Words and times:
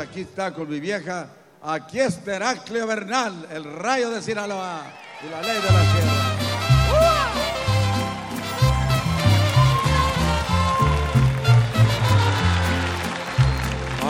Aquí 0.00 0.22
está 0.22 0.52
con 0.52 0.68
mi 0.68 0.80
vieja. 0.80 1.28
Aquí 1.62 2.00
es 2.00 2.26
Heraclio 2.26 2.86
Bernal, 2.86 3.46
el 3.50 3.64
rayo 3.64 4.10
de 4.10 4.22
Sinaloa 4.22 4.82
y 5.22 5.28
la 5.30 5.42
ley 5.42 5.56
de 5.56 5.72
la 5.72 5.80
tierra. 5.92 6.40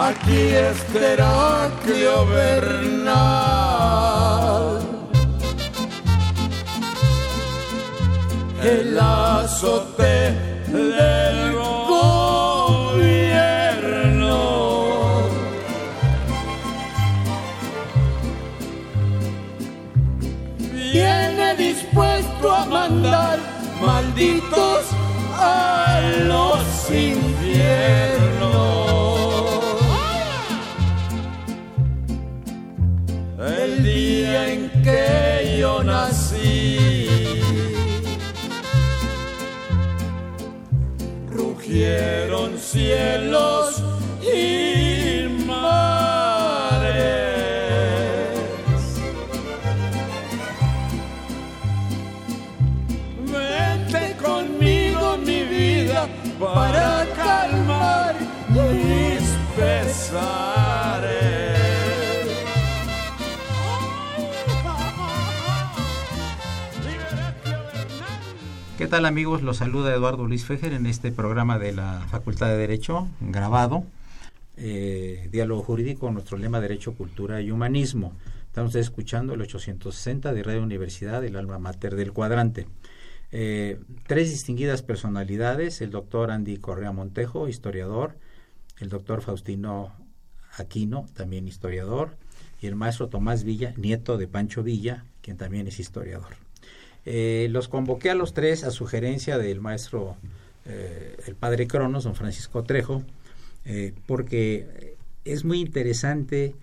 Aquí 0.03 0.39
es 0.39 0.95
Heraclio 0.95 2.27
Bernal. 2.27 3.11
El 8.63 8.99
azote 8.99 10.33
del 10.69 11.55
malditos 23.81 24.85
a 25.33 26.01
los 26.25 26.91
infiernos. 26.91 27.31
El 33.39 33.83
día 33.83 34.53
en 34.53 34.71
que 34.83 35.57
yo 35.61 35.83
nací, 35.83 37.41
rugieron 41.31 42.59
cielos 42.59 43.50
tal 68.91 69.07
amigos? 69.07 69.43
Los 69.43 69.59
saluda 69.59 69.95
Eduardo 69.95 70.27
Luis 70.27 70.45
Fejer 70.45 70.73
en 70.73 70.85
este 70.85 71.13
programa 71.13 71.61
de 71.61 71.71
la 71.71 72.05
Facultad 72.11 72.49
de 72.49 72.57
Derecho 72.57 73.07
grabado. 73.21 73.85
Eh, 74.57 75.29
diálogo 75.31 75.63
jurídico, 75.63 76.11
nuestro 76.11 76.37
lema 76.39 76.61
Derecho, 76.61 76.95
Cultura 76.95 77.41
y 77.41 77.53
Humanismo. 77.53 78.15
Estamos 78.47 78.75
escuchando 78.75 79.35
el 79.35 79.43
860 79.43 80.35
de 80.35 80.43
Radio 80.43 80.65
Universidad, 80.65 81.25
el 81.25 81.37
alma 81.37 81.61
mater 81.61 81.95
del 81.95 82.13
cuadrante. 82.13 82.67
Eh, 83.31 83.79
tres 84.09 84.29
distinguidas 84.29 84.83
personalidades, 84.83 85.81
el 85.83 85.93
doctor 85.93 86.33
Andy 86.33 86.57
Correa 86.57 86.91
Montejo, 86.91 87.47
historiador, 87.47 88.17
el 88.81 88.89
doctor 88.89 89.23
Faustino 89.23 89.93
Aquino, 90.57 91.07
también 91.15 91.47
historiador, 91.47 92.17
y 92.61 92.67
el 92.67 92.75
maestro 92.75 93.09
Tomás 93.09 93.45
Villa, 93.45 93.73
nieto 93.77 94.19
de 94.19 94.27
Pancho 94.27 94.65
Villa, 94.65 95.05
quien 95.23 95.37
también 95.37 95.69
es 95.69 95.79
historiador. 95.79 96.50
Eh, 97.07 97.49
los 97.51 97.69
convoqué 97.69 98.11
a 98.11 98.15
los 98.15 98.35
tres 98.35 98.65
a 98.65 98.71
sugerencia 98.71 99.39
del 99.39 99.61
maestro, 99.61 100.17
eh, 100.67 101.17
el 101.27 101.35
padre 101.35 101.67
Cronos, 101.67 102.05
don 102.05 102.15
Francisco 102.15 102.63
Trejo, 102.65 103.03
porque 104.07 104.97
es 105.25 105.45
muy 105.45 105.61
interesante 105.61 106.55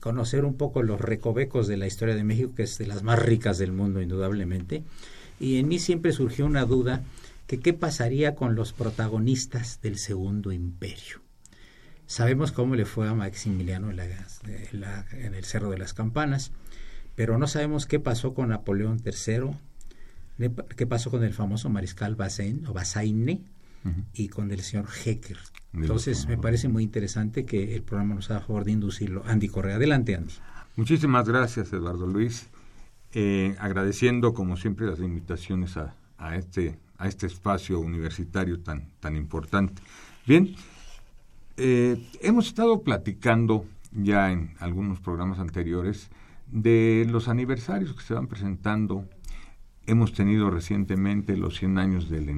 conocer 0.00 0.46
un 0.46 0.54
poco 0.54 0.82
los 0.82 1.00
recovecos 1.00 1.66
de 1.66 1.76
la 1.76 1.86
historia 1.86 2.14
de 2.14 2.24
México, 2.24 2.54
que 2.56 2.62
es 2.62 2.78
de 2.78 2.86
las 2.86 3.02
más 3.02 3.18
ricas 3.18 3.58
del 3.58 3.72
mundo, 3.72 4.00
indudablemente, 4.00 4.82
y 5.38 5.58
en 5.58 5.68
mí 5.68 5.78
siempre 5.78 6.12
surgió 6.12 6.46
una 6.46 6.64
duda 6.64 7.02
que 7.46 7.60
qué 7.60 7.72
pasaría 7.72 8.34
con 8.34 8.54
los 8.54 8.72
protagonistas 8.72 9.80
del 9.82 9.98
Segundo 9.98 10.52
Imperio. 10.52 11.20
Sabemos 12.06 12.52
cómo 12.52 12.76
le 12.76 12.84
fue 12.84 13.08
a 13.08 13.14
Maximiliano 13.14 13.90
en, 13.90 15.34
el 15.34 15.44
Cerro 15.44 15.70
de 15.70 15.78
las 15.78 15.92
Campanas, 15.92 16.52
pero 17.16 17.38
no 17.38 17.48
sabemos 17.48 17.86
qué 17.86 17.98
pasó 17.98 18.34
con 18.34 18.50
Napoleón 18.50 19.02
III, 19.04 20.50
qué 20.76 20.86
pasó 20.86 21.10
con 21.10 21.24
el 21.24 21.32
famoso 21.32 21.68
mariscal 21.70 22.14
Bazaine, 22.14 22.68
o 22.68 22.72
Bazaine 22.72 23.42
y 24.12 24.28
con 24.28 24.50
el 24.50 24.60
señor 24.60 24.86
Hecker. 25.04 25.38
Entonces 25.72 26.26
me 26.28 26.36
parece 26.36 26.68
muy 26.68 26.82
interesante 26.82 27.44
que 27.44 27.74
el 27.74 27.82
programa 27.82 28.14
nos 28.14 28.30
haga 28.30 28.40
favor 28.40 28.64
de 28.64 28.72
inducirlo. 28.72 29.22
Andy 29.26 29.48
Correa, 29.48 29.76
adelante 29.76 30.14
Andy. 30.14 30.34
Muchísimas 30.76 31.28
gracias 31.28 31.72
Eduardo 31.72 32.06
Luis. 32.06 32.48
Eh, 33.12 33.56
agradeciendo 33.58 34.34
como 34.34 34.56
siempre 34.56 34.86
las 34.86 34.98
invitaciones 35.00 35.76
a, 35.78 35.94
a, 36.18 36.36
este, 36.36 36.78
a 36.98 37.08
este 37.08 37.26
espacio 37.26 37.80
universitario 37.80 38.60
tan, 38.60 38.90
tan 39.00 39.16
importante. 39.16 39.80
Bien, 40.26 40.54
eh, 41.56 41.96
hemos 42.20 42.48
estado 42.48 42.82
platicando 42.82 43.64
ya 43.92 44.30
en 44.32 44.54
algunos 44.58 45.00
programas 45.00 45.38
anteriores 45.38 46.10
de 46.46 47.06
los 47.10 47.28
aniversarios 47.28 47.94
que 47.94 48.02
se 48.02 48.14
van 48.14 48.26
presentando 48.26 49.08
Hemos 49.88 50.12
tenido 50.14 50.50
recientemente 50.50 51.36
los 51.36 51.58
100 51.58 51.78
años 51.78 52.10
de 52.10 52.20
la, 52.20 52.32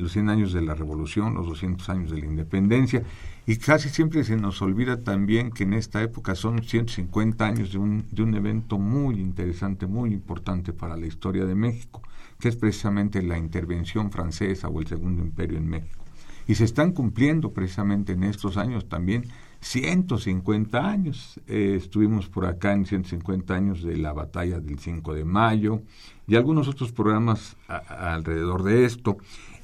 los 0.00 0.12
100 0.12 0.28
años 0.28 0.52
de 0.52 0.62
la 0.62 0.74
revolución, 0.74 1.34
los 1.34 1.48
200 1.48 1.88
años 1.88 2.12
de 2.12 2.18
la 2.18 2.26
independencia 2.26 3.02
y 3.44 3.56
casi 3.56 3.88
siempre 3.88 4.22
se 4.22 4.36
nos 4.36 4.62
olvida 4.62 5.02
también 5.02 5.50
que 5.50 5.64
en 5.64 5.72
esta 5.72 6.00
época 6.00 6.36
son 6.36 6.62
150 6.62 7.44
años 7.44 7.72
de 7.72 7.78
un, 7.78 8.04
de 8.12 8.22
un 8.22 8.36
evento 8.36 8.78
muy 8.78 9.16
interesante, 9.16 9.88
muy 9.88 10.12
importante 10.12 10.72
para 10.72 10.96
la 10.96 11.06
historia 11.06 11.44
de 11.44 11.56
México, 11.56 12.02
que 12.38 12.48
es 12.48 12.54
precisamente 12.54 13.20
la 13.20 13.36
intervención 13.36 14.12
francesa 14.12 14.68
o 14.68 14.80
el 14.80 14.86
Segundo 14.86 15.22
Imperio 15.22 15.58
en 15.58 15.68
México. 15.68 16.04
Y 16.46 16.54
se 16.54 16.64
están 16.64 16.92
cumpliendo 16.92 17.52
precisamente 17.52 18.12
en 18.12 18.22
estos 18.22 18.56
años 18.56 18.88
también 18.88 19.24
150 19.60 20.90
años. 20.90 21.40
Eh, 21.46 21.74
estuvimos 21.76 22.28
por 22.28 22.46
acá 22.46 22.72
en 22.72 22.86
150 22.86 23.54
años 23.54 23.82
de 23.82 23.96
la 23.96 24.12
batalla 24.12 24.60
del 24.60 24.78
5 24.78 25.14
de 25.14 25.24
mayo 25.24 25.82
y 26.26 26.36
algunos 26.36 26.68
otros 26.68 26.92
programas 26.92 27.56
alrededor 27.68 28.62
de 28.62 28.84
esto. 28.84 29.18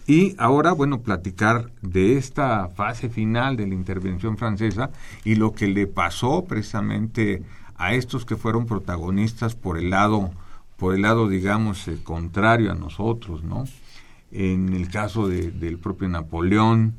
Y 0.06 0.36
ahora, 0.38 0.72
bueno, 0.72 1.02
platicar 1.02 1.72
de 1.82 2.16
esta 2.16 2.68
fase 2.68 3.08
final 3.08 3.56
de 3.56 3.66
la 3.66 3.74
intervención 3.74 4.36
francesa 4.38 4.90
y 5.24 5.34
lo 5.34 5.52
que 5.52 5.66
le 5.66 5.88
pasó 5.88 6.44
precisamente 6.44 7.42
a 7.76 7.94
estos 7.94 8.24
que 8.24 8.36
fueron 8.36 8.66
protagonistas 8.66 9.56
por 9.56 9.78
el 9.78 9.90
lado, 9.90 10.30
por 10.76 10.94
el 10.94 11.02
lado, 11.02 11.28
digamos, 11.28 11.88
eh, 11.88 11.98
contrario 12.02 12.70
a 12.70 12.76
nosotros, 12.76 13.42
¿no? 13.42 13.64
En 14.30 14.72
el 14.74 14.88
caso 14.90 15.28
del 15.28 15.78
propio 15.78 16.08
Napoleón, 16.08 16.94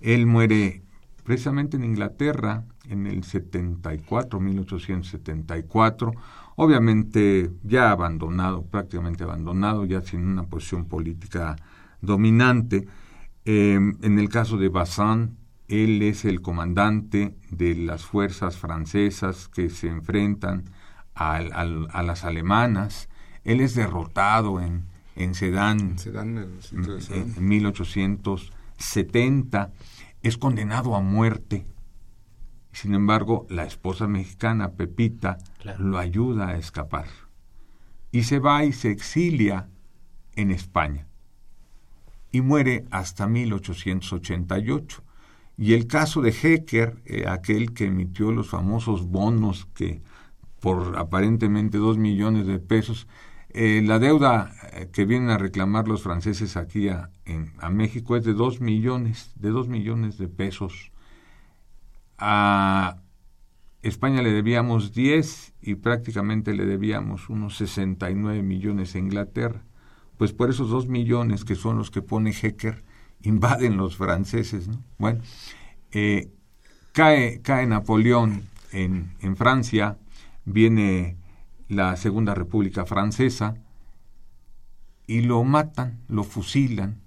él 0.00 0.26
muere 0.26 0.82
precisamente 1.30 1.76
en 1.76 1.84
Inglaterra 1.84 2.64
en 2.88 3.06
el 3.06 3.22
74, 3.22 4.40
1874, 4.40 6.12
obviamente 6.56 7.52
ya 7.62 7.92
abandonado, 7.92 8.64
prácticamente 8.64 9.22
abandonado, 9.22 9.84
ya 9.84 10.02
sin 10.02 10.26
una 10.26 10.42
posición 10.42 10.86
política 10.86 11.54
dominante. 12.00 12.88
Em, 13.44 13.96
en 14.02 14.18
el 14.18 14.28
caso 14.28 14.56
de 14.56 14.70
Bazin, 14.70 15.36
él 15.68 16.02
es 16.02 16.24
el 16.24 16.42
comandante 16.42 17.36
de 17.52 17.76
las 17.76 18.04
fuerzas 18.04 18.56
francesas 18.56 19.46
que 19.46 19.70
se 19.70 19.86
enfrentan 19.86 20.64
a, 21.14 21.38
las 22.02 22.24
alemanas. 22.24 23.08
Él 23.44 23.60
es 23.60 23.76
derrotado 23.76 24.60
en, 24.60 24.82
en 25.14 25.36
Sedan, 25.36 25.94
en, 26.02 26.48
en 27.36 27.48
1870 27.48 29.70
es 30.22 30.36
condenado 30.36 30.94
a 30.94 31.00
muerte 31.00 31.66
Sin 32.72 32.94
embargo, 32.94 33.46
la 33.50 33.64
esposa 33.64 34.06
mexicana, 34.06 34.72
Pepita, 34.72 35.38
lo 35.78 35.98
ayuda 35.98 36.50
a 36.50 36.56
escapar. 36.56 37.06
Y 38.12 38.22
se 38.22 38.38
va 38.38 38.64
y 38.64 38.72
se 38.72 38.90
exilia 38.92 39.68
en 40.36 40.52
España. 40.52 41.08
Y 42.30 42.42
muere 42.42 42.84
hasta 42.92 43.26
1888. 43.26 45.02
Y 45.58 45.74
el 45.74 45.88
caso 45.88 46.22
de 46.22 46.30
Hecker, 46.30 47.02
eh, 47.06 47.24
aquel 47.26 47.74
que 47.74 47.86
emitió 47.86 48.30
los 48.30 48.48
famosos 48.48 49.06
bonos 49.06 49.66
que 49.74 50.00
por 50.60 50.96
aparentemente 50.96 51.78
dos 51.78 51.98
millones 51.98 52.46
de 52.46 52.60
pesos, 52.60 53.08
eh, 53.48 53.82
la 53.84 53.98
deuda 53.98 54.52
que 54.92 55.04
vienen 55.04 55.30
a 55.30 55.38
reclamar 55.38 55.88
los 55.88 56.02
franceses 56.02 56.56
aquí 56.56 56.88
a, 56.88 57.10
México 57.70 58.16
es 58.16 58.24
de 58.24 58.34
dos 58.34 58.60
millones, 58.60 59.32
de 59.36 59.50
dos 59.50 59.68
millones 59.68 60.18
de 60.18 60.28
pesos. 60.28 60.92
A 62.18 62.98
España 63.82 64.22
le 64.22 64.32
debíamos 64.32 64.92
10 64.92 65.54
y 65.62 65.74
prácticamente 65.76 66.54
le 66.54 66.66
debíamos 66.66 67.28
unos 67.28 67.56
69 67.56 68.42
millones 68.42 68.94
a 68.94 68.98
Inglaterra. 68.98 69.62
Pues 70.18 70.32
por 70.32 70.50
esos 70.50 70.68
dos 70.68 70.86
millones 70.86 71.44
que 71.44 71.54
son 71.54 71.78
los 71.78 71.90
que 71.90 72.02
pone 72.02 72.30
Hecker, 72.30 72.84
invaden 73.22 73.76
los 73.76 73.96
franceses. 73.96 74.68
¿no? 74.68 74.82
Bueno, 74.98 75.20
eh, 75.92 76.30
cae, 76.92 77.40
cae 77.40 77.66
Napoleón 77.66 78.42
en, 78.72 79.14
en 79.20 79.36
Francia, 79.36 79.98
viene 80.44 81.16
la 81.68 81.96
Segunda 81.96 82.34
República 82.34 82.84
Francesa 82.84 83.56
y 85.10 85.22
lo 85.22 85.42
matan, 85.42 85.98
lo 86.08 86.22
fusilan 86.22 87.00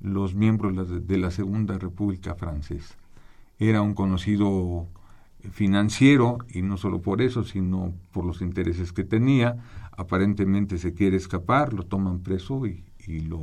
los 0.00 0.34
miembros 0.34 1.06
de 1.06 1.18
la 1.18 1.30
Segunda 1.30 1.76
República 1.76 2.34
Francesa. 2.34 2.94
Era 3.58 3.82
un 3.82 3.92
conocido 3.92 4.86
financiero 5.52 6.38
y 6.48 6.62
no 6.62 6.78
solo 6.78 7.02
por 7.02 7.20
eso, 7.20 7.44
sino 7.44 7.92
por 8.12 8.24
los 8.24 8.40
intereses 8.40 8.94
que 8.94 9.04
tenía. 9.04 9.58
Aparentemente 9.94 10.78
se 10.78 10.94
quiere 10.94 11.18
escapar, 11.18 11.74
lo 11.74 11.82
toman 11.82 12.20
preso 12.20 12.66
y, 12.66 12.82
y 13.06 13.20
lo 13.20 13.42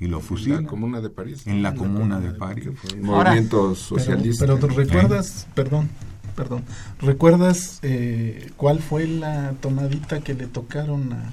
y 0.00 0.08
lo 0.08 0.18
fusilan. 0.18 0.58
En 0.58 0.64
la 0.64 0.70
Comuna 0.70 1.00
de 1.00 1.10
París. 1.10 1.46
En 1.46 1.62
la, 1.62 1.74
Comuna, 1.76 2.18
de, 2.18 2.32
París. 2.32 2.68
movimiento 3.00 3.76
socialista. 3.76 4.44
Pero, 4.44 4.66
recuerdas, 4.66 5.46
perdón, 5.54 5.88
perdón, 6.34 6.64
¿recuerdas 6.98 7.78
eh, 7.82 8.50
cuál 8.56 8.80
fue 8.80 9.06
la 9.06 9.52
tonadita 9.60 10.20
que 10.20 10.34
le 10.34 10.48
tocaron 10.48 11.12
a, 11.12 11.32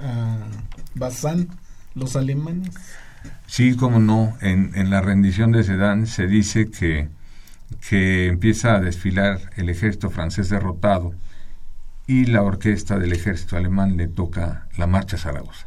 a 0.00 0.38
Bazán 0.94 1.48
los 1.94 2.16
alemanes? 2.16 2.74
Sí, 3.46 3.76
como 3.76 4.00
no, 4.00 4.36
en, 4.40 4.72
en 4.74 4.90
la 4.90 5.00
rendición 5.00 5.52
de 5.52 5.64
Sedan 5.64 6.06
se 6.06 6.26
dice 6.26 6.70
que, 6.70 7.08
que 7.88 8.26
empieza 8.28 8.76
a 8.76 8.80
desfilar 8.80 9.50
el 9.56 9.68
ejército 9.68 10.10
francés 10.10 10.48
derrotado 10.48 11.14
y 12.06 12.26
la 12.26 12.42
orquesta 12.42 12.98
del 12.98 13.12
ejército 13.12 13.56
alemán 13.56 13.96
le 13.96 14.08
toca 14.08 14.68
la 14.76 14.86
marcha 14.86 15.16
Zaragoza. 15.16 15.66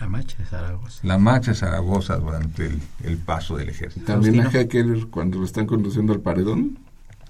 La 0.00 0.08
marcha 0.08 0.36
de 0.38 0.44
Zaragoza. 0.46 1.00
La 1.02 1.18
marcha 1.18 1.50
de 1.50 1.56
Zaragoza 1.56 2.16
durante 2.16 2.66
el, 2.66 2.80
el 3.04 3.18
paso 3.18 3.56
del 3.56 3.68
ejército. 3.68 4.06
También 4.06 4.40
a 4.40 4.50
Hecker, 4.50 5.06
cuando 5.10 5.38
lo 5.38 5.44
están 5.44 5.66
conduciendo 5.66 6.12
al 6.12 6.20
paredón, 6.20 6.78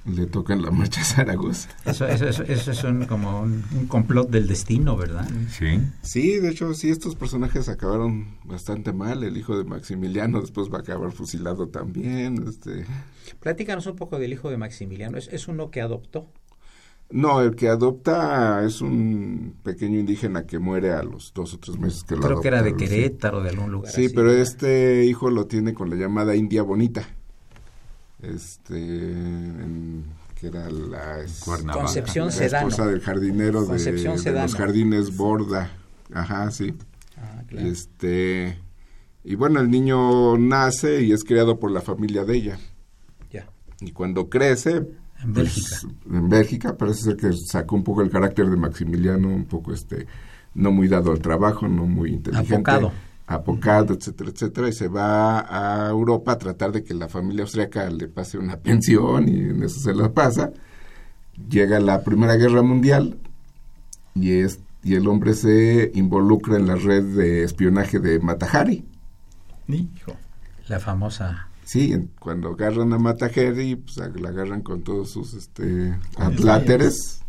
le 0.06 0.26
tocan 0.26 0.62
la 0.62 0.70
marcha 0.70 1.00
a 1.02 1.05
Zaragoza. 1.05 1.69
Eso, 1.85 2.06
eso, 2.06 2.26
eso, 2.26 2.43
eso 2.43 2.70
es 2.70 2.85
un, 2.85 3.05
como 3.05 3.41
un, 3.41 3.64
un, 3.76 3.87
complot 3.87 4.31
del 4.31 4.47
destino, 4.47 4.97
¿verdad? 4.97 5.29
Sí. 5.50 5.79
Sí, 6.02 6.38
de 6.38 6.50
hecho, 6.50 6.73
sí, 6.75 6.88
estos 6.91 7.14
personajes 7.17 7.69
acabaron 7.69 8.38
bastante 8.44 8.93
mal. 8.93 9.23
El 9.23 9.37
hijo 9.37 9.56
de 9.58 9.64
Maximiliano 9.64 10.41
después 10.41 10.70
va 10.73 10.79
a 10.79 10.81
acabar 10.81 11.12
fusilado 11.12 11.69
también. 11.69 12.44
Este... 12.49 12.87
Platícanos 13.41 13.87
un 13.87 13.97
poco 13.97 14.19
del 14.19 14.32
hijo 14.32 14.50
de 14.50 14.56
Maximiliano. 14.56 15.19
¿Es, 15.19 15.29
es 15.29 15.49
uno 15.49 15.70
que 15.70 15.81
adoptó? 15.81 16.29
No, 17.12 17.41
el 17.41 17.56
que 17.56 17.69
adopta 17.69 18.64
es 18.64 18.81
un 18.81 19.56
pequeño 19.64 19.99
indígena 19.99 20.47
que 20.47 20.61
muere 20.61 20.93
a 20.93 21.02
los 21.02 21.32
dos 21.35 21.55
o 21.55 21.58
tres 21.58 21.76
meses 21.76 22.05
que 22.05 22.14
lo 22.14 22.20
Creo 22.20 22.32
adopta, 22.35 22.43
que 22.43 22.49
era 22.49 22.62
de 22.62 22.70
sí. 22.70 22.76
Querétaro, 22.76 23.43
de 23.43 23.50
algún 23.50 23.73
lugar 23.73 23.93
Sí, 23.93 24.06
así. 24.06 24.14
pero 24.14 24.31
este 24.32 25.05
hijo 25.06 25.29
lo 25.29 25.47
tiene 25.47 25.75
con 25.75 25.91
la 25.91 25.97
llamada 25.97 26.37
India 26.37 26.62
Bonita. 26.62 27.02
Este, 28.34 28.76
en- 29.12 30.04
que 30.34 30.46
era 30.46 30.70
la, 30.70 31.20
es-. 31.20 31.42
Concepción 31.44 32.26
la 32.26 32.32
Sedano. 32.32 32.68
esposa 32.68 32.88
del 32.88 33.00
jardinero 33.00 33.64
de, 33.64 34.32
los 34.32 34.54
jardines 34.54 35.16
Borda. 35.16 35.70
Ajá, 36.14 36.50
sí. 36.50 36.74
Ah, 37.16 37.42
claro. 37.46 37.66
este 37.68 38.58
y 39.22 39.34
bueno, 39.34 39.60
el 39.60 39.70
niño 39.70 40.38
nace 40.38 41.02
y 41.02 41.12
es 41.12 41.24
criado 41.24 41.58
por 41.60 41.70
la 41.70 41.82
familia 41.82 42.24
de 42.24 42.36
ella. 42.36 42.58
Ya. 43.30 43.46
Y 43.80 43.92
cuando 43.92 44.30
crece, 44.30 44.76
En 45.22 45.34
pues, 45.34 45.34
Bélgica. 45.34 45.78
en 46.10 46.28
Bélgica 46.30 46.76
parece 46.78 47.02
ser 47.02 47.16
que 47.16 47.30
sacó 47.34 47.76
un 47.76 47.84
poco 47.84 48.00
el 48.00 48.10
carácter 48.10 48.48
de 48.48 48.56
Maximiliano, 48.56 49.28
un 49.28 49.44
poco 49.44 49.74
este 49.74 50.06
no 50.54 50.72
muy 50.72 50.88
dado 50.88 51.12
al 51.12 51.20
trabajo, 51.20 51.68
no 51.68 51.86
muy 51.86 52.10
inteligente, 52.12 52.54
Apocado. 52.54 52.92
Apocado, 53.30 53.94
etcétera, 53.94 54.30
etcétera, 54.30 54.68
y 54.68 54.72
se 54.72 54.88
va 54.88 55.40
a 55.48 55.88
Europa 55.88 56.32
a 56.32 56.38
tratar 56.38 56.72
de 56.72 56.82
que 56.82 56.94
la 56.94 57.08
familia 57.08 57.42
austriaca 57.42 57.88
le 57.88 58.08
pase 58.08 58.38
una 58.38 58.56
pensión 58.60 59.28
y 59.28 59.38
en 59.38 59.62
eso 59.62 59.78
se 59.78 59.94
la 59.94 60.12
pasa. 60.12 60.52
Llega 61.48 61.78
la 61.78 62.02
Primera 62.02 62.36
Guerra 62.36 62.62
Mundial 62.62 63.18
y 64.14 64.32
es 64.32 64.60
y 64.82 64.94
el 64.94 65.06
hombre 65.08 65.34
se 65.34 65.92
involucra 65.94 66.56
en 66.56 66.66
la 66.66 66.74
red 66.74 67.04
de 67.04 67.44
espionaje 67.44 67.98
de 67.98 68.18
Matahari. 68.18 68.82
Hijo. 69.68 70.16
La 70.68 70.80
famosa. 70.80 71.48
Sí, 71.64 71.94
cuando 72.18 72.48
agarran 72.48 72.92
a 72.94 72.98
Matahari, 72.98 73.76
pues 73.76 73.98
la 73.98 74.30
agarran 74.30 74.62
con 74.62 74.82
todos 74.82 75.10
sus 75.10 75.34
este 75.34 75.96
atláteres 76.16 77.20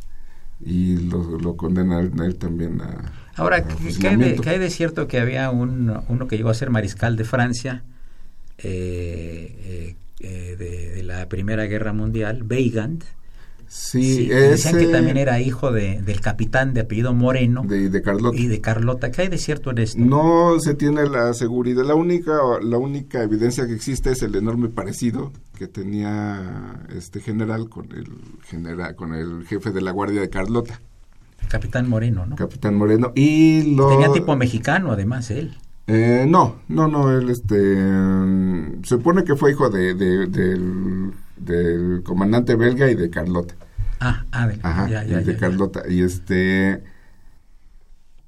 y 0.62 0.98
lo, 0.98 1.38
lo 1.38 1.58
condenan 1.58 2.20
a 2.20 2.26
él 2.26 2.38
también 2.38 2.82
a 2.82 3.12
Ahora, 3.36 3.58
a 3.58 3.64
¿qué, 3.68 3.76
qué 4.00 4.08
hay 4.10 4.16
de, 4.18 4.42
hay 4.46 4.60
de 4.60 4.70
cierto 4.70 5.08
que 5.08 5.20
había 5.20 5.50
un, 5.50 5.92
uno 6.08 6.28
que 6.28 6.38
llegó 6.38 6.50
a 6.50 6.54
ser 6.54 6.70
mariscal 6.70 7.16
de 7.18 7.24
Francia 7.24 7.84
eh, 8.58 9.56
eh, 9.66 9.96
eh, 10.20 10.56
de, 10.58 10.90
de 10.96 11.04
la 11.04 11.28
Primera 11.30 11.66
Guerra 11.66 11.94
Mundial, 11.94 12.44
Weigand? 12.44 13.04
Sí, 13.74 14.04
Sí, 14.16 14.28
decían 14.28 14.78
que 14.78 14.88
también 14.88 15.16
era 15.16 15.40
hijo 15.40 15.72
de, 15.72 16.02
del 16.02 16.20
capitán 16.20 16.74
de 16.74 16.82
apellido 16.82 17.14
Moreno 17.14 17.64
de, 17.66 17.90
de 17.90 18.02
Carlota. 18.02 18.38
y 18.38 18.48
de 18.48 18.60
Carlota. 18.60 19.12
¿Qué 19.12 19.22
hay 19.22 19.28
de 19.30 19.38
cierto 19.38 19.72
en 19.72 19.78
esto? 19.78 19.98
No 19.98 20.60
se 20.60 20.74
tiene 20.74 21.08
la 21.08 21.34
seguridad. 21.34 21.86
La 21.86 21.96
única, 21.96 22.34
la 22.62 22.78
única 22.78 23.24
evidencia 23.24 23.66
que 23.68 23.74
existe 23.74 24.12
es 24.12 24.24
el 24.24 24.36
enorme 24.36 24.68
parecido 24.68 25.32
que 25.58 25.68
tenía 25.68 26.82
este 26.94 27.22
general 27.22 27.70
con 27.70 27.94
el 27.94 28.08
general, 28.44 28.94
con 28.98 29.14
el 29.14 29.46
jefe 29.48 29.72
de 29.72 29.80
la 29.80 29.92
guardia 29.92 30.20
de 30.20 30.30
Carlota, 30.30 30.82
Capitán 31.50 31.90
Moreno, 31.90 32.26
¿no? 32.26 32.36
Capitán 32.36 32.76
Moreno. 32.76 33.12
Y 33.16 33.76
lo 33.76 33.90
Tenía 33.90 34.12
tipo 34.12 34.36
mexicano, 34.36 34.92
además, 34.92 35.30
él. 35.32 35.56
Eh, 35.88 36.26
no, 36.28 36.58
no, 36.70 36.88
no, 36.88 37.12
él 37.18 37.30
este 37.30 37.56
mm, 37.76 38.84
se 38.84 38.90
supone 38.96 39.24
que 39.24 39.36
fue 39.36 39.52
hijo 39.52 39.70
de, 39.70 39.94
de- 39.96 40.28
del, 40.28 41.12
del 41.36 42.04
comandante 42.04 42.56
belga 42.56 42.90
y 42.90 42.96
de 42.96 43.10
Carlota. 43.10 43.56
Ah, 44.00 44.26
ah, 44.32 44.48
de, 44.48 44.60
Ajá, 44.64 44.88
ya, 44.90 45.04
y 45.04 45.10
ya, 45.10 45.18
de 45.18 45.26
ya, 45.26 45.32
ya. 45.34 45.38
Carlota. 45.38 45.84
Y 45.90 46.02
este 46.04 46.84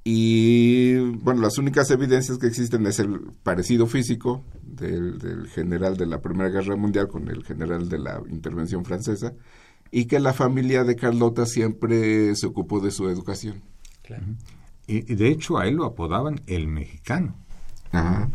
y 0.04 0.98
bueno, 1.22 1.42
las 1.42 1.58
únicas 1.58 1.90
evidencias 1.92 2.38
que 2.38 2.48
existen 2.48 2.86
es 2.88 3.00
el 3.00 3.22
parecido 3.44 3.88
físico 3.88 4.44
del, 4.62 5.18
del 5.20 5.48
general 5.48 5.96
de 5.96 6.06
la 6.08 6.20
Primera 6.22 6.50
Guerra 6.50 6.76
Mundial 6.76 7.08
con 7.08 7.30
el 7.30 7.44
general 7.46 7.88
de 7.88 8.00
la 8.00 8.22
intervención 8.30 8.84
francesa 8.84 9.34
y 9.96 10.06
que 10.06 10.20
la 10.20 10.34
familia 10.34 10.84
de 10.84 10.96
Carlota 10.96 11.46
siempre 11.46 12.36
se 12.36 12.48
ocupó 12.48 12.80
de 12.82 12.90
su 12.92 13.08
educación. 13.10 13.62
Claro. 14.02 14.24
Y, 14.88 15.10
y 15.12 15.16
de 15.16 15.28
hecho 15.30 15.58
a 15.60 15.68
él 15.68 15.76
lo 15.76 15.86
apodaban 15.86 16.42
el 16.48 16.68
mexicano. 16.68 17.36
Ajá. 17.92 18.30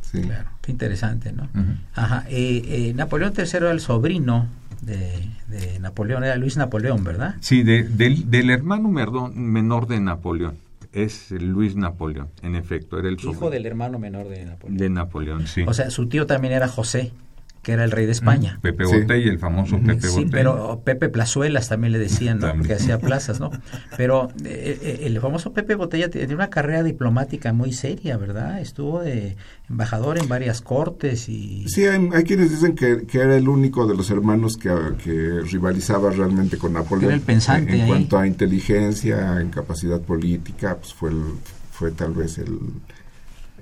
Sí. 0.00 0.22
Claro, 0.22 0.48
qué 0.62 0.72
interesante, 0.72 1.32
¿no? 1.32 1.48
Ajá. 1.94 2.24
eh, 2.30 2.62
eh, 2.66 2.92
Napoleón 2.94 3.34
III 3.36 3.44
era 3.54 3.70
el 3.70 3.80
sobrino 3.80 4.48
de, 4.80 5.12
de 5.48 5.78
Napoleón, 5.80 6.24
era 6.24 6.36
Luis 6.36 6.56
Napoleón, 6.56 7.04
¿verdad? 7.04 7.34
Sí, 7.40 7.62
de- 7.62 7.82
del, 7.84 8.30
del 8.30 8.48
hermano 8.48 8.88
merdón- 8.88 9.34
menor 9.34 9.86
de 9.86 10.00
Napoleón. 10.00 10.56
Es 10.94 11.30
Luis 11.32 11.76
Napoleón, 11.76 12.28
en 12.42 12.54
efecto, 12.54 12.98
era 12.98 13.08
el 13.08 13.14
Hijo 13.20 13.34
sobrino 13.34 13.50
del 13.50 13.66
hermano 13.66 13.98
menor 13.98 14.28
de 14.30 14.46
Napoleón. 14.46 14.78
de 14.78 14.88
Napoleón, 14.88 15.46
sí. 15.46 15.62
O 15.66 15.74
sea, 15.74 15.90
su 15.90 16.08
tío 16.08 16.26
también 16.26 16.54
era 16.54 16.66
José, 16.66 17.12
que 17.62 17.72
era 17.72 17.84
el 17.84 17.90
rey 17.90 18.06
de 18.06 18.12
España. 18.12 18.58
Pepe 18.62 18.86
Sí. 18.86 19.00
Botella, 19.00 19.30
el 19.30 19.38
famoso 19.38 19.78
Pepe 19.78 20.08
Sí, 20.08 20.14
Botella. 20.24 20.30
pero 20.30 20.80
Pepe 20.84 21.08
Plazuelas 21.08 21.68
también 21.68 21.92
le 21.92 21.98
decían, 21.98 22.38
¿no? 22.38 22.46
También. 22.46 22.60
Porque 22.60 22.74
hacía 22.74 22.98
plazas, 23.00 23.40
¿no? 23.40 23.50
Pero 23.96 24.28
eh, 24.44 24.78
eh, 24.82 25.00
el 25.04 25.20
famoso 25.20 25.52
Pepe 25.52 25.74
Botella 25.74 26.08
tenía 26.08 26.34
una 26.34 26.48
carrera 26.50 26.82
diplomática 26.82 27.52
muy 27.52 27.72
seria, 27.72 28.16
¿verdad? 28.16 28.60
Estuvo 28.60 29.00
de 29.02 29.36
embajador 29.68 30.18
en 30.18 30.28
varias 30.28 30.60
cortes 30.62 31.28
y... 31.28 31.68
Sí, 31.68 31.84
hay, 31.84 32.08
hay 32.14 32.24
quienes 32.24 32.50
dicen 32.50 32.74
que, 32.74 33.06
que 33.06 33.18
era 33.18 33.36
el 33.36 33.48
único 33.48 33.86
de 33.86 33.94
los 33.96 34.10
hermanos 34.10 34.56
que, 34.56 34.70
que 35.02 35.40
rivalizaba 35.50 36.10
realmente 36.10 36.56
con 36.56 36.72
Napoleón. 36.72 37.06
Era 37.06 37.14
el 37.14 37.20
pensante 37.20 37.70
En, 37.72 37.74
en 37.76 37.82
ahí. 37.82 37.88
cuanto 37.88 38.18
a 38.18 38.26
inteligencia, 38.26 39.40
en 39.40 39.50
capacidad 39.50 40.00
política, 40.00 40.76
pues 40.76 40.94
fue, 40.94 41.10
el- 41.10 41.34
fue 41.72 41.90
tal 41.90 42.12
vez 42.14 42.38
el, 42.38 42.58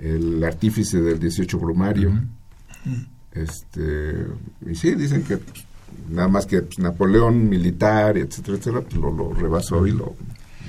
el 0.01 0.45
artífice 0.45 1.01
del 1.01 1.19
18 1.19 1.59
Brumario. 1.59 2.13
Este, 3.37 4.27
y 4.69 4.75
sí, 4.75 4.95
dicen 4.95 5.23
que 5.23 5.39
nada 6.11 6.29
más 6.29 6.47
que 6.47 6.63
pues, 6.63 6.79
Napoleón 6.79 7.49
militar, 7.49 8.17
etcétera, 8.17 8.57
etcétera, 8.59 8.83
pues 8.83 8.95
lo, 8.97 9.11
lo 9.11 9.35
rebasó 9.35 9.87
y 9.87 9.93
lo, 9.93 10.15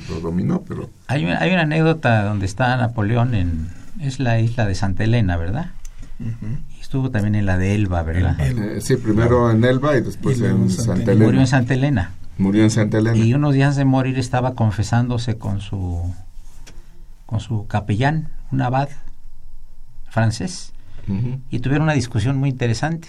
lo 0.10 0.20
dominó, 0.20 0.62
pero 0.68 0.90
Hay 1.08 1.26
una, 1.26 1.40
hay 1.40 1.52
una 1.52 1.62
anécdota 1.62 2.24
donde 2.24 2.46
está 2.46 2.76
Napoleón 2.78 3.34
en... 3.36 3.70
Es 4.00 4.20
la 4.20 4.40
isla 4.40 4.66
de 4.68 4.76
Santa 4.76 5.04
Elena, 5.04 5.38
¿verdad? 5.38 5.72
Y 6.20 6.80
estuvo 6.80 7.10
también 7.12 7.36
en 7.36 7.46
la 7.46 7.58
de 7.58 7.76
Elba, 7.76 8.04
¿verdad? 8.04 8.40
eh, 8.40 8.80
sí, 8.82 8.96
primero 8.98 9.52
en 9.52 9.64
Elba 9.64 9.98
y 9.98 10.02
después 10.02 10.40
en 10.40 10.46
en 10.46 10.70
Santa 10.70 10.96
Santa 10.96 11.12
Elena. 11.12 11.26
Murió 11.26 11.42
en 11.42 11.48
Santa 11.48 11.74
Elena. 11.74 12.12
Murió 12.38 12.64
en 12.64 12.72
Santa 12.72 12.98
Elena. 12.98 13.18
Y 13.18 13.34
unos 13.34 13.54
días 13.54 13.76
de 13.76 13.86
morir 13.86 14.18
estaba 14.20 14.54
confesándose 14.54 15.38
con 15.38 15.62
su 15.62 16.14
con 17.26 17.40
su 17.40 17.68
capellán, 17.68 18.30
un 18.52 18.62
abad 18.62 18.90
francés, 20.10 20.74
Y 21.50 21.60
tuvieron 21.60 21.84
una 21.84 21.94
discusión 21.94 22.38
muy 22.38 22.50
interesante, 22.50 23.08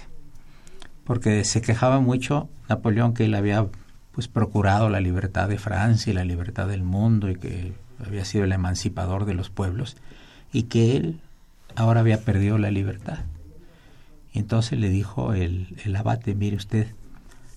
porque 1.05 1.45
se 1.45 1.61
quejaba 1.61 2.01
mucho 2.01 2.49
Napoleón 2.69 3.13
que 3.13 3.25
él 3.25 3.35
había 3.35 3.67
pues 4.13 4.29
procurado 4.29 4.89
la 4.89 5.01
libertad 5.01 5.49
de 5.49 5.59
Francia 5.59 6.11
y 6.11 6.15
la 6.15 6.25
libertad 6.25 6.69
del 6.69 6.83
mundo 6.83 7.31
y 7.31 7.37
que 7.37 7.73
había 8.05 8.25
sido 8.25 8.45
el 8.45 8.53
emancipador 8.53 9.25
de 9.25 9.35
los 9.35 9.51
pueblos 9.51 9.97
y 10.53 10.65
que 10.65 10.97
él 10.97 11.21
ahora 11.77 12.01
había 12.01 12.23
perdido 12.23 12.59
la 12.59 12.71
libertad. 12.71 13.19
Y 14.33 14.39
entonces 14.39 14.79
le 14.79 14.91
dijo 14.91 15.35
el, 15.35 15.77
el 15.85 15.97
abate, 15.97 16.35
mire 16.35 16.57
usted, 16.57 16.89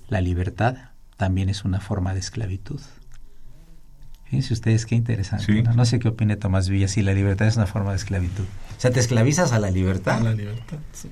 la 0.08 0.22
libertad 0.22 0.76
también 1.18 1.50
es 1.50 1.66
una 1.66 1.80
forma 1.80 2.14
de 2.14 2.20
esclavitud. 2.20 2.80
Fíjense 4.26 4.54
ustedes 4.54 4.86
qué 4.86 4.96
interesante. 4.96 5.46
Sí. 5.46 5.62
¿no? 5.62 5.74
No 5.74 5.86
sé 5.86 6.00
qué 6.00 6.08
opine 6.08 6.38
Tomás 6.38 6.70
Villa 6.70 6.88
si 6.88 7.02
la 7.02 7.14
libertad 7.14 7.48
es 7.48 7.58
una 7.58 7.68
forma 7.68 7.92
de 7.92 7.98
esclavitud. 7.98 8.46
O 8.82 8.84
sea, 8.84 8.90
te 8.90 9.00
esclavizas 9.00 9.52
a 9.52 9.60
la 9.60 9.70
libertad 9.70 10.22
A 10.22 10.24
la 10.24 10.34
libertad, 10.34 10.80
sí. 10.92 11.12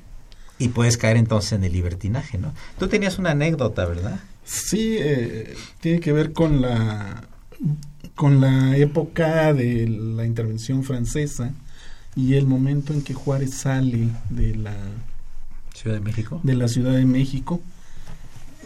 y 0.58 0.70
puedes 0.70 0.98
caer 0.98 1.18
entonces 1.18 1.52
en 1.52 1.64
el 1.64 1.72
libertinaje, 1.72 2.40
¿no? 2.40 2.52
Tú 2.80 2.88
tenías 2.88 3.20
una 3.20 3.30
anécdota, 3.30 3.86
¿verdad? 3.86 4.20
Sí, 4.44 4.96
eh, 4.98 5.54
tiene 5.80 6.00
que 6.00 6.12
ver 6.12 6.34
con 6.34 6.62
la 6.62 7.26
con 8.16 8.42
la 8.42 8.76
época 8.76 9.54
de 9.54 9.88
la 9.88 10.26
intervención 10.26 10.84
francesa 10.84 11.54
y 12.16 12.34
el 12.34 12.48
momento 12.48 12.92
en 12.92 13.04
que 13.04 13.14
Juárez 13.14 13.54
sale 13.54 14.08
de 14.32 14.56
la 14.56 14.74
Ciudad 15.76 15.98
de 15.98 16.02
México. 16.02 16.40
de 16.42 16.56
la 16.56 16.68
Ciudad 16.68 16.94
de 16.94 17.06
México, 17.06 17.62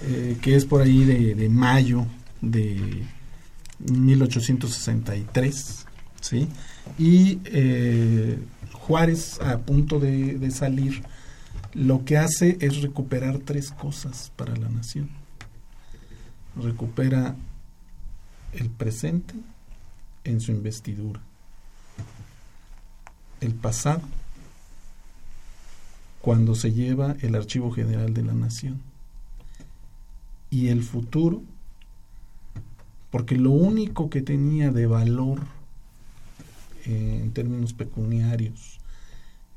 eh, 0.03 0.37
que 0.41 0.55
es 0.55 0.63
por 0.63 0.81
ahí 0.81 1.03
de, 1.03 1.35
de 1.35 1.49
mayo 1.49 2.05
de 2.39 3.03
1863, 3.79 5.85
¿sí? 6.21 6.47
Y 6.97 7.39
eh, 7.45 8.39
Juárez, 8.87 9.39
a 9.41 9.59
punto 9.59 9.99
de, 9.99 10.37
de 10.37 10.51
salir, 10.51 11.03
lo 11.73 12.05
que 12.05 12.17
hace 12.17 12.57
es 12.61 12.81
recuperar 12.81 13.39
tres 13.39 13.71
cosas 13.71 14.31
para 14.35 14.55
la 14.55 14.69
nación. 14.69 15.09
Recupera 16.61 17.35
el 18.53 18.69
presente 18.69 19.33
en 20.23 20.39
su 20.39 20.51
investidura, 20.51 21.21
el 23.41 23.53
pasado 23.53 24.01
cuando 26.21 26.55
se 26.55 26.71
lleva 26.71 27.17
el 27.19 27.35
Archivo 27.35 27.71
General 27.71 28.13
de 28.13 28.23
la 28.23 28.33
Nación 28.33 28.81
y 30.49 30.69
el 30.69 30.83
futuro, 30.83 31.41
porque 33.11 33.35
lo 33.35 33.51
único 33.51 34.09
que 34.09 34.21
tenía 34.21 34.71
de 34.71 34.87
valor 34.87 35.41
eh, 36.85 37.19
en 37.23 37.31
términos 37.31 37.73
pecuniarios 37.73 38.79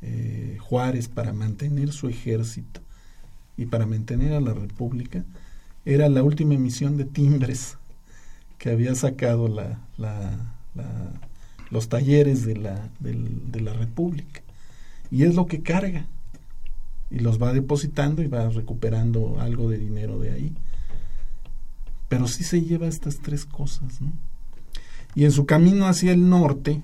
eh, 0.02 0.59
Juárez 0.61 1.09
para 1.09 1.33
mantener 1.33 1.92
su 1.92 2.09
ejército 2.09 2.80
y 3.56 3.66
para 3.66 3.87
mantener 3.87 4.33
a 4.35 4.40
la 4.40 4.52
República 4.54 5.25
era 5.85 6.09
la 6.09 6.23
última 6.23 6.54
emisión 6.54 6.97
de 6.97 7.04
timbres 7.04 7.78
que 8.59 8.71
había 8.71 8.95
sacado 8.95 9.49
la, 9.49 9.80
la- 9.99 10.52
la- 10.75 11.12
los 11.71 11.88
talleres 11.88 12.45
de 12.45 12.56
la, 12.56 12.90
de 13.00 13.61
la 13.61 13.73
República. 13.73 14.40
Y 15.11 15.25
es 15.25 15.35
lo 15.35 15.47
que 15.47 15.62
carga. 15.62 16.06
Y 17.11 17.18
los 17.18 17.42
va 17.42 17.52
depositando 17.52 18.23
y 18.23 18.28
va 18.28 18.49
recuperando 18.50 19.40
algo 19.40 19.68
de 19.68 19.78
dinero 19.78 20.18
de 20.21 20.30
ahí. 20.30 20.52
Pero 22.09 22.28
sí 22.28 22.45
se 22.45 22.62
lleva 22.62 22.87
estas 22.87 23.18
tres 23.18 23.45
cosas. 23.45 23.99
Y 25.16 25.25
en 25.25 25.33
su 25.33 25.45
camino 25.45 25.87
hacia 25.87 26.12
el 26.12 26.28
norte, 26.28 26.83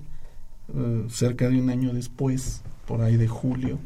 eh, 0.74 1.06
cerca 1.08 1.48
de 1.48 1.60
un 1.60 1.70
año 1.70 1.92
después, 1.92 2.62
por 2.86 3.02
ahí 3.02 3.16
de 3.16 3.28
julio, 3.28 3.78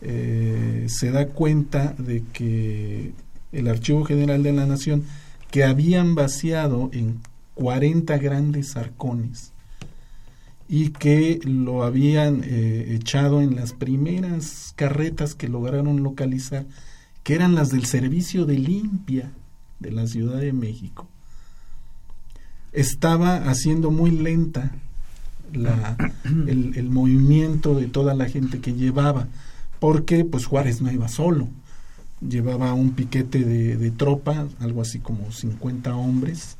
eh, 0.00 0.86
se 0.88 1.10
da 1.10 1.28
cuenta 1.28 1.94
de 1.98 2.24
que 2.32 3.12
el 3.52 3.68
Archivo 3.68 4.04
General 4.04 4.42
de 4.42 4.52
la 4.52 4.66
Nación, 4.66 5.04
que 5.50 5.64
habían 5.64 6.14
vaciado 6.14 6.90
en 6.92 7.20
40 7.54 8.16
grandes 8.18 8.76
arcones 8.76 9.52
y 10.68 10.88
que 10.90 11.38
lo 11.44 11.84
habían 11.84 12.42
eh, 12.44 12.94
echado 12.94 13.42
en 13.42 13.54
las 13.54 13.74
primeras 13.74 14.72
carretas 14.76 15.34
que 15.34 15.48
lograron 15.48 16.02
localizar, 16.02 16.64
que 17.22 17.34
eran 17.34 17.54
las 17.54 17.70
del 17.70 17.84
servicio 17.84 18.46
de 18.46 18.58
limpia 18.58 19.32
de 19.80 19.92
la 19.92 20.06
Ciudad 20.06 20.40
de 20.40 20.52
México, 20.52 21.06
estaba 22.72 23.36
haciendo 23.50 23.90
muy 23.90 24.10
lenta 24.10 24.72
la, 25.52 25.96
el, 26.24 26.72
el 26.76 26.90
movimiento 26.90 27.74
de 27.74 27.86
toda 27.86 28.14
la 28.14 28.28
gente 28.28 28.60
que 28.60 28.74
llevaba, 28.74 29.28
porque 29.80 30.24
pues 30.24 30.46
Juárez 30.46 30.80
no 30.80 30.90
iba 30.92 31.08
solo, 31.08 31.48
llevaba 32.26 32.72
un 32.74 32.92
piquete 32.92 33.40
de, 33.44 33.76
de 33.76 33.90
tropa, 33.90 34.46
algo 34.60 34.82
así 34.82 34.98
como 34.98 35.32
50 35.32 35.94
hombres, 35.94 36.56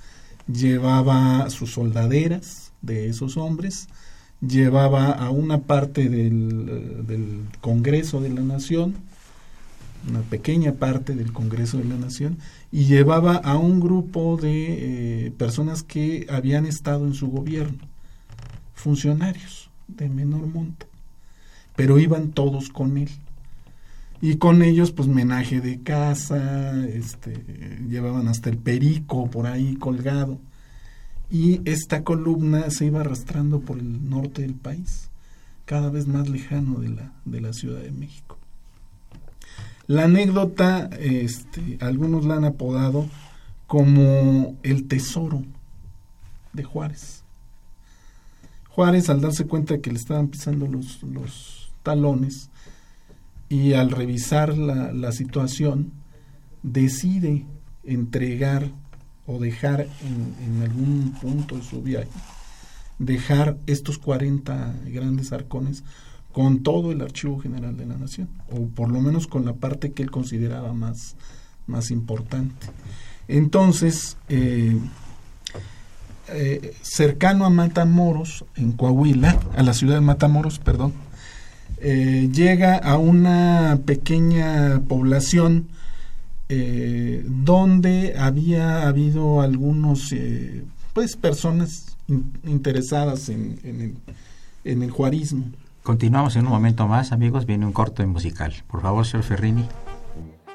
llevaba 0.46 1.48
sus 1.50 1.72
soldaderas 1.72 2.72
de 2.82 3.08
esos 3.08 3.36
hombres, 3.36 3.88
llevaba 4.40 5.12
a 5.12 5.30
una 5.30 5.62
parte 5.62 6.08
del, 6.08 7.06
del 7.06 7.42
Congreso 7.60 8.20
de 8.20 8.30
la 8.30 8.40
Nación, 8.42 8.94
una 10.08 10.20
pequeña 10.22 10.72
parte 10.72 11.14
del 11.14 11.32
Congreso 11.32 11.78
de 11.78 11.84
la 11.84 11.96
Nación, 11.96 12.38
y 12.72 12.86
llevaba 12.86 13.36
a 13.36 13.56
un 13.56 13.80
grupo 13.80 14.36
de 14.36 15.26
eh, 15.26 15.30
personas 15.30 15.84
que 15.84 16.26
habían 16.28 16.66
estado 16.66 17.06
en 17.06 17.14
su 17.14 17.28
gobierno, 17.28 17.78
funcionarios 18.82 19.70
de 19.88 20.08
menor 20.08 20.46
monta, 20.46 20.86
pero 21.76 21.98
iban 21.98 22.32
todos 22.32 22.68
con 22.68 22.98
él. 22.98 23.10
Y 24.20 24.36
con 24.36 24.62
ellos, 24.62 24.92
pues, 24.92 25.08
menaje 25.08 25.60
de 25.60 25.82
casa, 25.82 26.86
este, 26.86 27.80
llevaban 27.88 28.28
hasta 28.28 28.50
el 28.50 28.56
perico 28.56 29.28
por 29.28 29.46
ahí 29.46 29.74
colgado. 29.74 30.38
Y 31.28 31.60
esta 31.64 32.04
columna 32.04 32.70
se 32.70 32.86
iba 32.86 33.00
arrastrando 33.00 33.60
por 33.60 33.78
el 33.78 34.08
norte 34.08 34.42
del 34.42 34.54
país, 34.54 35.10
cada 35.64 35.90
vez 35.90 36.06
más 36.06 36.28
lejano 36.28 36.78
de 36.78 36.90
la, 36.90 37.12
de 37.24 37.40
la 37.40 37.52
Ciudad 37.52 37.80
de 37.80 37.90
México. 37.90 38.38
La 39.88 40.04
anécdota, 40.04 40.88
este, 41.00 41.78
algunos 41.80 42.24
la 42.24 42.36
han 42.36 42.44
apodado 42.44 43.06
como 43.66 44.56
el 44.62 44.86
tesoro 44.86 45.42
de 46.52 46.62
Juárez. 46.62 47.21
Juárez, 48.74 49.10
al 49.10 49.20
darse 49.20 49.46
cuenta 49.46 49.74
de 49.74 49.80
que 49.80 49.90
le 49.90 49.98
estaban 49.98 50.28
pisando 50.28 50.66
los, 50.66 51.02
los 51.02 51.70
talones 51.82 52.50
y 53.48 53.74
al 53.74 53.90
revisar 53.90 54.56
la, 54.56 54.92
la 54.92 55.12
situación, 55.12 55.92
decide 56.62 57.44
entregar 57.84 58.70
o 59.26 59.38
dejar 59.38 59.82
en, 59.82 60.34
en 60.44 60.62
algún 60.62 61.12
punto 61.20 61.56
de 61.56 61.62
su 61.62 61.82
viaje, 61.82 62.08
dejar 62.98 63.58
estos 63.66 63.98
40 63.98 64.74
grandes 64.86 65.32
arcones 65.32 65.84
con 66.32 66.62
todo 66.62 66.92
el 66.92 67.02
Archivo 67.02 67.38
General 67.38 67.76
de 67.76 67.86
la 67.86 67.96
Nación, 67.96 68.28
o 68.50 68.66
por 68.68 68.90
lo 68.90 69.00
menos 69.00 69.26
con 69.26 69.44
la 69.44 69.52
parte 69.52 69.92
que 69.92 70.02
él 70.02 70.10
consideraba 70.10 70.72
más, 70.72 71.16
más 71.66 71.90
importante. 71.90 72.68
Entonces, 73.28 74.16
eh, 74.28 74.78
eh, 76.28 76.74
cercano 76.82 77.44
a 77.44 77.50
Matamoros, 77.50 78.44
en 78.56 78.72
Coahuila, 78.72 79.38
a 79.56 79.62
la 79.62 79.74
ciudad 79.74 79.94
de 79.96 80.00
Matamoros, 80.00 80.58
perdón, 80.58 80.92
eh, 81.78 82.28
llega 82.32 82.76
a 82.76 82.96
una 82.96 83.80
pequeña 83.84 84.80
población 84.88 85.68
eh, 86.48 87.24
donde 87.26 88.14
había 88.18 88.86
habido 88.86 89.40
algunos, 89.40 90.14
pues, 90.92 91.16
personas 91.16 91.96
in- 92.08 92.32
interesadas 92.44 93.28
en, 93.28 93.96
el, 94.64 94.90
juarismo. 94.90 95.46
Continuamos 95.82 96.36
en 96.36 96.46
un 96.46 96.52
momento 96.52 96.86
más, 96.86 97.10
amigos. 97.10 97.46
Viene 97.46 97.66
un 97.66 97.72
corto 97.72 98.06
musical. 98.06 98.54
Por 98.68 98.82
favor, 98.82 99.04
señor 99.06 99.24
Ferrini. 99.24 99.66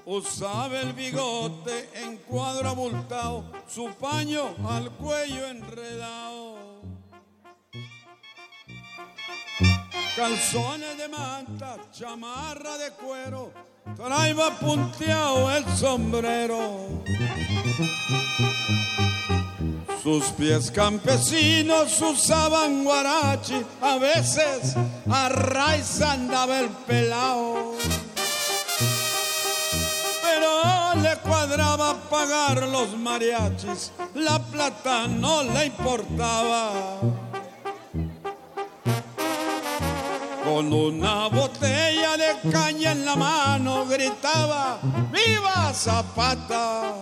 Usaba 0.10 0.80
el 0.80 0.94
bigote 0.94 1.90
en 1.96 2.16
cuadro 2.20 2.70
abultado, 2.70 3.44
su 3.68 3.90
paño 3.96 4.56
al 4.66 4.90
cuello 4.92 5.48
enredado. 5.48 6.58
calzones 10.16 10.98
de 10.98 11.10
manta, 11.10 11.78
chamarra 11.92 12.78
de 12.78 12.90
cuero, 12.92 13.52
traía 13.96 14.50
punteado 14.60 15.52
el 15.56 15.66
sombrero. 15.78 17.04
Sus 20.02 20.24
pies 20.38 20.72
campesinos 20.72 22.02
usaban 22.02 22.84
guarachi, 22.84 23.62
a 23.82 23.98
veces 23.98 24.76
a 25.12 25.30
raíz 25.30 26.02
andaba 26.02 26.62
el 26.62 26.70
pelao. 26.88 27.76
Le 31.02 31.16
cuadraba 31.18 31.96
pagar 32.10 32.64
los 32.68 32.98
mariachis, 32.98 33.92
la 34.16 34.40
plata 34.40 35.08
no 35.08 35.44
le 35.44 35.66
importaba. 35.66 36.72
Con 40.44 40.74
una 40.74 41.28
botella 41.28 42.18
de 42.18 42.52
caña 42.52 42.92
en 42.94 43.06
la 43.06 43.16
mano 43.16 43.86
gritaba, 43.86 44.80
¡Viva 45.12 45.74
Zapata! 45.74 46.94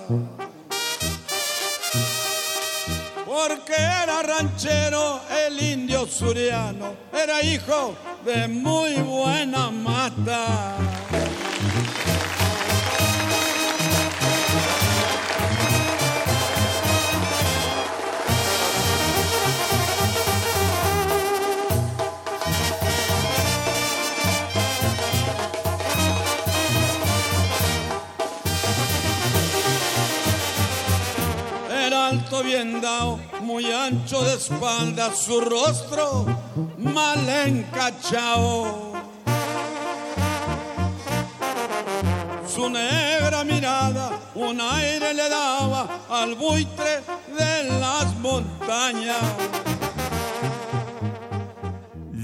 porque 3.35 3.73
era 3.73 4.23
ranchero 4.23 5.19
el 5.45 5.61
indio 5.61 6.05
suriano, 6.05 6.95
era 7.11 7.43
hijo 7.43 7.93
de 8.23 8.47
muy 8.47 8.93
buena 9.01 9.69
mata. 9.71 10.77
Alto 32.35 32.43
bien 32.43 32.81
dado, 32.81 33.19
muy 33.41 33.65
ancho 33.71 34.21
de 34.23 34.35
espalda, 34.35 35.13
su 35.13 35.39
rostro 35.41 36.25
mal 36.77 37.27
encachao. 37.45 38.93
Su 42.47 42.69
negra 42.69 43.43
mirada 43.43 44.11
un 44.33 44.59
aire 44.61 45.13
le 45.13 45.29
daba 45.29 45.99
al 46.09 46.35
buitre 46.35 47.01
de 47.37 47.79
las 47.79 48.15
montañas. 48.17 49.17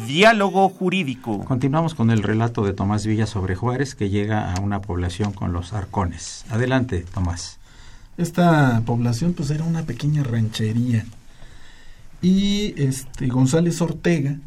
Diálogo 0.08 0.68
jurídico. 0.70 1.44
Continuamos 1.46 1.96
con 1.96 2.12
el 2.12 2.24
relato 2.24 2.63
de 2.63 2.74
Tomás 2.74 3.06
Villa 3.06 3.27
sobre 3.27 3.56
Juárez 3.56 3.96
que 3.96 4.10
llega 4.10 4.53
a 4.53 4.60
una 4.60 4.82
población 4.82 5.32
con 5.32 5.53
los 5.53 5.74
arcones. 5.74 6.46
Adelante, 6.50 7.06
Tomás. 7.13 7.61
Esta 8.18 8.82
población 8.86 9.34
pues 9.34 9.50
era 9.50 9.63
una 9.63 9.84
pequeña 9.84 10.24
ranchería 10.24 11.06
y 12.22 12.74
este 12.77 13.27
González 13.27 13.82
Ortega, 13.82 14.38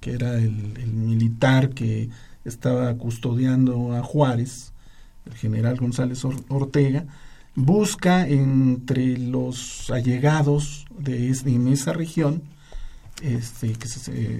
que 0.00 0.12
era 0.12 0.36
el, 0.36 0.52
militar 0.86 1.70
que 1.70 2.08
estaba 2.44 2.94
custodiando 2.94 3.94
a 3.94 4.02
Juárez, 4.02 4.72
el 5.26 5.34
general 5.34 5.76
González 5.76 6.24
Or- 6.24 6.42
Ortega, 6.48 7.04
busca 7.54 8.26
entre 8.26 9.18
los 9.18 9.90
allegados 9.90 10.86
de 10.98 11.28
en 11.28 11.68
esa 11.68 11.92
región, 11.92 12.42
este, 13.22 13.74
que 13.74 13.88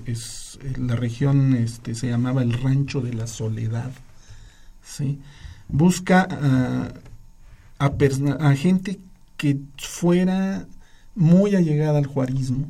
es, 0.07 0.59
la 0.79 0.97
región 0.97 1.55
este, 1.55 1.95
se 1.95 2.09
llamaba 2.09 2.43
el 2.43 2.55
Rancho 2.55 3.01
de 3.01 3.13
la 3.13 3.27
Soledad, 3.27 3.93
¿sí? 4.83 5.19
busca 5.69 6.27
a, 7.83 8.55
gente 8.55 9.01
que 9.37 9.59
fuera 9.77 10.67
muy 11.15 11.57
allegada 11.57 11.99
al 11.99 12.07
juarismo 12.07 12.67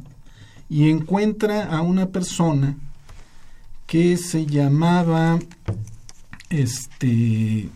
y 0.71 0.89
encuentra 0.89 1.65
a 1.65 1.83
una 1.83 2.07
persona 2.07 2.77
que 3.87 4.17
se 4.17 4.47
llamaba 4.47 5.39
este 6.49 7.69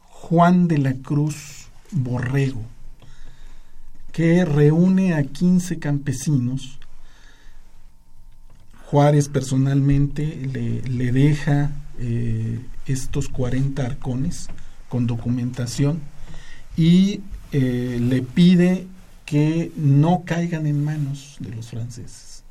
Juan 0.00 0.68
de 0.68 0.78
la 0.78 0.94
Cruz 0.94 1.66
Borrego 1.90 2.62
que 4.12 4.44
reúne 4.44 5.14
a 5.14 5.24
15 5.24 5.80
campesinos. 5.80 6.78
Juárez 8.86 9.28
personalmente 9.28 10.24
le, 10.52 10.82
le 10.82 11.10
deja 11.10 11.72
eh, 11.98 12.60
estos 12.86 13.28
40 13.28 13.84
arcones 13.84 14.48
con 14.94 15.08
documentación 15.08 15.98
y 16.76 17.20
eh, 17.50 17.98
le 18.00 18.22
pide 18.22 18.86
que 19.26 19.72
no 19.74 20.22
caigan 20.24 20.68
en 20.68 20.84
manos 20.84 21.34
de 21.40 21.52
los 21.52 21.70
franceses. 21.70 22.44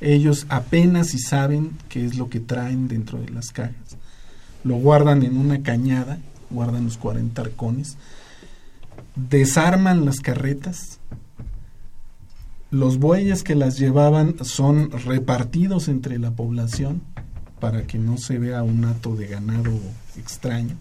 Ellos 0.00 0.46
apenas 0.48 1.08
si 1.08 1.18
saben 1.18 1.72
qué 1.90 2.06
es 2.06 2.16
lo 2.16 2.30
que 2.30 2.40
traen 2.40 2.88
dentro 2.88 3.20
de 3.20 3.28
las 3.28 3.50
cajas. 3.50 3.98
Lo 4.64 4.76
guardan 4.76 5.22
en 5.24 5.36
una 5.36 5.62
cañada, 5.62 6.16
guardan 6.48 6.86
los 6.86 6.96
40 6.96 7.42
arcones, 7.42 7.98
desarman 9.14 10.06
las 10.06 10.20
carretas, 10.20 11.00
los 12.70 12.98
bueyes 12.98 13.42
que 13.42 13.54
las 13.54 13.78
llevaban 13.78 14.36
son 14.42 14.90
repartidos 14.90 15.88
entre 15.88 16.18
la 16.18 16.30
población 16.30 17.02
para 17.60 17.86
que 17.86 17.98
no 17.98 18.16
se 18.16 18.38
vea 18.38 18.62
un 18.62 18.86
hato 18.86 19.16
de 19.16 19.26
ganado 19.26 19.78
extraño. 20.16 20.74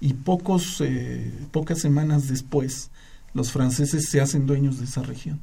Y 0.00 0.14
pocos, 0.14 0.80
eh, 0.80 1.32
pocas 1.52 1.80
semanas 1.80 2.28
después, 2.28 2.90
los 3.34 3.52
franceses 3.52 4.08
se 4.08 4.20
hacen 4.20 4.46
dueños 4.46 4.78
de 4.78 4.84
esa 4.84 5.02
región. 5.02 5.40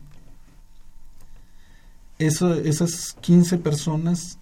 Eso, 2.19 2.53
esas 2.53 3.17
15 3.21 3.57
personas 3.57 4.37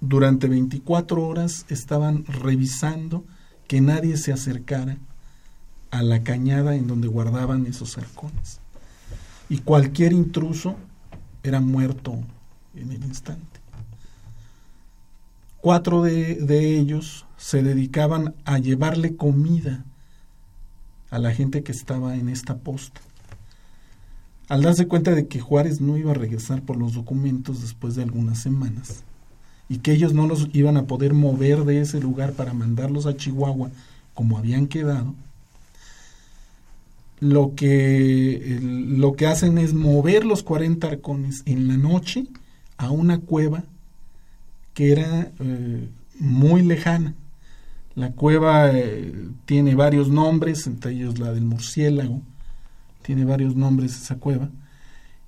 durante 0.00 0.48
24 0.48 1.26
horas 1.26 1.64
estaban 1.68 2.24
revisando 2.26 3.24
que 3.66 3.80
nadie 3.80 4.16
se 4.16 4.32
acercara 4.32 4.98
a 5.90 6.02
la 6.02 6.22
cañada 6.22 6.74
en 6.74 6.86
donde 6.86 7.08
guardaban 7.08 7.66
esos 7.66 7.96
arcones. 7.98 8.60
Y 9.48 9.58
cualquier 9.58 10.12
intruso 10.12 10.76
era 11.42 11.60
muerto 11.60 12.18
en 12.74 12.92
el 12.92 13.04
instante. 13.04 13.60
Cuatro 15.60 16.02
de, 16.02 16.36
de 16.36 16.78
ellos 16.78 17.24
se 17.38 17.62
dedicaban 17.62 18.34
a 18.44 18.58
llevarle 18.58 19.16
comida 19.16 19.84
a 21.10 21.18
la 21.18 21.32
gente 21.32 21.62
que 21.62 21.72
estaba 21.72 22.16
en 22.16 22.28
esta 22.28 22.58
posta. 22.58 23.00
Al 24.48 24.62
darse 24.62 24.86
cuenta 24.86 25.14
de 25.14 25.26
que 25.26 25.40
Juárez 25.40 25.80
no 25.80 25.96
iba 25.96 26.10
a 26.10 26.14
regresar 26.14 26.62
por 26.62 26.76
los 26.76 26.94
documentos 26.94 27.62
después 27.62 27.94
de 27.94 28.02
algunas 28.02 28.40
semanas 28.40 29.04
y 29.68 29.78
que 29.78 29.92
ellos 29.92 30.14
no 30.14 30.26
los 30.26 30.48
iban 30.52 30.76
a 30.76 30.86
poder 30.86 31.14
mover 31.14 31.64
de 31.64 31.80
ese 31.80 32.00
lugar 32.00 32.32
para 32.32 32.52
mandarlos 32.52 33.06
a 33.06 33.16
Chihuahua 33.16 33.70
como 34.14 34.36
habían 34.36 34.66
quedado, 34.66 35.14
lo 37.20 37.54
que, 37.54 38.58
lo 38.62 39.14
que 39.14 39.26
hacen 39.26 39.58
es 39.58 39.74
mover 39.74 40.24
los 40.24 40.42
40 40.42 40.86
arcones 40.86 41.42
en 41.46 41.68
la 41.68 41.76
noche 41.76 42.26
a 42.76 42.90
una 42.90 43.18
cueva 43.18 43.64
que 44.74 44.92
era 44.92 45.32
eh, 45.40 45.88
muy 46.18 46.62
lejana. 46.62 47.14
La 47.98 48.12
cueva 48.12 48.70
eh, 48.70 49.12
tiene 49.44 49.74
varios 49.74 50.08
nombres, 50.08 50.68
entre 50.68 50.92
ellos 50.92 51.18
la 51.18 51.32
del 51.32 51.44
murciélago, 51.44 52.22
tiene 53.02 53.24
varios 53.24 53.56
nombres 53.56 54.00
esa 54.00 54.14
cueva, 54.14 54.50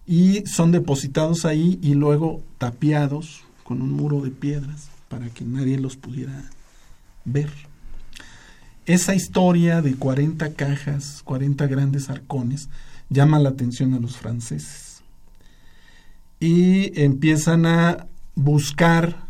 y 0.06 0.46
son 0.46 0.70
depositados 0.70 1.44
ahí 1.44 1.80
y 1.82 1.94
luego 1.94 2.44
tapiados 2.58 3.42
con 3.64 3.82
un 3.82 3.90
muro 3.90 4.20
de 4.20 4.30
piedras 4.30 4.88
para 5.08 5.28
que 5.30 5.44
nadie 5.44 5.80
los 5.80 5.96
pudiera 5.96 6.48
ver. 7.24 7.50
Esa 8.86 9.16
historia 9.16 9.82
de 9.82 9.96
40 9.96 10.52
cajas, 10.52 11.22
40 11.24 11.66
grandes 11.66 12.08
arcones, 12.08 12.68
llama 13.08 13.40
la 13.40 13.48
atención 13.48 13.94
a 13.94 13.98
los 13.98 14.16
franceses. 14.16 15.02
Y 16.38 17.00
empiezan 17.02 17.66
a 17.66 18.06
buscar 18.36 19.24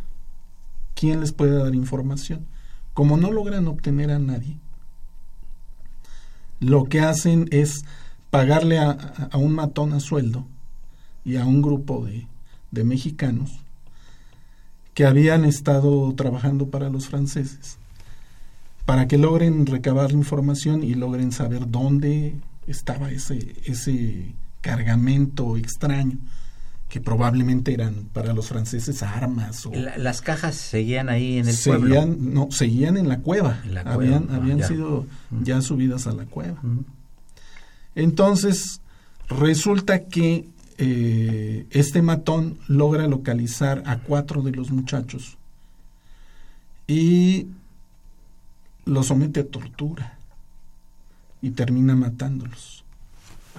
quién 0.95 1.21
les 1.21 1.33
puede 1.33 1.57
dar 1.57 1.75
información. 1.75 2.50
Como 3.01 3.17
no 3.17 3.33
logran 3.33 3.67
obtener 3.67 4.11
a 4.11 4.19
nadie, 4.19 4.59
lo 6.59 6.85
que 6.85 7.01
hacen 7.01 7.49
es 7.51 7.87
pagarle 8.29 8.79
a, 8.79 9.31
un 9.33 9.55
matón 9.55 9.95
a 9.95 10.01
sueldo 10.01 10.47
y 11.25 11.37
a 11.37 11.47
un 11.47 11.63
grupo 11.63 12.05
de, 12.05 12.27
de 12.71 12.85
mexicanos 12.85 13.53
que 14.93 15.07
habían 15.07 15.47
estado 15.47 16.15
trabajando 16.15 16.69
para 16.69 16.91
los 16.91 17.09
franceses 17.09 17.79
para 18.85 19.09
que 19.09 19.17
logren 19.17 19.65
recabar 19.65 20.13
la 20.13 20.19
información 20.19 20.85
y 20.85 20.93
logren 20.93 21.33
saber 21.33 21.71
dónde 21.71 22.37
estaba 22.67 23.11
ese, 23.11 23.57
ese 23.65 24.35
cargamento 24.61 25.57
extraño 25.57 26.19
que 26.91 27.01
probablemente 27.01 27.73
eran 27.73 27.95
para 28.13 28.35
los 28.35 28.49
franceses 28.49 29.03
armas 29.03 29.65
o 29.65 29.73
La- 29.73 29.97
las 29.97 30.21
cajas 30.21 30.57
seguían 30.57 31.09
ahí 31.09 31.39
en 31.39 31.49
el 31.49 31.55
seguían 31.55 32.17
pueblo. 32.17 32.31
no 32.45 32.51
seguían 32.51 32.97
en 32.99 33.09
la 33.09 33.21
cueva, 33.21 33.61
En 33.65 33.75
la 33.75 33.85
cueva, 33.85 33.95
habían 33.95 34.27
ah, 34.31 34.37
habían 34.37 34.59
ya. 34.59 34.67
sido 34.69 35.07
ya 35.43 35.63
subidas 35.63 36.07
a 36.09 36.13
la 36.13 36.27
cueva 36.27 36.59
Ujú. 36.63 36.85
entonces 37.95 38.81
resulta 39.29 40.05
que 40.07 40.49
eh, 40.79 41.67
este 41.71 42.03
matón 42.03 42.59
logra 42.67 43.07
localizar 43.07 43.83
a 43.87 43.99
cuatro 43.99 44.43
de 44.43 44.51
los 44.53 44.71
muchachos 44.71 45.37
y 46.87 47.47
los 48.85 49.07
somete 49.07 49.41
a 49.41 49.47
tortura 49.47 50.19
y 51.43 51.51
termina 51.51 51.95
matándolos 51.95 52.83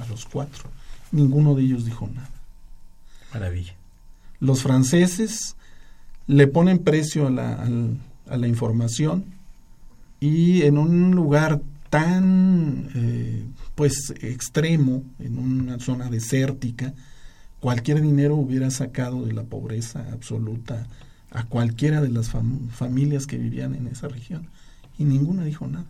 a 0.02 0.06
los 0.08 0.26
cuatro 0.26 0.65
ninguno 1.12 1.56
de 1.56 1.63
ellos 1.63 1.86
dijo 1.86 2.10
nada 2.13 2.30
Maravilla. 3.34 3.74
los 4.39 4.62
franceses 4.62 5.56
le 6.28 6.48
ponen 6.48 6.80
precio 6.80 7.28
a 7.28 7.30
la, 7.30 8.48
información 8.48 9.26
y 10.20 10.62
en 10.63 10.78
un 10.78 11.12
lugar 11.12 11.62
tan 11.89 12.89
eh, 12.96 13.44
pues 13.76 14.13
extremo, 14.22 15.04
en 15.20 15.38
una 15.38 15.80
zona 15.80 16.10
desértica, 16.10 16.94
cualquier 17.60 18.02
dinero 18.02 18.36
hubiera 18.36 18.72
sacado 18.72 19.26
de 19.26 19.34
la 19.34 19.44
pobreza 19.44 20.06
absoluta 20.12 20.88
a 21.32 21.44
cualquiera 21.46 22.02
de 22.02 22.10
las 22.10 22.32
fam- 22.32 22.70
familias 22.70 23.28
que 23.28 23.38
vivían 23.38 23.76
en 23.76 23.88
esa 23.88 24.08
región 24.08 24.48
y 24.98 25.04
ninguna 25.04 25.44
dijo 25.44 25.67
nada. 25.67 25.86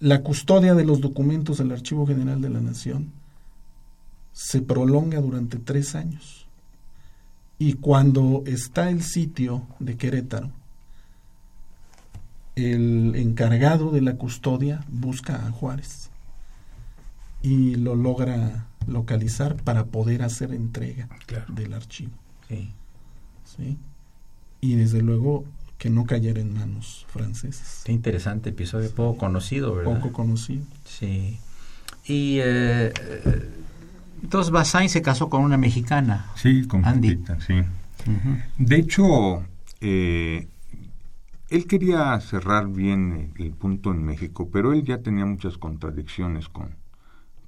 La 0.00 0.22
custodia 0.22 0.74
de 0.74 0.84
los 0.84 1.00
documentos 1.00 1.58
del 1.58 1.72
Archivo 1.72 2.06
General 2.06 2.40
de 2.40 2.50
la 2.50 2.60
Nación 2.60 3.12
se 4.32 4.60
prolonga 4.62 5.20
durante 5.20 5.58
tres 5.58 5.94
años. 5.94 6.46
Y 7.58 7.74
cuando 7.74 8.42
está 8.46 8.90
el 8.90 9.02
sitio 9.02 9.66
de 9.78 9.96
Querétaro, 9.96 10.50
el 12.56 13.14
encargado 13.16 13.90
de 13.90 14.02
la 14.02 14.16
custodia 14.16 14.84
busca 14.88 15.46
a 15.46 15.50
Juárez 15.52 16.10
y 17.42 17.76
lo 17.76 17.94
logra 17.96 18.66
localizar 18.86 19.56
para 19.56 19.84
poder 19.86 20.22
hacer 20.22 20.52
entrega 20.52 21.08
Claro. 21.26 21.52
del 21.54 21.72
archivo. 21.74 22.12
Sí. 22.48 22.70
¿sí? 23.56 23.78
Y 24.60 24.74
desde 24.74 25.02
luego 25.02 25.44
que 25.78 25.90
no 25.90 26.04
cayera 26.04 26.40
en 26.40 26.54
manos 26.54 27.06
francesas. 27.08 27.82
Qué 27.84 27.92
interesante 27.92 28.50
episodio, 28.50 28.90
poco 28.94 29.18
conocido, 29.18 29.74
¿verdad? 29.74 29.94
Poco 29.94 30.12
conocido. 30.12 30.64
Sí. 30.84 31.38
Y 32.04 32.38
eh, 32.38 32.92
eh, 33.00 33.50
entonces 34.22 34.50
Bassain 34.50 34.88
se 34.88 35.02
casó 35.02 35.28
con 35.28 35.42
una 35.42 35.56
mexicana. 35.56 36.30
Sí, 36.36 36.66
con 36.66 36.84
Andy. 36.84 37.22
Sí. 37.46 37.62
De 38.58 38.76
hecho, 38.76 39.42
eh, 39.80 40.48
él 41.50 41.66
quería 41.66 42.18
cerrar 42.20 42.68
bien 42.68 43.32
el, 43.36 43.44
el 43.44 43.52
punto 43.52 43.90
en 43.90 44.04
México, 44.04 44.48
pero 44.50 44.72
él 44.72 44.84
ya 44.84 44.98
tenía 44.98 45.26
muchas 45.26 45.58
contradicciones 45.58 46.48
con, 46.48 46.76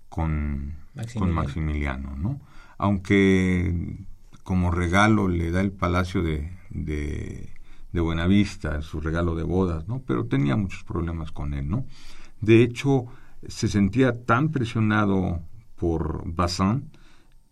con, 0.08 0.74
Maximiliano. 0.94 1.20
con 1.20 1.32
Maximiliano, 1.32 2.16
¿no? 2.16 2.40
Aunque 2.76 3.96
como 4.42 4.70
regalo 4.70 5.28
le 5.28 5.50
da 5.50 5.60
el 5.60 5.72
Palacio 5.72 6.22
de, 6.22 6.52
de, 6.70 7.48
de 7.92 8.00
Buenavista, 8.00 8.82
su 8.82 9.00
regalo 9.00 9.34
de 9.34 9.42
bodas, 9.42 9.88
¿no? 9.88 10.02
Pero 10.06 10.26
tenía 10.26 10.56
muchos 10.56 10.84
problemas 10.84 11.32
con 11.32 11.54
él, 11.54 11.68
¿no? 11.68 11.86
De 12.40 12.62
hecho, 12.62 13.06
se 13.48 13.68
sentía 13.68 14.24
tan 14.24 14.50
presionado 14.50 15.40
por 15.84 16.22
Bazin 16.24 16.90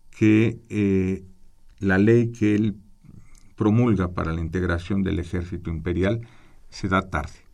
que 0.09 0.59
eh, 0.69 1.23
la 1.77 1.99
ley 1.99 2.31
que 2.31 2.55
él 2.55 2.77
promulga 3.55 4.15
para 4.15 4.33
la 4.33 4.41
integración 4.41 5.03
del 5.03 5.19
ejército 5.19 5.69
imperial 5.69 6.21
se 6.71 6.87
da 6.87 7.11
tarde. 7.11 7.45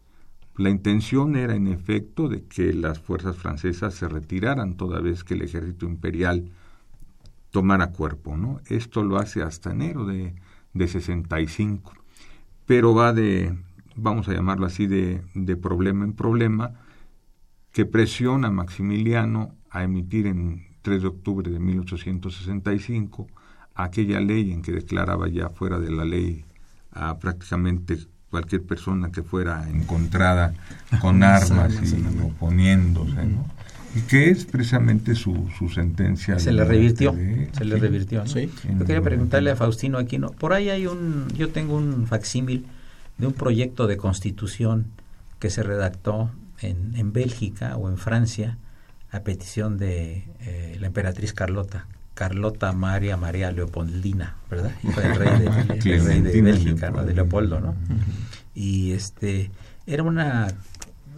La 0.55 0.69
intención 0.69 1.35
era, 1.35 1.53
en 1.53 1.67
efecto, 1.67 2.29
de 2.29 2.45
que 2.45 2.71
las 2.73 2.97
fuerzas 2.99 3.35
francesas 3.35 3.93
se 3.93 4.07
retiraran 4.07 4.77
toda 4.77 5.01
vez 5.01 5.25
que 5.25 5.33
el 5.33 5.41
ejército 5.41 5.85
imperial 5.85 6.49
tomara 7.51 7.91
cuerpo, 7.91 8.37
¿no? 8.37 8.61
Esto 8.67 9.03
lo 9.03 9.17
hace 9.17 9.41
hasta 9.41 9.71
enero 9.71 10.05
de, 10.05 10.33
de 10.73 10.87
65, 10.87 11.91
pero 12.65 12.95
va 12.95 13.11
de, 13.11 13.53
vamos 13.97 14.29
a 14.29 14.33
llamarlo 14.33 14.65
así, 14.65 14.87
de, 14.87 15.23
de 15.33 15.57
problema 15.57 16.05
en 16.05 16.13
problema, 16.13 16.71
que 17.73 17.85
presiona 17.85 18.47
a 18.47 18.51
Maximiliano 18.51 19.55
a 19.69 19.83
emitir 19.83 20.25
en 20.25 20.68
3 20.81 21.01
de 21.01 21.07
octubre 21.07 21.51
de 21.51 21.59
1865 21.59 23.27
aquella 23.75 24.19
ley 24.19 24.51
en 24.51 24.61
que 24.61 24.71
declaraba 24.71 25.27
ya 25.29 25.49
fuera 25.49 25.79
de 25.79 25.91
la 25.91 26.05
ley 26.05 26.43
a 26.91 27.17
prácticamente 27.17 27.97
cualquier 28.29 28.63
persona 28.63 29.11
que 29.11 29.23
fuera 29.23 29.67
encontrada 29.69 30.53
con 31.01 31.23
armas 31.23 31.73
y 31.81 32.21
oponiéndose, 32.23 33.25
¿no? 33.25 33.45
Y 33.95 34.01
que 34.01 34.29
es 34.29 34.45
precisamente 34.45 35.15
su, 35.15 35.49
su 35.57 35.67
sentencia. 35.69 36.37
Se 36.37 36.51
le 36.51 36.63
revirtió, 36.63 37.11
de- 37.11 37.49
se 37.53 37.65
le 37.65 37.75
sí. 37.75 37.81
revirtió. 37.81 38.19
¿no? 38.19 38.27
Sí. 38.27 38.47
Yo 38.77 38.85
quería 38.85 39.01
preguntarle 39.01 39.49
a 39.49 39.55
Faustino 39.55 39.97
Aquino, 39.97 40.29
por 40.31 40.53
ahí 40.53 40.69
hay 40.69 40.85
un, 40.85 41.27
yo 41.35 41.49
tengo 41.49 41.75
un 41.75 42.05
facsímil 42.05 42.65
de 43.17 43.25
un 43.27 43.33
proyecto 43.33 43.87
de 43.87 43.97
constitución 43.97 44.85
que 45.39 45.49
se 45.49 45.63
redactó 45.63 46.29
en, 46.61 46.93
en 46.95 47.13
Bélgica 47.13 47.77
o 47.77 47.89
en 47.89 47.97
Francia 47.97 48.57
a 49.11 49.21
petición 49.21 49.77
de 49.77 50.25
eh, 50.41 50.77
la 50.79 50.87
emperatriz 50.87 51.33
Carlota, 51.33 51.87
Carlota 52.13 52.71
María 52.73 53.17
María 53.17 53.51
Leopoldina, 53.51 54.35
¿verdad? 54.49 54.71
Hija 54.83 55.01
del 55.01 55.15
rey 55.15 55.39
de, 55.39 55.99
rey 55.99 56.21
de 56.21 56.41
Bélgica, 56.41 56.91
¿no? 56.91 57.03
De. 57.03 57.13
Leopoldo, 57.13 57.59
¿no? 57.59 57.75
Y 58.53 58.91
este 58.91 59.51
era 59.87 60.03
una 60.03 60.47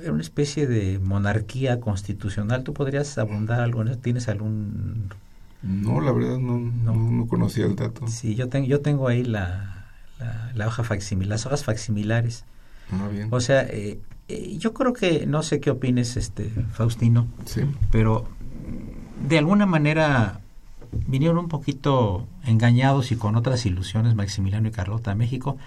era 0.02 0.12
una 0.12 0.22
especie 0.22 0.68
de 0.68 1.00
monarquía 1.00 1.80
constitucional. 1.80 2.64
¿Tú 2.64 2.74
podrías 2.74 3.18
abundar 3.18 3.62
algo 3.62 3.82
en 3.82 3.90
eso? 3.90 4.00
¿Tienes 4.00 4.28
algún 4.28 5.10
No, 5.62 6.02
la 6.02 6.12
verdad 6.12 6.40
no, 6.40 6.58
no. 6.58 6.94
no 6.96 7.28
conocía 7.28 7.66
el 7.66 7.76
dato. 7.76 8.08
Sí, 8.08 8.36
yo, 8.36 8.50
tengo 8.50 8.68
yo 8.68 8.82
tengo 8.82 9.08
ahí 9.08 9.24
la, 9.24 9.86
la, 10.20 10.52
la 10.56 10.68
hoja 10.68 10.84
facsimilar, 10.84 11.30
las 11.30 11.46
hojas 11.46 11.64
facsimilares. 11.64 12.46
Ah, 12.92 13.08
bien. 13.12 13.28
O 13.32 13.40
sea, 13.40 13.62
eh, 13.64 14.00
yo 14.60 14.74
creo 14.74 14.94
que, 14.94 15.26
no 15.26 15.44
sé 15.44 15.60
qué 15.60 15.72
opines, 15.72 16.18
este, 16.18 16.50
Faustino, 16.74 17.28
Sí. 17.46 17.62
pero 17.92 18.28
de 19.28 19.38
alguna 19.38 19.66
manera 19.66 20.40
vinieron 21.08 21.38
un 21.38 21.48
poquito 21.48 22.28
engañados 22.44 23.12
y 23.12 23.16
con 23.16 23.36
otras 23.36 23.66
ilusiones 23.66 24.16
Maximiliano 24.16 24.68
y 24.68 24.72
Carlota 24.72 25.12
a 25.12 25.16
México 25.16 25.58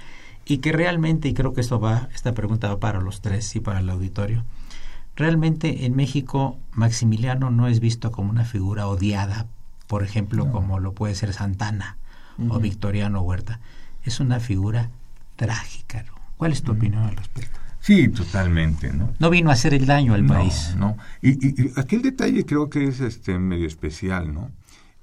y 0.44 0.58
que 0.58 0.72
realmente, 0.72 1.28
y 1.28 1.34
creo 1.34 1.54
que 1.54 1.60
esto 1.62 1.80
va, 1.80 2.08
esta 2.14 2.34
pregunta 2.34 2.68
va 2.68 2.78
para 2.80 3.00
los 3.00 3.20
tres 3.20 3.54
y 3.56 3.60
para 3.60 3.80
el 3.80 3.88
auditorio, 3.88 4.44
realmente 5.16 5.86
en 5.86 5.96
México 5.96 6.58
Maximiliano 6.72 7.50
no 7.50 7.68
es 7.68 7.80
visto 7.80 8.10
como 8.10 8.30
una 8.30 8.44
figura 8.44 8.86
odiada, 8.86 9.46
por 9.86 10.02
ejemplo, 10.02 10.50
como 10.50 10.78
lo 10.80 10.92
puede 10.92 11.14
ser 11.14 11.32
Santana 11.32 11.96
o 12.48 12.58
Victoriano 12.58 13.20
Huerta. 13.22 13.60
Es 14.04 14.20
una 14.20 14.40
figura 14.40 14.90
trágica. 15.36 16.04
¿Cuál 16.36 16.52
es 16.52 16.62
tu 16.62 16.72
opinión 16.72 17.04
al 17.04 17.16
respecto? 17.16 17.58
Sí, 17.84 18.08
totalmente, 18.08 18.90
¿no? 18.94 19.12
No 19.18 19.28
vino 19.28 19.50
a 19.50 19.52
hacer 19.52 19.74
el 19.74 19.84
daño 19.84 20.14
al 20.14 20.24
No, 20.26 20.32
país. 20.32 20.74
No, 20.78 20.96
y, 21.20 21.32
y- 21.32 21.54
y 21.66 21.72
aquel 21.76 22.00
detalle 22.00 22.46
creo 22.46 22.70
que 22.70 22.84
es 22.84 23.00
este 23.00 23.38
medio 23.38 23.66
especial, 23.66 24.32
¿no? 24.32 24.50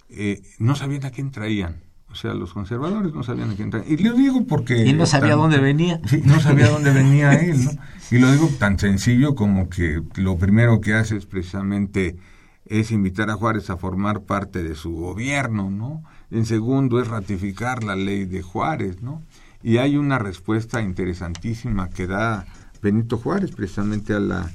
Eh, 0.10 0.41
no 0.58 0.76
sabían 0.76 1.06
a 1.06 1.12
quién 1.12 1.30
traían. 1.30 1.76
O 2.10 2.15
sea, 2.15 2.34
los 2.34 2.54
conservadores 2.54 3.13
no 3.13 3.22
sabían 3.24 3.52
a 3.52 3.54
quién 3.56 3.70
traían. 3.70 3.89
Y 3.91 3.98
lo 4.04 4.13
digo 4.13 4.46
porque... 4.48 4.84
Y 4.86 4.94
no 4.94 5.06
sabía 5.06 5.30
tan- 5.34 5.39
dónde 5.41 5.60
venía. 5.60 6.02
Sí, 6.08 6.22
no 6.26 6.39
sabía 6.41 6.70
dónde 6.70 6.91
venía 6.91 7.34
él, 7.36 7.63
¿no? 7.65 7.72
Y 8.10 8.17
lo 8.17 8.32
digo 8.32 8.50
tan 8.60 8.80
sencillo 8.80 9.36
como 9.36 9.70
que 9.70 10.02
lo 10.15 10.38
primero 10.38 10.82
que 10.82 10.96
hace 10.96 11.15
es 11.17 11.26
precisamente 11.28 12.17
es 12.65 12.89
invitar 12.91 13.30
a 13.30 13.36
Juárez 13.36 13.70
a 13.70 13.78
formar 13.78 14.22
parte 14.24 14.63
de 14.63 14.74
su 14.76 14.91
gobierno, 14.91 15.70
¿no? 15.70 16.04
En 16.32 16.46
segundo 16.48 17.00
es 17.00 17.08
ratificar 17.08 17.84
la 17.84 17.96
ley 17.96 18.26
de 18.26 18.41
Juárez, 18.41 19.02
¿no? 19.04 19.22
Y 19.63 19.78
hay 19.78 19.96
una 19.98 20.17
respuesta 20.17 20.82
interesantísima 20.82 21.89
que 21.91 22.08
da 22.08 22.46
Benito 22.82 23.17
Juárez 23.17 23.52
precisamente 23.52 24.13
a 24.13 24.20
la 24.20 24.52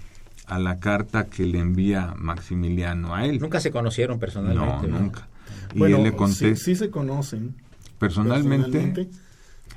a 0.48 0.58
la 0.60 0.78
carta 0.78 1.26
que 1.26 1.44
le 1.44 1.58
envía 1.58 2.14
Maximiliano 2.16 3.14
a 3.16 3.24
él. 3.24 3.40
Nunca 3.40 3.58
se 3.58 3.72
conocieron 3.72 4.16
No, 4.16 4.20
personalmente. 4.20 4.86
¿verdad? 4.86 5.00
nunca. 5.00 5.28
Y 5.74 5.78
Bueno, 5.80 5.96
él 5.96 6.02
le 6.04 6.10
sí, 6.10 6.16
contesta 6.16 6.64
sí 6.64 6.76
se 6.76 6.88
conocen 6.90 7.54
personalmente. 7.98 8.78
personalmente, 8.78 9.08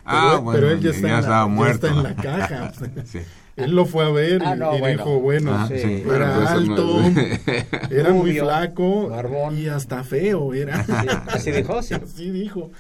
Ah, 0.06 0.28
pero, 0.32 0.42
bueno, 0.44 0.60
pero 0.60 0.72
él 0.72 0.80
ya 0.80 0.90
está, 0.92 1.08
en 1.08 1.14
la, 1.14 1.20
estaba 1.20 1.44
ya 1.46 1.48
muerto. 1.48 1.88
está 1.88 1.98
en 1.98 2.04
la 2.04 2.16
caja. 2.16 2.72
Sí. 3.06 3.20
Él 3.56 3.72
lo 3.76 3.86
fue 3.86 4.06
a 4.06 4.10
ver 4.10 4.42
Ah, 4.46 4.56
y, 4.56 4.60
no, 4.60 4.76
y 4.78 4.80
bueno. 4.80 4.98
dijo, 5.04 5.20
bueno, 5.20 5.54
Ah, 5.54 5.68
sí. 5.68 5.74
era 5.76 6.04
Bueno, 6.06 6.26
pues 6.36 6.68
no 6.68 6.76
alto, 6.76 7.02
es- 7.02 7.68
era 7.92 8.10
muy 8.14 8.30
Rubio, 8.30 8.44
flaco 8.46 9.10
barbón. 9.10 9.58
y 9.60 9.68
hasta 9.68 10.04
feo 10.04 10.54
era. 10.54 10.86
Así 11.28 11.52
dijo, 11.52 11.82
sí. 11.82 11.94
Así 12.04 12.30
dijo. 12.32 12.72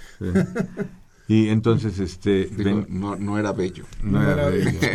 Y 1.29 1.49
entonces, 1.49 1.99
este, 1.99 2.47
Digo, 2.47 2.87
ven- 2.87 2.87
no, 2.89 3.15
no 3.15 3.37
era 3.37 3.53
bello. 3.53 3.85
no 4.01 4.19
No 4.19 4.23
era 4.23 4.33
era 4.33 4.49
de 4.49 4.61
ellos. 4.63 4.87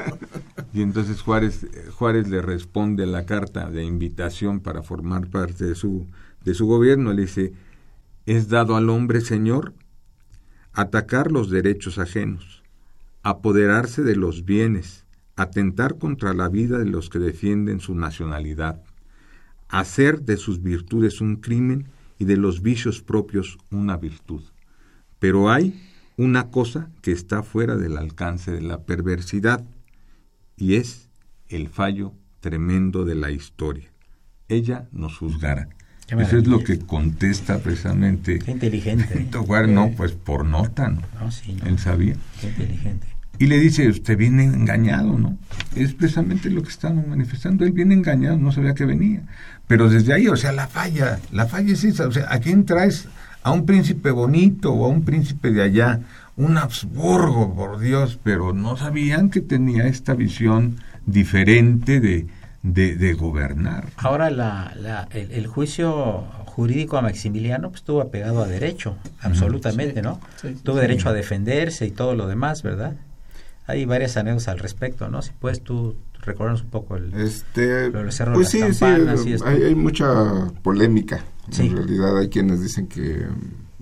y 0.72 0.80
entonces 0.80 1.20
Juárez, 1.20 1.66
Juárez 1.92 2.28
le 2.28 2.40
responde 2.40 3.06
la 3.06 3.26
carta 3.26 3.70
de 3.70 3.84
invitación 3.84 4.60
para 4.60 4.82
formar 4.82 5.28
parte 5.28 5.66
de 5.66 5.74
su, 5.74 6.06
de 6.44 6.54
su 6.54 6.66
gobierno. 6.66 7.12
Le 7.12 7.22
dice, 7.22 7.52
es 8.26 8.48
dado 8.48 8.76
al 8.76 8.88
hombre 8.88 9.20
señor 9.20 9.74
atacar 10.72 11.30
los 11.30 11.50
derechos 11.50 11.98
ajenos, 11.98 12.62
apoderarse 13.22 14.02
de 14.02 14.16
los 14.16 14.46
bienes, 14.46 15.04
atentar 15.36 15.98
contra 15.98 16.32
la 16.32 16.48
vida 16.48 16.78
de 16.78 16.86
los 16.86 17.10
que 17.10 17.18
defienden 17.18 17.80
su 17.80 17.94
nacionalidad, 17.94 18.82
hacer 19.68 20.22
de 20.22 20.38
sus 20.38 20.62
virtudes 20.62 21.20
un 21.20 21.36
crimen 21.36 21.88
y 22.18 22.24
de 22.24 22.38
los 22.38 22.62
vicios 22.62 23.02
propios 23.02 23.58
una 23.70 23.98
virtud. 23.98 24.42
Pero 25.22 25.52
hay 25.52 25.80
una 26.16 26.50
cosa 26.50 26.88
que 27.00 27.12
está 27.12 27.44
fuera 27.44 27.76
del 27.76 27.96
alcance 27.96 28.50
de 28.50 28.60
la 28.60 28.80
perversidad, 28.80 29.62
y 30.56 30.74
es 30.74 31.10
el 31.48 31.68
fallo 31.68 32.12
tremendo 32.40 33.04
de 33.04 33.14
la 33.14 33.30
historia. 33.30 33.92
Ella 34.48 34.88
nos 34.90 35.16
juzgará. 35.16 35.68
Eso 36.08 36.38
es 36.38 36.48
lo 36.48 36.64
que 36.64 36.80
contesta 36.80 37.60
precisamente. 37.60 38.40
Qué 38.40 38.50
inteligente. 38.50 39.28
no, 39.68 39.92
pues 39.92 40.10
por 40.10 40.44
nota, 40.44 40.88
¿no? 40.88 41.02
No, 41.20 41.30
sí, 41.30 41.52
no. 41.52 41.68
Él 41.68 41.78
sabía. 41.78 42.16
Qué 42.40 42.48
inteligente. 42.48 43.06
Y 43.38 43.46
le 43.46 43.60
dice, 43.60 43.88
usted 43.88 44.16
viene 44.16 44.42
engañado, 44.42 45.16
¿no? 45.16 45.38
Es 45.76 45.94
precisamente 45.94 46.50
lo 46.50 46.64
que 46.64 46.70
están 46.70 47.08
manifestando. 47.08 47.64
Él 47.64 47.70
viene 47.70 47.94
engañado, 47.94 48.38
no 48.38 48.50
sabía 48.50 48.74
que 48.74 48.86
venía. 48.86 49.22
Pero 49.68 49.88
desde 49.88 50.14
ahí, 50.14 50.26
o 50.26 50.36
sea, 50.36 50.50
la 50.50 50.66
falla, 50.66 51.20
la 51.30 51.46
falla 51.46 51.74
es 51.74 51.84
esa. 51.84 52.08
O 52.08 52.12
sea, 52.12 52.26
¿a 52.28 52.40
quién 52.40 52.66
traes? 52.66 53.06
¿A 53.44 53.50
un 53.52 53.66
príncipe 53.66 54.10
bonito 54.10 54.72
o 54.72 54.84
a 54.84 54.88
un 54.88 55.04
príncipe 55.04 55.50
de 55.50 55.62
allá? 55.62 56.00
Un 56.36 56.56
Habsburgo, 56.58 57.54
por 57.54 57.78
Dios, 57.80 58.18
pero 58.22 58.52
no 58.52 58.76
sabían 58.76 59.30
que 59.30 59.40
tenía 59.40 59.86
esta 59.86 60.14
visión 60.14 60.76
diferente 61.06 62.00
de, 62.00 62.26
de, 62.62 62.96
de 62.96 63.12
gobernar. 63.14 63.88
Ahora 63.96 64.30
la, 64.30 64.72
la, 64.80 65.08
el, 65.12 65.32
el 65.32 65.46
juicio 65.46 66.24
jurídico 66.46 66.96
a 66.96 67.02
Maximiliano 67.02 67.68
pues, 67.70 67.80
estuvo 67.80 68.00
apegado 68.00 68.42
a 68.42 68.46
derecho, 68.46 68.96
absolutamente, 69.20 69.96
Sí, 69.96 70.02
¿no? 70.02 70.20
sí, 70.40 70.54
Tuvo 70.62 70.76
sí. 70.76 70.80
derecho 70.82 71.08
a 71.08 71.12
defenderse 71.12 71.86
y 71.86 71.90
todo 71.90 72.14
lo 72.14 72.26
demás, 72.28 72.62
¿verdad? 72.62 72.94
Hay 73.66 73.84
varias 73.84 74.16
anécdotas 74.16 74.48
al 74.48 74.58
respecto, 74.58 75.08
¿no? 75.08 75.22
Si 75.22 75.30
puedes 75.32 75.62
tú 75.62 75.96
recordarnos 76.20 76.62
un 76.62 76.70
poco 76.70 76.96
el... 76.96 77.12
Este, 77.14 77.90
Cerro 78.10 78.32
de 78.32 78.34
pues 78.34 78.44
las 78.44 78.50
sí, 78.50 78.58
sí, 78.74 78.80
Campanas 78.80 79.26
y 79.26 79.32
esto. 79.34 79.46
hay, 79.48 79.62
hay 79.62 79.74
mucha 79.74 80.06
polémica. 80.62 81.24
Sí. 81.50 81.66
En 81.66 81.76
realidad 81.76 82.18
hay 82.18 82.28
quienes 82.28 82.62
dicen 82.62 82.86
que 82.86 83.26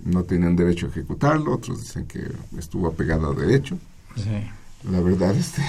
no 0.05 0.25
tenían 0.25 0.57
derecho 0.57 0.87
a 0.87 0.88
ejecutarlo, 0.90 1.55
otros 1.55 1.81
dicen 1.83 2.07
que 2.07 2.23
estuvo 2.59 2.88
apegado 2.88 3.31
a 3.31 3.35
derecho. 3.35 3.79
Sí. 4.16 4.31
La 4.90 5.01
verdad, 5.01 5.35
este, 5.37 5.62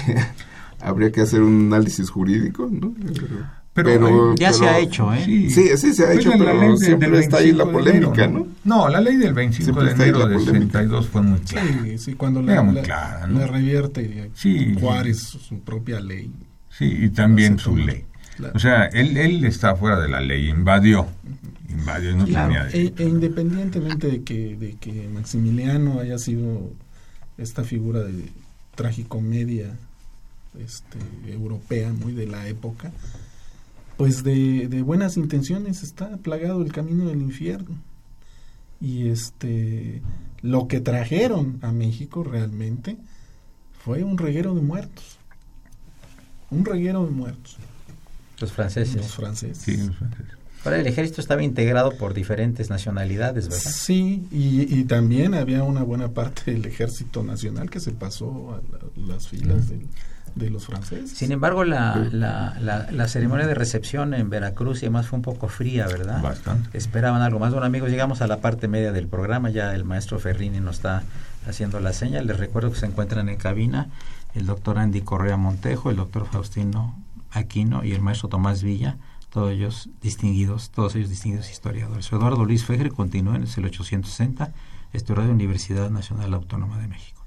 habría 0.80 1.12
que 1.12 1.20
hacer 1.20 1.42
un 1.42 1.66
análisis 1.72 2.08
jurídico, 2.10 2.68
¿no? 2.70 2.94
Pero, 3.74 4.34
Ya 4.34 4.52
se 4.52 4.68
ha 4.68 4.78
hecho, 4.78 5.14
¿eh? 5.14 5.22
Sí, 5.24 5.48
sí, 5.50 5.94
se 5.94 6.02
ha 6.02 6.06
Pues 6.08 6.18
hecho, 6.18 6.32
pero 6.36 6.60
ley 6.60 6.70
de- 6.72 6.76
siempre 6.76 7.10
del 7.10 7.20
está 7.20 7.38
ahí 7.38 7.52
la 7.52 7.64
25 7.64 7.84
de 7.84 7.90
enero, 7.90 8.08
polémica, 8.12 8.38
¿no? 8.38 8.46
No, 8.64 8.88
la 8.90 9.00
ley 9.00 9.16
del 9.16 9.32
25 9.32 9.64
Siempre 9.64 9.84
de 9.94 10.02
enero 10.10 10.18
polémica. 10.20 10.52
62 10.80 11.08
fue 11.08 11.22
muy 11.22 11.38
clara. 11.40 11.66
Sí, 11.84 11.98
sí, 11.98 12.12
cuando 12.14 12.40
Era 12.40 12.56
la, 12.56 12.62
muy 12.62 12.74
la- 12.74 12.82
clara, 12.82 13.26
¿no? 13.26 13.38
la 13.40 13.46
revierte 13.46 14.30
Sí, 14.34 14.74
Juárez 14.78 15.20
su 15.20 15.60
propia 15.60 16.00
ley. 16.00 16.30
Sí, 16.68 16.84
y 17.04 17.08
también 17.10 17.58
su 17.58 17.74
ley. 17.76 18.04
Claro. 18.36 18.52
O 18.54 18.58
sea, 18.58 18.86
él, 18.86 19.16
él 19.16 19.42
está 19.44 19.74
fuera 19.74 19.98
de 20.00 20.08
la 20.08 20.20
ley, 20.20 20.50
invadió. 20.50 21.06
Invadió 21.72 22.10
y 22.10 22.14
no 22.14 22.24
Claro, 22.26 22.68
tenía 22.70 22.70
e, 22.70 22.94
e 22.96 23.02
independientemente 23.04 24.08
de 24.08 24.22
que, 24.22 24.56
de 24.56 24.76
que 24.76 25.08
Maximiliano 25.08 26.00
haya 26.00 26.18
sido 26.18 26.70
esta 27.38 27.64
figura 27.64 28.00
de 28.00 28.30
tragicomedia 28.74 29.74
este, 30.58 30.98
europea, 31.32 31.92
muy 31.92 32.12
de 32.12 32.26
la 32.26 32.46
época, 32.46 32.92
pues 33.96 34.22
de, 34.22 34.68
de 34.68 34.82
buenas 34.82 35.16
intenciones 35.16 35.82
está 35.82 36.16
plagado 36.18 36.62
el 36.62 36.72
camino 36.72 37.06
del 37.06 37.22
infierno. 37.22 37.76
Y 38.80 39.08
este 39.08 40.02
lo 40.42 40.66
que 40.66 40.80
trajeron 40.80 41.58
a 41.62 41.70
México 41.70 42.24
realmente 42.24 42.96
fue 43.84 44.02
un 44.02 44.18
reguero 44.18 44.54
de 44.54 44.60
muertos. 44.60 45.18
Un 46.50 46.64
reguero 46.64 47.04
de 47.04 47.12
muertos. 47.12 47.56
Los 48.40 48.52
franceses. 48.52 48.96
Los 48.96 49.14
franceses. 49.14 49.58
Sí, 49.58 49.76
los 49.76 49.96
franceses. 49.96 50.41
Ahora 50.64 50.78
el 50.78 50.86
ejército 50.86 51.20
estaba 51.20 51.42
integrado 51.42 51.96
por 51.96 52.14
diferentes 52.14 52.70
nacionalidades, 52.70 53.48
¿verdad? 53.48 53.70
Sí, 53.70 54.26
y, 54.30 54.72
y 54.78 54.84
también 54.84 55.34
había 55.34 55.62
una 55.64 55.82
buena 55.82 56.08
parte 56.08 56.52
del 56.52 56.64
ejército 56.66 57.22
nacional 57.24 57.68
que 57.70 57.80
se 57.80 57.90
pasó 57.92 58.54
a 58.54 58.60
la- 58.72 59.14
las 59.14 59.28
filas 59.28 59.68
del- 59.68 59.86
de 60.34 60.48
los 60.48 60.64
franceses. 60.64 61.10
Sin 61.10 61.30
embargo, 61.30 61.62
la, 61.64 62.08
la, 62.10 62.56
la, 62.60 62.90
la 62.90 63.08
ceremonia 63.08 63.46
de 63.46 63.54
recepción 63.54 64.14
en 64.14 64.30
Veracruz 64.30 64.78
y 64.82 64.86
demás 64.86 65.06
fue 65.08 65.18
un 65.18 65.22
poco 65.22 65.48
fría, 65.48 65.86
¿verdad? 65.88 66.22
Bastante. 66.22 66.78
Esperaban 66.78 67.20
algo 67.20 67.38
más. 67.38 67.50
Bueno, 67.50 67.66
amigos, 67.66 67.90
llegamos 67.90 68.22
a 68.22 68.26
la 68.26 68.38
parte 68.40 68.66
media 68.66 68.92
del 68.92 69.08
programa. 69.08 69.50
Ya 69.50 69.74
el 69.74 69.84
maestro 69.84 70.18
Ferrini 70.18 70.60
nos 70.60 70.76
está 70.76 71.02
haciendo 71.46 71.80
la 71.80 71.92
señal. 71.92 72.26
Les 72.28 72.38
recuerdo 72.38 72.70
que 72.72 72.78
se 72.78 72.86
encuentran 72.86 73.28
en 73.28 73.36
cabina 73.36 73.88
el 74.34 74.46
doctor 74.46 74.78
Andy 74.78 75.02
Correa 75.02 75.36
Montejo, 75.36 75.90
el 75.90 75.96
doctor 75.96 76.26
Faustino 76.26 76.98
Aquino 77.32 77.84
y 77.84 77.92
el 77.92 78.00
maestro 78.00 78.30
Tomás 78.30 78.62
Villa, 78.62 78.96
todos 79.32 79.50
ellos 79.50 79.88
distinguidos, 80.02 80.70
todos 80.70 80.94
ellos 80.94 81.08
distinguidos 81.08 81.50
historiadores. 81.50 82.12
Eduardo 82.12 82.44
Luis 82.44 82.66
Fejer 82.66 82.92
continúa 82.92 83.36
en 83.36 83.44
el 83.44 83.48
860, 83.64 84.52
esto 84.92 85.12
es 85.12 85.18
Radio 85.18 85.32
Universidad 85.32 85.90
Nacional 85.90 86.34
Autónoma 86.34 86.78
de 86.78 86.88
México. 86.88 87.21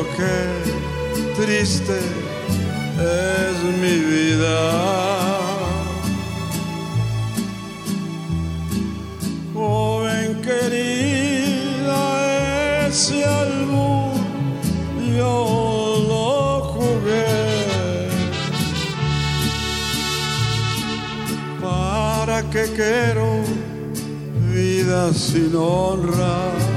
Equivoqué, 0.00 0.48
triste 1.36 1.98
es 2.98 3.62
mi 3.80 3.98
vida. 3.98 4.60
Joven 9.54 10.40
querida, 10.42 12.02
ese 12.86 13.24
albur 13.24 14.12
yo 15.16 15.36
lo 16.08 16.62
jugué. 16.72 18.08
¿Para 21.60 22.42
qué 22.50 22.64
quiero 22.74 23.42
vida 24.52 25.12
sin 25.12 25.54
honra? 25.54 26.69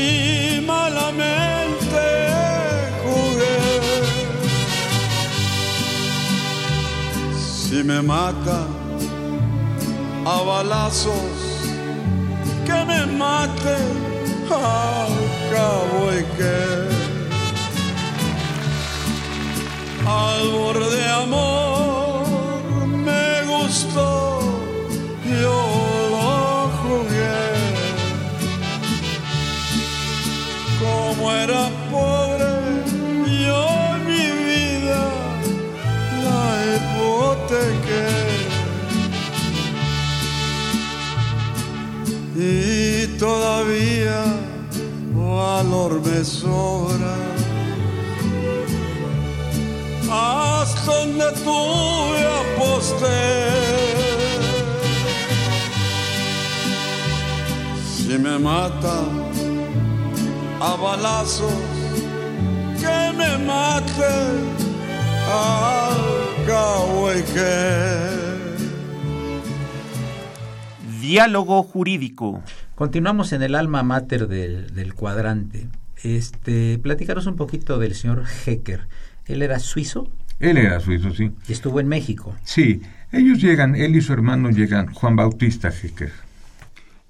Si 0.00 0.62
malamente 0.66 2.06
jugué, 3.02 3.60
si 7.36 7.78
me 7.84 8.00
mata 8.00 8.60
a 10.24 10.36
balazos, 10.52 11.36
que 12.66 12.78
me 12.90 13.00
mate 13.22 13.76
al 14.48 15.14
cabo 15.52 15.98
y 16.18 16.22
que 16.38 16.58
albor 20.08 20.76
de 20.94 21.04
amor 21.24 22.86
me 23.06 23.24
gustó, 23.52 24.09
Como 31.20 31.79
balazos, 60.80 61.52
que 62.80 63.16
me 63.16 63.38
mate 63.44 64.14
al 65.28 66.46
cahueque. 66.46 68.20
Diálogo 71.00 71.62
jurídico. 71.62 72.42
Continuamos 72.74 73.32
en 73.32 73.42
el 73.42 73.54
alma 73.54 73.82
mater 73.82 74.28
del, 74.28 74.74
del 74.74 74.94
cuadrante. 74.94 75.68
Este, 76.02 76.78
platicaros 76.78 77.26
un 77.26 77.36
poquito 77.36 77.78
del 77.78 77.94
señor 77.94 78.24
Hecker. 78.46 78.88
¿Él 79.26 79.42
era 79.42 79.58
suizo? 79.58 80.08
Él 80.38 80.56
era 80.56 80.80
suizo, 80.80 81.10
sí. 81.10 81.32
Y 81.46 81.52
estuvo 81.52 81.80
en 81.80 81.88
México. 81.88 82.34
Sí, 82.44 82.80
ellos 83.12 83.40
llegan, 83.40 83.74
él 83.76 83.94
y 83.94 84.00
su 84.00 84.12
hermano 84.12 84.50
llegan, 84.50 84.92
Juan 84.94 85.16
Bautista 85.16 85.68
Hecker, 85.68 86.12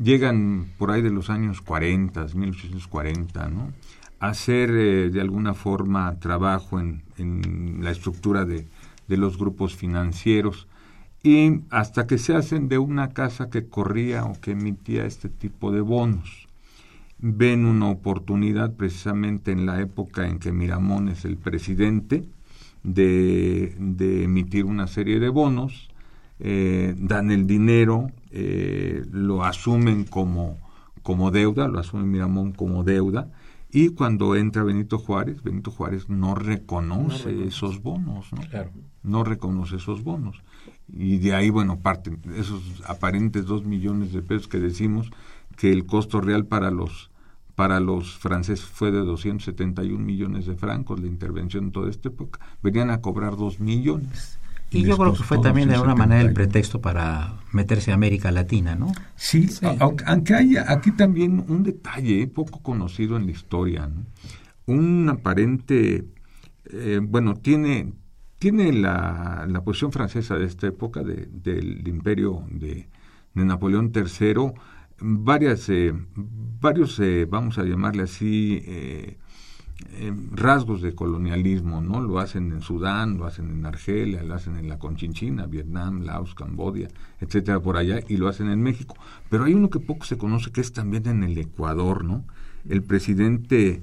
llegan 0.03 0.67
por 0.79 0.91
ahí 0.91 1.03
de 1.03 1.11
los 1.11 1.31
años 1.31 1.61
40, 1.61 2.27
1840, 2.35 3.49
¿no? 3.49 3.73
A 4.19 4.29
hacer 4.29 4.71
eh, 4.71 5.11
de 5.11 5.21
alguna 5.21 5.55
forma 5.55 6.19
trabajo 6.19 6.81
en, 6.81 7.03
en 7.19 7.79
la 7.83 7.91
estructura 7.91 8.45
de, 8.45 8.67
de 9.09 9.17
los 9.17 9.39
grupos 9.39 9.75
financieros 9.75 10.69
y 11.23 11.61
hasta 11.71 12.07
que 12.07 12.17
se 12.17 12.35
hacen 12.35 12.69
de 12.69 12.79
una 12.79 13.11
casa 13.11 13.51
que 13.51 13.67
corría 13.67 14.25
o 14.25 14.41
que 14.41 14.53
emitía 14.53 15.05
este 15.05 15.29
tipo 15.29 15.73
de 15.73 15.81
bonos. 15.81 16.49
Ven 17.19 17.67
una 17.67 17.89
oportunidad 17.89 18.75
precisamente 18.75 19.53
en 19.53 19.67
la 19.67 19.81
época 19.81 20.27
en 20.27 20.39
que 20.39 20.53
Miramón 20.53 21.09
es 21.09 21.25
el 21.27 21.37
presidente 21.37 22.25
de, 22.83 23.75
de 23.79 24.25
emitir 24.25 24.65
una 24.65 24.87
serie 24.87 25.21
de 25.21 25.29
bonos, 25.29 25.91
eh, 26.39 26.95
dan 26.97 27.31
el 27.31 27.47
dinero, 27.47 28.11
eh, 28.31 29.05
lo 29.11 29.45
asumen 29.45 30.05
como, 30.05 30.59
como 31.03 31.31
deuda, 31.31 31.69
lo 31.69 31.79
asume 31.79 32.05
Miramón 32.05 32.53
como 32.53 32.85
deuda, 32.85 33.31
y 33.73 33.91
cuando 33.91 34.35
entra 34.35 34.65
Benito 34.65 34.99
Juárez, 34.99 35.43
Benito 35.43 35.71
Juárez 35.71 36.09
no 36.09 36.35
reconoce, 36.35 37.45
esos 37.45 37.83
bonos, 37.83 38.33
¿no? 38.33 38.41
No 39.03 39.23
reconoce 39.23 39.77
esos 39.77 40.03
bonos. 40.03 40.43
Y 40.89 41.19
de 41.19 41.35
ahí, 41.35 41.51
bueno, 41.51 41.79
parten 41.79 42.21
esos 42.37 42.83
aparentes 42.85 43.47
dos 43.47 43.65
millones 43.65 44.13
de 44.13 44.23
pesos 44.23 44.49
que 44.49 44.59
decimos 44.59 45.11
que 45.57 45.71
el 45.71 45.87
costo 45.87 46.21
real 46.21 46.47
para 46.47 46.71
los 46.71 47.11
para 47.55 47.79
los 47.79 48.17
franceses 48.17 48.65
fue 48.65 48.91
de 48.91 49.01
271 49.01 50.03
millones 50.03 50.47
de 50.47 50.57
francos 50.57 50.99
la 50.99 51.07
intervención 51.07 51.65
en 51.65 51.73
toda 51.73 51.91
esta 51.91 52.09
época. 52.09 52.41
Venían 52.63 52.89
a 52.89 53.03
cobrar 53.03 53.37
dos 53.37 53.61
millones. 53.61 54.40
Y 54.71 54.85
yo 54.85 54.97
creo 54.97 55.13
que 55.15 55.23
fue 55.23 55.39
también 55.39 55.69
de 55.69 55.75
alguna 55.75 55.95
manera 55.95 56.21
el 56.21 56.33
pretexto 56.33 56.81
para 56.81 57.41
meterse 57.53 57.91
a 57.91 57.95
América 57.95 58.31
Latina, 58.31 58.77
¿no? 58.77 58.93
Sí, 59.17 59.49
aunque 60.07 60.35
hay 60.35 60.57
aquí 60.57 60.93
también 60.93 61.45
un 61.49 61.65
detalle 61.65 62.27
poco 62.29 62.63
conocido 62.63 63.17
en 63.17 63.27
la 63.27 63.33
historia, 63.33 63.89
¿no? 63.89 64.07
un 64.67 65.09
aparente, 65.09 66.07
eh, 66.73 67.01
bueno, 67.03 67.35
tiene, 67.35 67.93
tiene 68.39 68.73
la, 68.73 69.47
la, 69.49 69.65
posición 69.65 69.91
francesa 69.91 70.37
de 70.37 70.47
esta 70.47 70.69
época, 70.69 71.03
de, 71.03 71.27
del 71.27 71.87
imperio 71.89 72.45
de, 72.51 72.89
de, 73.35 73.45
Napoleón 73.45 73.91
III, 73.93 74.53
varias, 75.01 75.69
eh, 75.71 75.93
varios, 76.15 77.01
eh, 77.01 77.27
vamos 77.29 77.59
a 77.59 77.65
llamarle 77.65 78.05
así, 78.05 78.63
eh, 79.93 80.13
rasgos 80.33 80.83
de 80.83 80.95
colonialismo, 80.95 81.81
¿no? 81.81 82.01
Lo 82.01 82.19
hacen 82.19 82.53
en 82.53 82.61
Sudán, 82.61 83.19
lo 83.19 83.27
hacen 83.27 83.51
en 83.51 83.67
Argelia, 83.67 84.23
lo 84.23 84.35
hacen 84.35 84.57
en 84.57 84.69
la 84.69 84.79
Conchinchina, 84.79 85.47
Vietnam, 85.47 86.03
Laos, 86.03 86.35
Cambodia, 86.35 86.89
etcétera, 87.21 87.61
por 87.61 87.77
allá, 87.77 88.01
y 88.09 88.17
lo 88.17 88.29
hacen 88.29 88.51
en 88.51 88.63
México. 88.63 88.97
Pero 89.29 89.45
hay 89.45 89.55
uno 89.55 89.71
que 89.71 89.81
poco 89.81 90.05
se 90.05 90.19
conoce, 90.19 90.51
que 90.51 90.61
es 90.61 90.73
también 90.73 91.07
en 91.07 91.23
el 91.23 91.39
Ecuador, 91.39 92.05
¿no? 92.05 92.25
El 92.69 92.83
presidente 92.83 93.83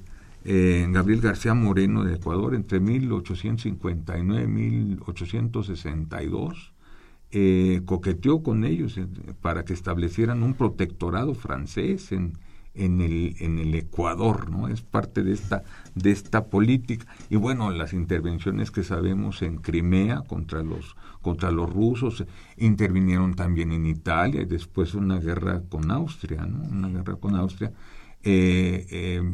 eh, 0.49 0.87
Gabriel 0.89 1.19
García 1.19 1.53
Moreno 1.53 2.05
de 2.05 2.15
Ecuador, 2.15 2.55
entre 2.55 2.79
1859 2.79 4.43
y 4.43 4.47
1862, 4.47 6.71
eh, 7.31 7.81
coqueteó 7.85 8.41
con 8.41 8.63
ellos 8.63 8.97
eh, 8.97 9.07
para 9.41 9.65
que 9.65 9.73
establecieran 9.73 10.43
un 10.43 10.53
protectorado 10.53 11.33
francés 11.33 12.13
en, 12.13 12.37
en 12.77 13.01
el, 13.01 13.35
en 13.39 13.59
el 13.59 13.75
Ecuador, 13.75 14.49
¿no? 14.49 14.67
Es 14.67 14.81
parte 14.81 15.23
de 15.23 15.33
esta, 15.33 15.63
de 15.95 16.11
esta 16.11 16.45
política. 16.45 17.05
Y 17.29 17.35
bueno, 17.35 17.71
las 17.71 17.93
intervenciones 17.93 18.71
que 18.71 18.83
sabemos 18.83 19.41
en 19.41 19.57
Crimea 19.57 20.21
contra 20.27 20.63
los, 20.63 20.95
contra 21.21 21.51
los 21.51 21.71
rusos, 21.71 22.25
intervinieron 22.57 23.35
también 23.35 23.71
en 23.71 23.85
Italia 23.85 24.41
y 24.41 24.45
después 24.45 24.93
una 24.93 25.19
guerra 25.19 25.61
con 25.69 25.91
Austria, 25.91 26.45
¿no? 26.45 26.63
Una 26.69 26.89
guerra 26.89 27.15
con 27.15 27.35
Austria. 27.35 27.71
Eh, 28.23 28.87
eh, 28.91 29.31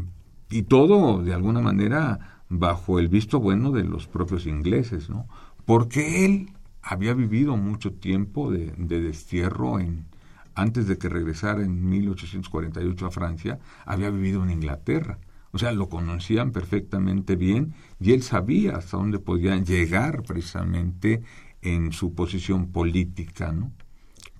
y 0.49 0.63
todo, 0.63 1.21
de 1.23 1.33
alguna 1.33 1.61
manera, 1.61 2.41
bajo 2.49 2.99
el 2.99 3.07
visto 3.07 3.39
bueno 3.39 3.71
de 3.71 3.83
los 3.83 4.07
propios 4.07 4.45
ingleses, 4.45 5.09
¿no? 5.09 5.27
Porque 5.65 6.25
él 6.25 6.49
había 6.81 7.13
vivido 7.13 7.57
mucho 7.57 7.93
tiempo 7.93 8.51
de, 8.51 8.73
de 8.77 9.01
destierro 9.01 9.79
en, 9.79 10.05
antes 10.55 10.87
de 10.87 10.97
que 10.97 11.09
regresara 11.09 11.63
en 11.63 11.87
1848 11.89 13.05
a 13.05 13.11
Francia, 13.11 13.59
había 13.85 14.09
vivido 14.09 14.43
en 14.43 14.51
Inglaterra. 14.51 15.19
O 15.51 15.59
sea, 15.59 15.71
lo 15.71 15.87
conocían 15.87 16.51
perfectamente 16.51 17.35
bien 17.35 17.73
y 17.99 18.13
él 18.13 18.23
sabía 18.23 18.77
hasta 18.77 18.97
dónde 18.97 19.19
podían 19.19 19.65
llegar 19.65 20.23
precisamente 20.23 21.21
en 21.61 21.93
su 21.93 22.13
posición 22.13 22.67
política, 22.67 23.51
¿no? 23.51 23.71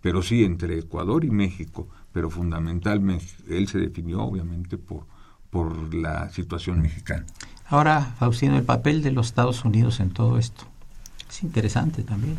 Pero 0.01 0.21
sí, 0.21 0.43
entre 0.43 0.77
Ecuador 0.77 1.23
y 1.23 1.29
México, 1.29 1.87
pero 2.11 2.29
fundamentalmente 2.29 3.25
él 3.49 3.67
se 3.67 3.77
definió 3.77 4.21
obviamente 4.21 4.77
por, 4.77 5.05
por 5.49 5.93
la 5.93 6.29
situación 6.29 6.81
mexicana. 6.81 7.25
Ahora, 7.67 8.13
Faustino, 8.19 8.57
el 8.57 8.63
papel 8.63 9.01
de 9.01 9.11
los 9.11 9.27
Estados 9.27 9.63
Unidos 9.63 9.99
en 9.99 10.09
todo 10.09 10.37
esto. 10.37 10.65
Es 11.29 11.43
interesante 11.43 12.03
también. 12.03 12.37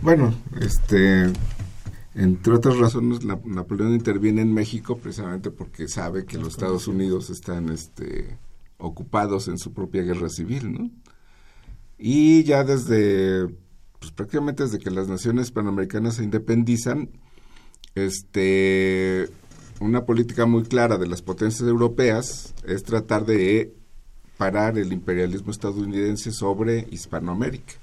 Bueno, 0.00 0.32
este 0.60 1.30
entre 2.14 2.54
otras 2.54 2.76
razones, 2.78 3.24
Napoleón 3.24 3.94
interviene 3.94 4.42
en 4.42 4.52
México 4.52 4.98
precisamente 4.98 5.50
porque 5.50 5.88
sabe 5.88 6.24
que 6.24 6.38
los 6.38 6.48
Estados 6.48 6.88
Unidos 6.88 7.30
están 7.30 7.68
este, 7.68 8.36
ocupados 8.78 9.46
en 9.48 9.58
su 9.58 9.72
propia 9.72 10.02
guerra 10.02 10.28
civil, 10.28 10.72
¿no? 10.72 10.90
Y 11.98 12.42
ya 12.44 12.64
desde, 12.64 13.46
pues 13.98 14.10
prácticamente 14.12 14.64
desde 14.64 14.78
que 14.78 14.90
las 14.90 15.06
naciones 15.06 15.50
panamericanas 15.50 16.16
se 16.16 16.24
independizan, 16.24 17.10
este, 17.94 19.28
una 19.80 20.04
política 20.04 20.46
muy 20.46 20.62
clara 20.64 20.98
de 20.98 21.06
las 21.06 21.22
potencias 21.22 21.68
europeas 21.68 22.54
es 22.66 22.82
tratar 22.82 23.24
de 23.24 23.74
parar 24.36 24.78
el 24.78 24.92
imperialismo 24.92 25.50
estadounidense 25.50 26.32
sobre 26.32 26.86
Hispanoamérica. 26.90 27.74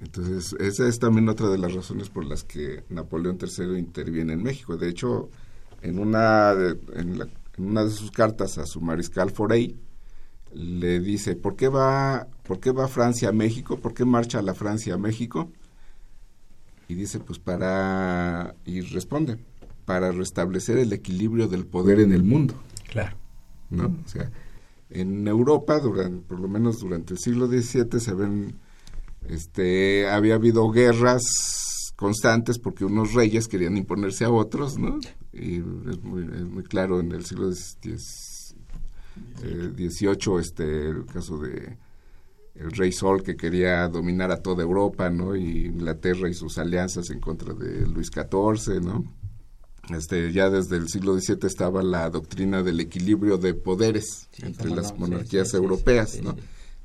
Entonces, 0.00 0.54
esa 0.60 0.86
es 0.86 0.98
también 0.98 1.28
otra 1.28 1.48
de 1.48 1.58
las 1.58 1.74
razones 1.74 2.08
por 2.08 2.24
las 2.24 2.44
que 2.44 2.84
Napoleón 2.88 3.38
III 3.40 3.78
interviene 3.78 4.32
en 4.34 4.42
México. 4.42 4.76
De 4.76 4.88
hecho, 4.88 5.28
en 5.82 5.98
una 5.98 6.54
de, 6.54 6.78
en, 6.94 7.20
una 7.58 7.84
de 7.84 7.90
sus 7.90 8.10
cartas 8.10 8.58
a 8.58 8.66
su 8.66 8.80
mariscal 8.80 9.30
Forey, 9.30 9.76
le 10.54 11.00
dice, 11.00 11.36
¿por 11.36 11.56
qué, 11.56 11.68
va, 11.68 12.28
¿por 12.44 12.60
qué 12.60 12.70
va 12.70 12.88
Francia 12.88 13.30
a 13.30 13.32
México? 13.32 13.78
¿Por 13.78 13.92
qué 13.92 14.04
marcha 14.04 14.40
la 14.40 14.54
Francia 14.54 14.94
a 14.94 14.98
México? 14.98 15.50
Y 16.88 16.94
dice, 16.94 17.18
pues 17.18 17.38
para, 17.38 18.54
y 18.64 18.80
responde, 18.80 19.36
para 19.84 20.10
restablecer 20.12 20.78
el 20.78 20.92
equilibrio 20.92 21.48
del 21.48 21.66
poder 21.66 22.00
en 22.00 22.12
el 22.12 22.22
mundo. 22.22 22.54
Claro. 22.88 23.16
¿No? 23.68 23.94
O 24.04 24.08
sea, 24.08 24.30
en 24.90 25.28
Europa, 25.28 25.80
durante, 25.80 26.26
por 26.26 26.40
lo 26.40 26.48
menos 26.48 26.78
durante 26.78 27.12
el 27.12 27.18
siglo 27.18 27.46
XVII, 27.46 28.00
se 28.00 28.14
ven 28.14 28.54
este, 29.28 30.08
había 30.08 30.34
habido 30.34 30.70
guerras 30.70 31.22
constantes 31.96 32.58
porque 32.58 32.84
unos 32.84 33.12
reyes 33.12 33.48
querían 33.48 33.76
imponerse 33.76 34.24
a 34.24 34.30
otros, 34.30 34.78
¿no? 34.78 35.00
Y 35.32 35.56
es 35.56 36.02
muy, 36.02 36.22
es 36.22 36.44
muy 36.44 36.62
claro 36.62 37.00
en 37.00 37.12
el 37.12 37.24
siglo 37.24 37.50
XVIII, 37.50 37.96
eh, 39.42 40.40
este, 40.40 40.88
el 40.88 41.06
caso 41.06 41.38
de 41.38 41.76
el 42.54 42.72
rey 42.72 42.92
Sol 42.92 43.22
que 43.22 43.36
quería 43.36 43.88
dominar 43.88 44.30
a 44.32 44.42
toda 44.42 44.62
Europa, 44.62 45.10
¿no? 45.10 45.36
Y 45.36 45.66
Inglaterra 45.66 46.28
y 46.28 46.34
sus 46.34 46.58
alianzas 46.58 47.10
en 47.10 47.20
contra 47.20 47.54
de 47.54 47.86
Luis 47.86 48.10
XIV, 48.12 48.80
¿no? 48.80 49.04
Este, 49.90 50.32
ya 50.32 50.50
desde 50.50 50.76
el 50.76 50.88
siglo 50.88 51.18
XVII 51.18 51.38
estaba 51.44 51.82
la 51.82 52.10
doctrina 52.10 52.62
del 52.62 52.80
equilibrio 52.80 53.38
de 53.38 53.54
poderes 53.54 54.28
entre 54.42 54.70
las 54.70 54.96
monarquías 54.98 55.54
europeas, 55.54 56.20
¿no? 56.22 56.36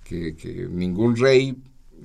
Que, 0.04 0.36
que 0.36 0.68
ningún 0.70 1.16
rey 1.16 1.56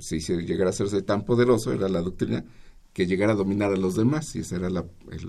si 0.01 0.19
llegara 0.21 0.67
a 0.67 0.71
hacerse 0.71 1.03
tan 1.03 1.25
poderoso, 1.25 1.73
era 1.73 1.89
la 1.89 2.01
doctrina, 2.01 2.45
que 2.93 3.07
llegara 3.07 3.33
a 3.33 3.37
dominar 3.37 3.73
a 3.73 3.77
los 3.77 3.97
demás. 3.97 4.35
Y 4.35 4.41
ese 4.41 4.57
era 4.57 4.69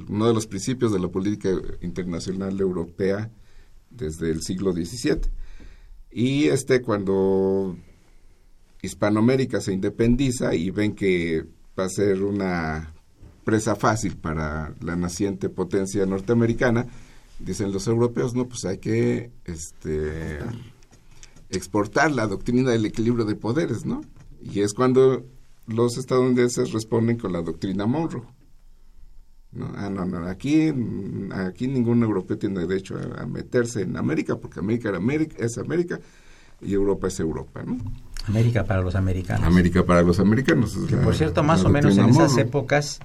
uno 0.08 0.28
de 0.28 0.34
los 0.34 0.48
principios 0.48 0.92
de 0.92 1.00
la 1.00 1.10
política 1.10 1.50
internacional 1.82 2.60
europea 2.60 3.32
desde 3.90 4.32
el 4.32 4.42
siglo 4.42 4.74
XVII. 4.74 5.22
Y 6.12 6.46
este, 6.46 6.82
cuando 6.82 7.78
Hispanoamérica 8.82 9.62
se 9.62 9.74
independiza 9.74 10.56
y 10.56 10.72
ven 10.72 10.96
que 10.96 11.46
va 11.78 11.86
a 11.86 11.90
ser 11.90 12.24
una 12.24 12.94
presa 13.44 13.76
fácil 13.76 14.18
para 14.18 14.74
la 14.82 14.96
naciente 14.96 15.50
potencia 15.50 16.06
norteamericana, 16.06 16.88
dicen 17.40 17.72
los 17.72 17.88
europeos, 17.88 18.36
no, 18.36 18.48
pues 18.48 18.66
hay 18.66 18.78
que 18.78 19.32
este, 19.46 20.40
exportar 21.50 22.12
la 22.12 22.28
doctrina 22.28 22.72
del 22.72 22.86
equilibrio 22.86 23.26
de 23.26 23.36
poderes, 23.36 23.86
¿no? 23.86 24.02
Y 24.42 24.62
es 24.62 24.74
cuando 24.74 25.26
los 25.68 25.98
estadounidenses 25.98 26.72
responden 26.72 27.18
con 27.18 27.34
la 27.34 27.42
doctrina 27.42 27.86
Monroe. 27.86 28.24
No, 29.52 29.72
ah, 29.76 29.90
no, 29.90 30.06
no, 30.06 30.28
aquí, 30.28 30.72
aquí 31.34 31.68
ningún 31.68 32.04
europeo 32.04 32.38
tiene 32.38 32.68
derecho 32.68 33.00
a, 33.18 33.26
meterse 33.26 33.82
en 33.82 33.98
América, 33.98 34.36
porque 34.36 34.60
América, 34.60 34.96
América 34.96 35.38
es 35.40 35.58
América 35.58 36.00
y 36.62 36.74
Europa 36.74 37.08
es 37.08 37.20
Europa, 37.20 37.64
¿no? 37.66 37.78
América 38.28 38.64
para 38.64 38.82
los 38.82 38.94
americanos. 38.94 39.48
América 39.48 39.84
para 39.84 40.04
los 40.04 40.20
americanos. 40.20 40.78
Que 40.88 40.98
por 40.98 41.16
cierto, 41.16 41.42
más 41.42 41.64
o 41.66 41.70
menos 41.70 41.98
en 41.98 42.10
esas 42.10 42.38
épocas 42.38 43.00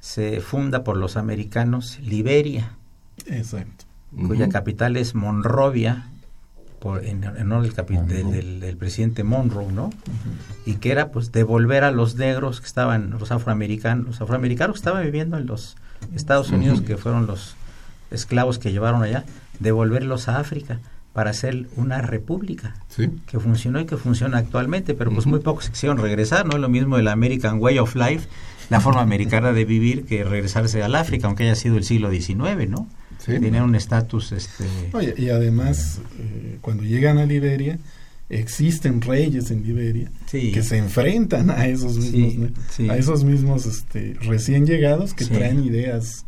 se 0.00 0.40
funda 0.40 0.82
por 0.82 0.96
los 0.96 1.16
americanos 1.16 1.98
Liberia. 2.00 2.78
Exacto. 3.26 3.84
Cuya 4.26 4.48
capital 4.48 4.96
es 4.96 5.14
Monrovia, 5.14 6.11
por, 6.82 7.04
en, 7.04 7.24
honor 7.24 7.72
del, 7.72 8.58
del, 8.58 8.76
presidente 8.76 9.22
Monroe, 9.22 9.70
¿no? 9.70 9.90
Y 10.66 10.74
que 10.74 10.90
era 10.90 11.12
pues 11.12 11.30
devolver 11.30 11.84
a 11.84 11.92
los 11.92 12.16
negros 12.16 12.60
que 12.60 12.66
estaban, 12.66 13.10
los 13.10 13.30
afroamericanos, 13.30 14.04
los 14.06 14.20
afroamericanos 14.20 14.74
que 14.74 14.78
estaban 14.78 15.04
viviendo 15.04 15.36
en 15.36 15.46
los 15.46 15.76
Estados 16.12 16.50
Unidos, 16.50 16.80
que 16.80 16.96
fueron 16.96 17.28
los 17.28 17.54
esclavos 18.10 18.58
que 18.58 18.72
llevaron 18.72 19.04
allá, 19.04 19.24
devolverlos 19.60 20.28
a 20.28 20.40
África 20.40 20.80
para 21.12 21.30
hacer 21.30 21.68
una 21.76 22.02
república 22.02 22.74
que 23.26 23.38
funcionó 23.38 23.78
y 23.78 23.86
que 23.86 23.96
funciona 23.96 24.38
actualmente, 24.38 24.94
pero 24.94 25.12
pues 25.12 25.26
muy 25.26 25.38
pocos 25.38 25.70
quisieron 25.70 25.98
regresar, 25.98 26.46
¿no? 26.46 26.58
Lo 26.58 26.68
mismo 26.68 26.98
el 26.98 27.06
American 27.06 27.60
Way 27.60 27.78
of 27.78 27.94
Life, 27.94 28.28
la 28.70 28.80
forma 28.80 29.02
americana 29.02 29.52
de 29.52 29.64
vivir 29.64 30.04
que 30.04 30.24
regresarse 30.24 30.82
al 30.82 30.96
África, 30.96 31.28
aunque 31.28 31.44
haya 31.44 31.54
sido 31.54 31.76
el 31.76 31.84
siglo 31.84 32.10
XIX, 32.10 32.68
¿no? 32.68 32.88
Sí. 33.24 33.32
un 33.32 33.74
estatus 33.74 34.32
este 34.32 34.64
Oye, 34.92 35.14
y 35.16 35.28
además 35.28 36.00
eh, 36.18 36.58
cuando 36.60 36.82
llegan 36.82 37.18
a 37.18 37.26
Liberia 37.26 37.78
existen 38.28 39.00
reyes 39.00 39.50
en 39.50 39.62
Liberia 39.62 40.10
que 40.30 40.62
se 40.62 40.78
enfrentan 40.78 41.50
a 41.50 41.66
esos 41.66 41.98
mismos 41.98 42.50
a 42.88 42.96
esos 42.96 43.24
mismos 43.24 43.66
este, 43.66 44.14
recién 44.22 44.66
llegados 44.66 45.14
que 45.14 45.26
traen 45.26 45.64
ideas 45.64 46.24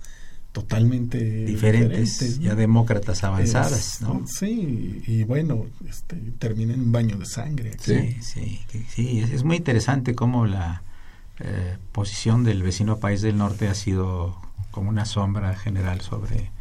totalmente 0.55 1.19
diferentes, 1.19 2.39
ya 2.39 2.55
demócratas 2.55 3.25
avanzadas, 3.25 4.01
¿no? 4.01 4.25
Sí, 4.25 5.03
y 5.05 5.25
bueno, 5.25 5.67
este, 5.91 6.15
termina 6.39 6.75
en 6.75 6.81
un 6.81 6.93
baño 6.93 7.19
de 7.19 7.27
sangre. 7.27 7.73
Sí, 7.81 8.17
sí, 8.23 8.61
sí, 8.89 9.19
es, 9.19 9.43
muy 9.43 9.57
interesante 9.57 10.15
cómo 10.15 10.47
la 10.47 10.85
eh, 11.41 11.77
posición 11.91 12.45
del 12.45 12.63
vecino 12.63 13.01
país 13.01 13.21
del 13.21 13.37
norte 13.37 13.67
ha 13.67 13.75
sido 13.75 14.41
como 14.71 14.91
una 14.91 15.07
sombra 15.07 15.57
general 15.57 16.03
sobre 16.03 16.53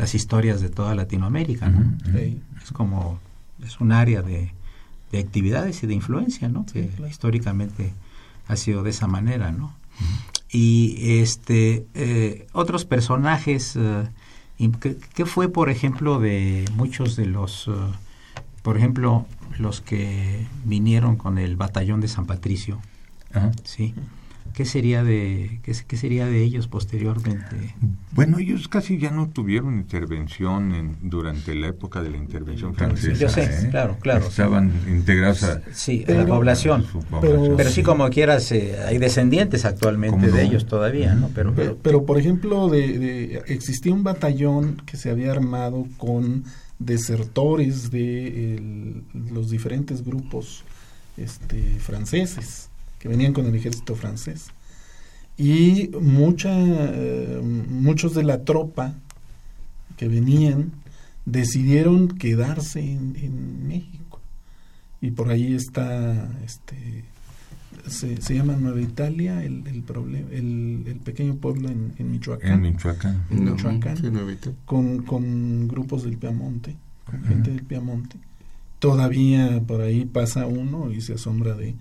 las 0.00 0.14
historias 0.14 0.62
de 0.62 0.70
toda 0.70 0.94
Latinoamérica, 0.94 1.68
¿no? 1.68 1.98
Es 2.16 2.72
como, 2.72 3.20
es 3.62 3.80
un 3.80 3.92
área 3.92 4.22
de, 4.22 4.54
de 5.12 5.18
actividades 5.18 5.82
y 5.82 5.86
de 5.86 5.92
influencia, 5.92 6.48
¿no? 6.48 6.64
que 6.64 6.90
históricamente 7.08 7.92
ha 8.48 8.56
sido 8.56 8.82
de 8.82 8.90
esa 8.90 9.06
manera, 9.06 9.52
¿no? 9.52 9.74
y 10.50 11.20
este 11.20 11.86
eh, 11.94 12.46
otros 12.52 12.86
personajes 12.86 13.76
eh, 13.76 14.08
¿qué, 15.14 15.26
fue 15.26 15.48
por 15.48 15.68
ejemplo 15.68 16.18
de 16.18 16.64
muchos 16.74 17.14
de 17.14 17.26
los 17.26 17.68
eh, 17.68 17.72
por 18.62 18.78
ejemplo 18.78 19.26
los 19.58 19.82
que 19.82 20.46
vinieron 20.64 21.16
con 21.16 21.38
el 21.38 21.56
batallón 21.56 22.00
de 22.00 22.08
San 22.08 22.26
Patricio 22.26 22.80
sí 23.62 23.94
¿Qué 24.54 24.64
sería 24.64 25.04
de 25.04 25.60
qué, 25.62 25.96
sería 25.96 26.26
de 26.26 26.42
ellos 26.42 26.68
posteriormente? 26.68 27.74
Bueno, 28.12 28.38
ellos 28.38 28.68
casi 28.68 28.98
ya 28.98 29.10
no 29.10 29.28
tuvieron 29.28 29.74
intervención 29.74 30.74
en, 30.74 30.96
durante 31.02 31.54
la 31.54 31.68
época 31.68 32.02
de 32.02 32.10
la 32.10 32.16
intervención 32.16 32.74
francesa. 32.74 33.20
Yo 33.20 33.28
sé, 33.28 33.44
¿eh? 33.44 33.68
claro, 33.70 33.96
claro. 34.00 34.26
Estaban 34.26 34.72
integrados 34.88 35.42
a, 35.44 35.62
sí, 35.72 36.04
la 36.06 36.26
población. 36.26 36.84
Pero, 37.20 37.70
sí, 37.70 37.82
como 37.82 38.08
quieras, 38.10 38.50
eh, 38.52 38.76
hay 38.86 38.98
descendientes 38.98 39.64
actualmente 39.64 40.30
de 40.30 40.42
ellos 40.42 40.66
todavía, 40.66 41.14
¿no? 41.14 41.30
Pero, 41.34 41.54
pero, 41.82 42.04
por 42.04 42.18
ejemplo, 42.18 42.68
de, 42.68 43.42
existía 43.46 43.92
un 43.92 44.02
batallón 44.02 44.82
que 44.86 44.96
se 44.96 45.10
había 45.10 45.30
armado 45.30 45.86
con 45.96 46.44
desertores 46.78 47.90
de 47.90 49.02
los 49.32 49.50
diferentes 49.50 50.04
grupos 50.04 50.64
este, 51.16 51.78
franceses 51.78 52.69
que 53.00 53.08
venían 53.08 53.32
con 53.32 53.46
el 53.46 53.54
ejército 53.56 53.96
francés. 53.96 54.52
Y 55.36 55.90
mucha, 56.00 56.52
eh, 56.54 57.40
muchos 57.42 58.14
de 58.14 58.22
la 58.22 58.44
tropa 58.44 58.94
que 59.96 60.06
venían 60.06 60.72
decidieron 61.24 62.08
quedarse 62.08 62.80
en, 62.80 63.66
México. 63.66 64.20
Y 65.00 65.12
por 65.12 65.30
ahí 65.30 65.54
está, 65.54 66.30
este, 66.44 67.04
se, 67.88 68.20
se 68.20 68.34
llama 68.34 68.56
Nueva 68.56 68.82
Italia, 68.82 69.42
el, 69.42 69.66
el, 69.66 69.82
el, 70.30 70.84
el 70.86 70.96
pequeño 70.96 71.36
pueblo 71.36 71.70
en, 71.70 71.94
en, 71.98 72.10
Michoacán. 72.10 72.52
En 72.52 72.60
Michoacán. 72.60 73.24
En 73.30 73.44
Michoacán. 73.44 73.96
con, 74.66 75.02
con 75.04 75.68
grupos 75.68 76.02
del 76.02 76.18
Piamonte, 76.18 76.76
con 77.06 77.24
gente 77.24 77.50
del 77.50 77.62
Piamonte. 77.62 78.18
Todavía 78.78 79.62
por 79.66 79.80
ahí 79.80 80.04
pasa 80.04 80.46
uno 80.46 80.90
y 80.90 81.00
se 81.00 81.14
asombra 81.14 81.54
de 81.54 81.74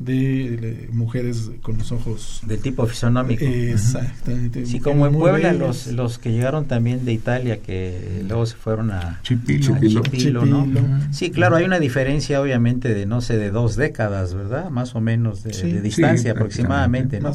de, 0.00 0.88
mujeres 0.92 1.50
con 1.60 1.76
los 1.76 1.92
ojos 1.92 2.40
de 2.46 2.56
tipo 2.56 2.86
fisonómico. 2.86 3.44
Exactamente 3.44 4.64
sí 4.64 4.80
como 4.80 5.06
en 5.06 5.12
Puebla 5.12 5.52
los 5.52 5.88
los 5.88 6.18
que 6.18 6.32
llegaron 6.32 6.64
también 6.64 7.04
de 7.04 7.12
Italia 7.12 7.58
que 7.58 8.24
luego 8.26 8.46
se 8.46 8.56
fueron 8.56 8.90
a 8.90 9.20
Chipilo, 9.22 10.46
¿no? 10.46 10.66
sí 11.12 11.30
claro 11.30 11.56
hay 11.56 11.64
una 11.64 11.78
diferencia 11.78 12.40
obviamente 12.40 12.94
de 12.94 13.04
no 13.04 13.20
sé 13.20 13.36
de 13.36 13.50
dos 13.50 13.76
décadas 13.76 14.34
verdad 14.34 14.70
más 14.70 14.94
o 14.94 15.00
menos 15.00 15.42
de, 15.42 15.82
distancia 15.82 16.32
aproximadamente 16.32 17.20
¿no? 17.20 17.32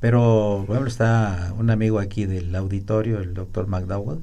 pero 0.00 0.64
por 0.66 0.76
ejemplo 0.76 0.90
está 0.90 1.54
un 1.56 1.70
amigo 1.70 2.00
aquí 2.00 2.26
del 2.26 2.54
auditorio 2.56 3.20
el 3.20 3.32
doctor 3.32 3.68
McDowell 3.68 4.18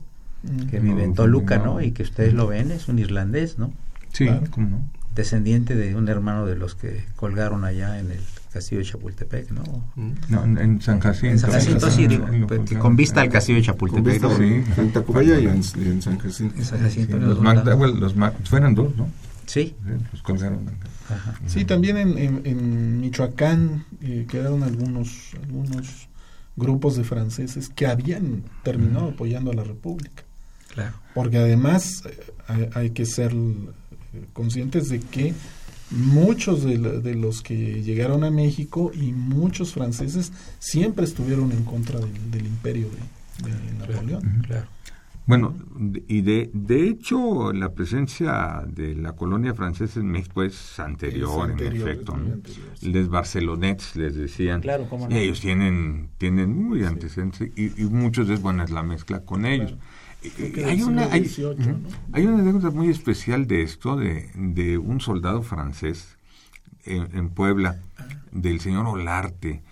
que 0.70 0.80
vive 0.80 1.04
en 1.04 1.14
Toluca 1.14 1.58
no. 1.58 1.82
y 1.82 1.92
que 1.92 2.04
ustedes 2.04 2.34
lo 2.34 2.48
ven 2.48 2.72
es 2.72 2.90
un 2.90 3.00
irlandés 3.00 3.58
no 3.58 3.72
sí 4.12 4.28
cómo 4.52 4.68
no 4.68 4.99
descendiente 5.16 5.76
de 5.76 5.96
un 5.96 6.08
hermano 6.08 6.46
de 6.46 6.56
los 6.56 6.76
que 6.76 7.06
colgaron 7.16 7.66
allá 7.66 8.00
en 8.00 8.12
el 8.12 8.20
castillo 8.52 8.80
de 8.80 8.86
Chapultepec, 8.86 9.52
¿no? 9.52 9.64
no 10.30 10.44
en 10.44 10.82
San 10.82 11.00
Jacinto. 11.00 11.34
En 11.34 11.40
San 11.40 11.52
Jacinto, 11.52 11.92
sí, 11.92 12.08
digo, 12.08 12.28
con 12.80 12.96
vista 12.96 13.22
al 13.22 13.30
castillo 13.30 13.60
de 13.60 13.66
Chapultepec. 13.66 14.22
Con 14.22 14.38
sí. 14.38 14.64
En 14.78 14.92
Tacubaya 14.92 15.40
y 15.40 15.46
en, 15.46 15.64
San 15.64 16.18
Jacinto. 16.18 16.56
En 16.58 16.66
San 16.66 16.80
Jacinto. 16.80 17.18
los, 17.18 18.16
los 18.16 18.50
fueron 18.50 18.76
dos, 18.76 18.96
¿no? 18.96 19.08
Sí. 19.46 19.76
Los 20.12 20.22
colgaron. 20.22 20.70
Sí, 21.48 21.66
también 21.66 21.98
en, 21.98 22.42
en, 22.46 23.02
Michoacán 23.02 23.86
eh, 24.02 24.28
quedaron 24.30 24.62
algunos, 24.62 25.32
algunos 25.42 26.08
grupos 26.56 26.96
de 26.98 27.04
franceses 27.04 27.70
que 27.70 27.88
habían 27.88 28.44
terminado 28.64 29.10
apoyando 29.10 29.50
a 29.52 29.56
la 29.56 29.64
República. 29.64 30.24
Claro. 30.72 30.94
Porque 31.16 31.40
además 31.40 32.04
eh, 32.06 32.32
hay, 32.48 32.70
hay 32.76 32.90
que 32.92 33.08
ser 33.08 33.34
conscientes 34.34 34.90
de 34.90 35.00
que 35.00 35.34
muchos 35.92 36.64
de, 36.64 37.16
los 37.16 37.42
que 37.42 37.82
llegaron 37.84 38.24
a 38.24 38.30
México 38.30 38.92
y 38.94 39.12
muchos 39.12 39.74
franceses 39.74 40.32
siempre 40.60 41.06
estuvieron 41.06 41.52
en 41.52 41.64
contra 41.64 42.00
del, 42.00 42.46
imperio 42.46 42.88
de, 42.90 43.88
Napoleón. 43.88 44.44
Bueno, 45.26 45.54
y 46.08 46.22
de, 46.22 46.50
de 46.54 46.88
hecho 46.88 47.54
la 47.54 47.70
presencia 47.70 48.64
de 48.68 48.96
la 48.96 49.14
colonia 49.14 49.54
francesa 49.54 50.00
en 50.00 50.08
México 50.08 50.42
es 50.42 50.80
anterior, 50.80 51.52
en 51.52 51.76
efecto. 51.76 52.18
Les 52.82 53.08
Barcelonets 53.08 53.96
les 53.96 54.16
decían. 54.16 54.64
ellos 55.12 55.40
tienen, 55.40 56.10
tienen 56.18 56.52
muy 56.52 56.84
antecedentes 56.84 57.52
y, 57.56 57.84
muchos 57.84 58.28
es 58.30 58.42
buena 58.42 58.66
la 58.66 58.82
mezcla 58.82 59.20
con 59.20 59.46
ellos 59.46 59.76
hay, 60.66 60.82
una, 60.82 61.04
hay, 61.12 62.26
una 62.26 62.40
anécdota 62.40 62.72
muy 62.72 62.90
especial 62.90 63.48
de 63.48 63.62
esto, 63.62 63.96
de, 63.96 64.30
de 64.36 64.78
un 64.78 65.00
soldado 65.00 65.42
francés 65.44 66.18
en, 66.84 67.30
Puebla, 67.30 67.80
del 68.32 68.60
señor 68.60 68.88
Olarte. 68.88 69.64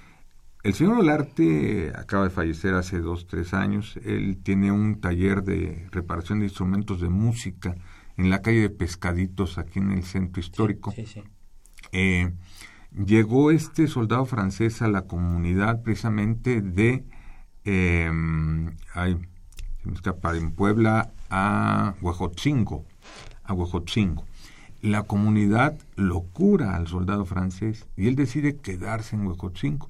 El 0.64 0.74
señor 0.74 1.00
Olarte 1.00 1.92
acaba 1.96 2.26
de 2.26 2.30
fallecer 2.30 2.74
hace 2.76 3.00
dos, 3.00 3.28
tres 3.28 3.54
años. 3.54 4.00
Él 4.04 4.40
tiene 4.42 4.72
un 4.72 5.02
taller 5.02 5.44
de 5.44 5.88
reparación 5.92 6.40
de 6.40 6.46
instrumentos 6.46 7.02
de 7.02 7.10
música 7.10 7.76
en 8.16 8.30
la 8.30 8.42
calle 8.42 8.62
de 8.62 8.70
Pescaditos, 8.70 9.58
aquí 9.58 9.80
en 9.80 9.92
el 9.92 10.04
centro 10.04 10.40
histórico. 10.40 10.94
Eh, 11.92 12.32
llegó 13.06 13.52
este 13.52 13.88
soldado 13.88 14.26
francés 14.26 14.82
a 14.82 14.88
la 14.88 15.04
comunidad 15.04 15.84
precisamente 15.84 16.62
de... 16.62 17.06
Eh, 17.66 18.10
escapar 19.94 20.36
en 20.36 20.52
Puebla 20.52 21.12
a 21.30 21.96
Huejotzingo, 22.02 22.86
a 23.44 23.54
Huejotzingo. 23.54 24.26
La 24.82 25.04
comunidad 25.04 25.78
lo 25.96 26.22
cura 26.22 26.76
al 26.76 26.88
soldado 26.88 27.26
francés 27.26 27.88
y 27.98 28.08
él 28.08 28.16
decide 28.16 28.58
quedarse 28.58 29.16
en 29.16 29.26
Huejotzingo. 29.26 29.90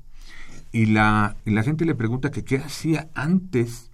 Y 0.71 0.87
la, 0.87 1.35
la 1.45 1.63
gente 1.63 1.85
le 1.85 1.95
pregunta 1.95 2.31
que 2.31 2.43
qué 2.43 2.57
hacía 2.57 3.09
antes 3.13 3.91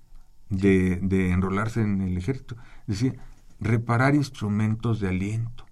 de, 0.50 0.98
de 0.98 1.32
enrolarse 1.32 1.82
en 1.82 2.02
el 2.02 2.18
ejército. 2.18 2.56
Decía, 2.88 3.14
reparar 3.60 4.16
instrumentos 4.16 5.00
de 5.00 5.10
aliento. 5.10 5.66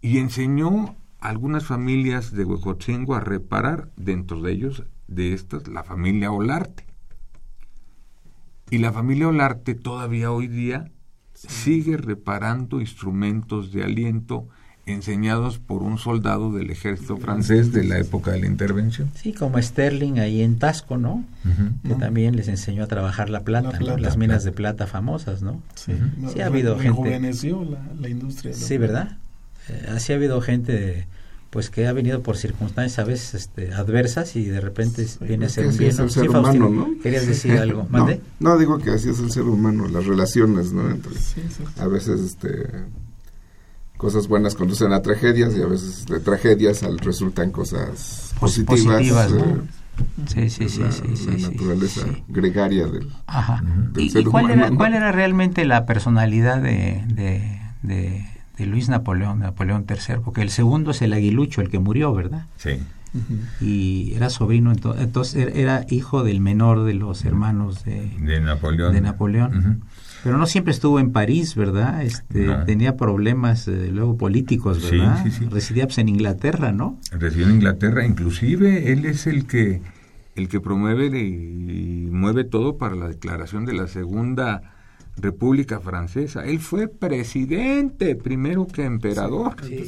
Y 0.00 0.18
enseñó 0.18 0.96
a 1.20 1.28
algunas 1.28 1.64
familias 1.64 2.32
de 2.32 2.44
Huejotzingo 2.44 3.14
a 3.14 3.20
reparar, 3.20 3.90
dentro 3.96 4.40
de 4.40 4.52
ellos, 4.52 4.84
de 5.06 5.32
estas, 5.32 5.68
la 5.68 5.82
familia 5.84 6.30
Olarte 6.30 6.87
Y 8.70 8.78
la 8.78 8.92
familia 8.92 9.28
Olarte 9.28 9.74
todavía 9.74 10.30
hoy 10.30 10.46
día 10.48 10.90
sigue 11.34 11.96
reparando 11.96 12.80
instrumentos 12.80 13.72
de 13.72 13.84
aliento 13.84 14.48
enseñados 14.86 15.58
por 15.58 15.82
un 15.82 15.98
soldado 15.98 16.50
del 16.52 16.70
ejército 16.70 17.18
francés 17.18 17.72
de 17.72 17.84
la 17.84 17.98
época 17.98 18.30
de 18.32 18.40
la 18.40 18.46
intervención. 18.46 19.10
Sí, 19.14 19.34
como 19.34 19.60
Sterling 19.60 20.18
ahí 20.18 20.40
en 20.42 20.58
Tasco, 20.58 20.96
¿no? 20.96 21.24
Que 21.86 21.94
también 21.94 22.36
les 22.36 22.48
enseñó 22.48 22.84
a 22.84 22.86
trabajar 22.86 23.28
la 23.28 23.40
plata, 23.44 23.70
La 23.72 23.78
¿no? 23.78 23.84
plata, 23.84 24.00
las 24.00 24.16
minas 24.16 24.38
plata. 24.38 24.44
de 24.50 24.52
plata 24.56 24.86
famosas, 24.86 25.42
¿no? 25.42 25.62
Sí, 25.74 25.92
Sí 26.32 26.40
ha 26.40 26.46
habido 26.46 26.74
gente. 26.76 26.88
rejuveneció 26.88 27.64
la, 27.64 27.80
la 28.00 28.08
industria. 28.08 28.52
la 28.52 28.58
Sí, 28.58 28.78
¿verdad? 28.78 29.18
Eh, 29.68 29.88
así 29.94 30.12
ha 30.14 30.16
habido 30.16 30.40
gente 30.40 31.06
pues 31.50 31.70
que 31.70 31.86
ha 31.86 31.92
venido 31.92 32.22
por 32.22 32.36
circunstancias 32.36 32.98
a 32.98 33.04
veces 33.04 33.34
este, 33.34 33.72
adversas 33.72 34.36
y 34.36 34.44
de 34.44 34.60
repente 34.60 35.06
viene 35.20 35.46
a 35.46 35.48
ser 35.48 35.66
un 35.68 35.76
bien. 35.78 35.90
es 35.90 35.98
¿no? 35.98 36.04
el 36.04 36.10
ser 36.10 36.22
Sí, 36.24 36.28
humano, 36.28 36.42
Faustino, 36.44 36.68
¿no? 36.70 37.02
Querías 37.02 37.26
decir 37.26 37.52
algo, 37.58 37.84
No, 37.90 37.98
¿mande? 38.04 38.20
no, 38.40 38.58
digo 38.58 38.78
que 38.78 38.90
así 38.90 39.08
es 39.08 39.18
el 39.18 39.30
ser 39.30 39.44
humano, 39.44 39.88
las 39.88 40.04
relaciones, 40.06 40.72
¿no? 40.72 40.90
Entre, 40.90 41.14
Sí, 41.14 41.40
sí, 41.48 41.54
sí. 41.56 41.80
a 41.80 41.86
veces, 41.86 42.20
este, 42.20 42.68
cosas 43.96 44.28
buenas 44.28 44.54
conducen 44.54 44.92
a 44.92 45.02
tragedias 45.02 45.54
y 45.56 45.62
a 45.62 45.66
veces 45.66 46.06
de 46.06 46.20
tragedias 46.20 46.82
al, 46.82 46.98
resultan 46.98 47.50
cosas 47.50 48.32
Pos- 48.38 48.58
positivas. 48.58 48.96
positivas, 48.98 49.32
¿no? 49.32 49.44
eh, 49.44 49.60
Sí, 50.28 50.48
sí, 50.48 50.68
sí, 50.68 50.80
la, 50.82 50.92
sí, 50.92 51.02
sí, 51.16 51.26
la 51.26 51.36
sí, 51.38 51.42
naturaleza 51.50 52.02
sí. 52.04 52.24
gregaria 52.28 52.86
del, 52.86 53.08
Ajá. 53.26 53.64
del 53.92 54.04
¿Y, 54.04 54.10
ser 54.10 54.20
y 54.22 54.24
cuál, 54.26 54.44
humano, 54.44 54.62
era, 54.62 54.70
¿no? 54.70 54.76
cuál 54.76 54.94
era 54.94 55.10
realmente 55.10 55.64
la 55.64 55.86
personalidad 55.86 56.62
de, 56.62 57.02
de, 57.08 57.60
de, 57.82 58.24
de 58.58 58.66
Luis 58.66 58.88
Napoleón, 58.88 59.38
Napoleón 59.40 59.86
III? 59.88 60.16
Porque 60.24 60.42
el 60.42 60.50
segundo 60.50 60.90
es 60.90 61.00
el 61.02 61.12
aguilucho, 61.12 61.60
el 61.60 61.68
que 61.70 61.78
murió, 61.78 62.12
¿verdad? 62.12 62.46
Sí. 62.56 62.72
Y 63.60 64.12
era 64.14 64.28
sobrino, 64.30 64.72
ento- 64.72 64.94
entonces 64.98 65.36
era- 65.36 65.52
era 65.78 65.86
hijo 65.90 66.22
del 66.24 66.40
menor 66.40 66.84
de 66.84 66.94
los 66.94 67.24
hermanos 67.24 67.84
de, 67.84 68.10
De 68.20 68.40
Napoleón. 68.40 68.92
de 68.92 69.00
Napoleón. 69.00 69.82
Pero 70.24 70.36
no 70.36 70.46
siempre 70.46 70.72
estuvo 70.72 70.98
en 71.00 71.12
París, 71.12 71.54
¿verdad? 71.54 72.02
Este, 72.02 72.46
No. 72.46 72.64
Tenía 72.64 72.96
problemas 72.96 73.68
eh, 73.68 73.90
luego 73.92 74.16
políticos, 74.18 74.78
Sí, 74.82 74.98
¿verdad? 74.98 75.22
sí, 75.24 75.30
sí. 75.30 75.46
Residía 75.48 75.86
pues, 75.86 75.98
en 75.98 76.08
Inglaterra, 76.08 76.72
¿no? 76.72 76.98
Residió 77.12 77.46
en 77.46 77.54
Inglaterra, 77.54 78.04
inclusive 78.04 78.92
él 78.92 79.04
es 79.06 79.26
el 79.26 79.46
que 79.46 79.80
el 80.34 80.48
que 80.48 80.60
promueve 80.60 81.06
y 81.18 82.08
mueve 82.12 82.44
todo 82.44 82.76
para 82.78 82.94
la 82.94 83.08
declaración 83.08 83.64
de 83.64 83.72
la 83.72 83.88
Segunda 83.88 84.62
República 85.20 85.80
Francesa. 85.80 86.44
Él 86.44 86.60
fue 86.60 86.86
presidente 86.88 88.16
primero 88.16 88.66
que 88.66 88.84
emperador. 88.84 89.56
sí, 89.64 89.80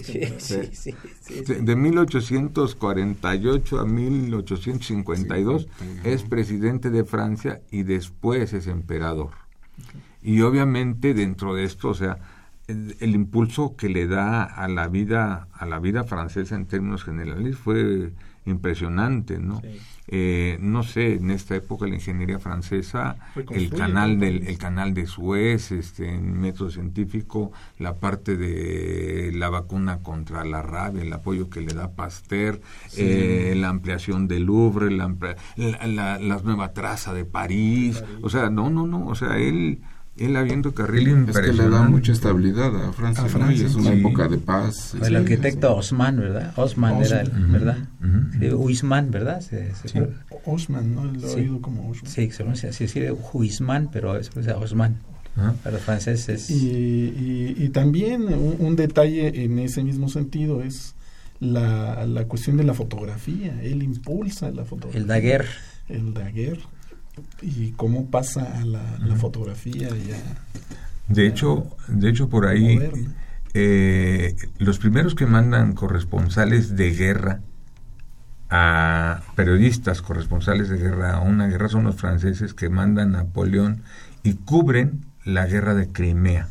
De, 1.46 1.62
de 1.62 1.76
1848 1.76 3.80
a 3.80 3.84
1852 3.84 5.68
es 6.04 6.22
presidente 6.24 6.90
de 6.90 7.04
Francia 7.04 7.62
y 7.70 7.84
después 7.84 8.52
es 8.52 8.66
emperador. 8.66 9.30
Y 10.22 10.42
obviamente 10.42 11.14
dentro 11.14 11.54
de 11.54 11.64
esto, 11.64 11.88
o 11.90 11.94
sea, 11.94 12.18
el, 12.66 12.96
el 13.00 13.14
impulso 13.14 13.76
que 13.76 13.88
le 13.88 14.06
da 14.06 14.44
a 14.44 14.68
la 14.68 14.88
vida 14.88 15.48
a 15.52 15.64
la 15.66 15.78
vida 15.78 16.04
francesa 16.04 16.54
en 16.54 16.66
términos 16.66 17.04
generales 17.04 17.56
fue 17.56 18.12
impresionante, 18.46 19.38
¿no? 19.38 19.62
Eh, 20.12 20.58
no 20.60 20.82
sé, 20.82 21.14
en 21.14 21.30
esta 21.30 21.54
época 21.54 21.86
la 21.86 21.94
ingeniería 21.94 22.38
francesa, 22.40 23.16
el 23.54 23.70
canal 23.78 24.18
del 24.18 24.48
el 24.48 24.58
canal 24.58 24.92
de 24.92 25.06
Suez, 25.06 25.70
este, 25.70 26.08
en 26.08 26.40
método 26.40 26.70
científico, 26.70 27.52
la 27.78 27.94
parte 28.00 28.36
de 28.36 29.30
la 29.34 29.48
vacuna 29.50 29.98
contra 30.02 30.44
la 30.44 30.62
rabia, 30.62 31.02
el 31.02 31.12
apoyo 31.12 31.48
que 31.48 31.60
le 31.60 31.74
da 31.74 31.92
Pasteur, 31.92 32.60
eh, 32.96 33.54
la 33.56 33.68
ampliación 33.68 34.26
del 34.26 34.44
Louvre, 34.44 34.90
la, 34.90 35.04
amplia- 35.04 35.36
la, 35.56 35.86
la- 35.86 36.18
la 36.18 36.38
nueva 36.42 36.72
traza 36.72 37.14
de 37.14 37.24
París, 37.24 38.02
o 38.22 38.28
sea, 38.30 38.50
no, 38.50 38.68
no, 38.70 38.86
no, 38.86 39.06
o 39.06 39.14
sea, 39.14 39.38
él, 39.38 39.80
él 40.20 40.36
habiendo 40.36 40.72
carril 40.74 41.26
Es 41.28 41.38
que 41.38 41.52
le 41.52 41.68
da 41.68 41.82
mucha 41.88 42.12
estabilidad 42.12 42.74
a 42.88 42.92
Francia, 42.92 43.24
A 43.24 43.26
¿no? 43.26 43.32
Francia, 43.32 43.62
y 43.62 43.66
es 43.66 43.74
una 43.74 43.92
sí. 43.92 43.98
época 43.98 44.28
de 44.28 44.38
paz. 44.38 44.94
El 45.02 45.16
arquitecto 45.16 45.74
Osman, 45.74 46.16
¿verdad? 46.18 46.52
Osman, 46.56 47.02
era, 47.02 47.20
el, 47.22 47.28
Osman. 47.28 47.52
¿verdad? 47.52 47.78
Ujú. 48.00 48.38
Sí, 48.38 48.50
Huisman, 48.54 49.10
¿verdad? 49.10 49.40
Se- 49.40 49.72
se- 49.74 50.08
Osman, 50.44 50.94
¿no? 50.94 51.04
Lo 51.04 51.26
he 51.26 51.30
Sí. 51.30 51.40
oído 51.40 51.60
como 51.60 51.90
Osman. 51.90 52.10
Sí, 52.10 52.30
se 52.30 52.36
pronuncia 52.38 52.70
así, 52.70 52.86
sí, 52.88 53.00
Huisman, 53.32 53.90
pero 53.92 54.16
es 54.16 54.30
o 54.36 54.42
sea, 54.42 54.56
Osman. 54.58 54.96
Ajá. 55.36 55.54
Para 55.62 55.76
los 55.76 55.84
franceses. 55.84 56.50
Y, 56.50 56.54
y, 56.68 57.54
y 57.56 57.68
también 57.68 58.22
un, 58.24 58.56
un 58.58 58.76
detalle 58.76 59.44
en 59.44 59.58
ese 59.60 59.82
mismo 59.84 60.08
sentido 60.08 60.60
es 60.62 60.94
la, 61.38 62.04
la 62.06 62.24
cuestión 62.24 62.56
de 62.56 62.64
la 62.64 62.74
fotografía. 62.74 63.58
Él 63.62 63.82
impulsa 63.82 64.50
la 64.50 64.64
fotografía. 64.64 65.00
El 65.00 65.06
Daguerre. 65.06 65.48
El 65.88 66.12
Daguerre. 66.12 66.60
Y 67.42 67.72
cómo 67.72 68.06
pasa 68.06 68.58
a 68.58 68.64
la, 68.64 68.82
la 68.98 69.16
fotografía 69.16 69.88
ya 69.88 70.22
De 71.08 71.26
hecho, 71.26 71.66
de 71.88 72.08
hecho 72.08 72.28
por 72.28 72.46
ahí 72.46 72.78
eh, 73.52 74.36
los 74.58 74.78
primeros 74.78 75.14
que 75.14 75.26
mandan 75.26 75.72
corresponsales 75.74 76.76
de 76.76 76.90
guerra 76.92 77.40
a 78.48 79.22
periodistas 79.36 80.02
corresponsales 80.02 80.68
de 80.68 80.76
guerra 80.76 81.14
a 81.14 81.20
una 81.20 81.46
guerra 81.46 81.68
son 81.68 81.84
los 81.84 81.96
franceses 81.96 82.54
que 82.54 82.68
mandan 82.68 83.14
a 83.14 83.24
Napoleón 83.24 83.82
y 84.22 84.34
cubren 84.34 85.04
la 85.24 85.46
guerra 85.46 85.74
de 85.74 85.88
Crimea. 85.88 86.48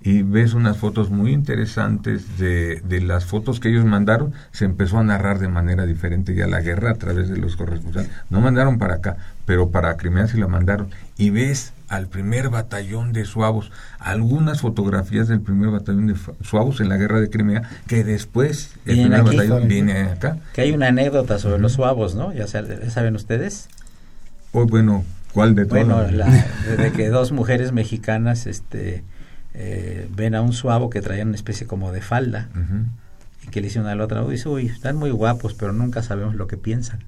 Y 0.00 0.22
ves 0.22 0.54
unas 0.54 0.78
fotos 0.78 1.10
muy 1.10 1.32
interesantes 1.32 2.38
de, 2.38 2.80
de 2.82 3.00
las 3.00 3.26
fotos 3.26 3.58
que 3.58 3.68
ellos 3.68 3.84
mandaron. 3.84 4.32
Se 4.52 4.64
empezó 4.64 4.98
a 4.98 5.04
narrar 5.04 5.40
de 5.40 5.48
manera 5.48 5.86
diferente 5.86 6.36
ya 6.36 6.46
la 6.46 6.60
guerra 6.60 6.92
a 6.92 6.94
través 6.94 7.28
de 7.28 7.36
los 7.36 7.56
corresponsales. 7.56 8.08
No 8.30 8.40
mandaron 8.40 8.78
para 8.78 8.94
acá, 8.94 9.16
pero 9.48 9.70
para 9.70 9.96
Crimea 9.96 10.26
sí 10.28 10.36
la 10.36 10.46
mandaron. 10.46 10.90
Y 11.16 11.30
ves 11.30 11.72
al 11.88 12.06
primer 12.06 12.50
batallón 12.50 13.14
de 13.14 13.24
suavos, 13.24 13.72
algunas 13.98 14.60
fotografías 14.60 15.26
del 15.26 15.40
primer 15.40 15.70
batallón 15.70 16.06
de 16.06 16.16
suavos 16.42 16.82
en 16.82 16.90
la 16.90 16.98
guerra 16.98 17.18
de 17.18 17.30
Crimea, 17.30 17.62
que 17.86 18.04
después 18.04 18.72
el 18.84 19.00
primer 19.00 19.20
aquí. 19.22 19.36
batallón 19.36 19.66
viene 19.66 20.00
acá. 20.02 20.36
Que 20.52 20.60
hay 20.60 20.72
una 20.72 20.88
anécdota 20.88 21.38
sobre 21.38 21.58
los 21.60 21.72
suavos, 21.72 22.14
¿no? 22.14 22.30
Ya, 22.34 22.46
sa- 22.46 22.60
ya 22.62 22.90
saben 22.90 23.16
ustedes. 23.16 23.68
Oh, 24.52 24.66
bueno, 24.66 25.02
¿cuál 25.32 25.54
de 25.54 25.64
todas? 25.64 25.86
Bueno, 25.86 26.10
la, 26.10 26.26
de 26.76 26.92
que 26.92 27.08
dos 27.08 27.32
mujeres 27.32 27.72
mexicanas 27.72 28.46
este, 28.46 29.02
eh, 29.54 30.10
ven 30.14 30.34
a 30.34 30.42
un 30.42 30.52
suavo 30.52 30.90
que 30.90 31.00
traía 31.00 31.24
una 31.24 31.36
especie 31.36 31.66
como 31.66 31.90
de 31.90 32.02
falda 32.02 32.50
y 33.46 33.48
que 33.48 33.62
le 33.62 33.68
dicen 33.68 33.86
a 33.86 33.94
la 33.94 34.04
otra, 34.04 34.22
dice, 34.26 34.46
uy, 34.50 34.66
están 34.66 34.96
muy 34.96 35.10
guapos, 35.10 35.54
pero 35.54 35.72
nunca 35.72 36.02
sabemos 36.02 36.34
lo 36.34 36.46
que 36.48 36.58
piensan. 36.58 36.98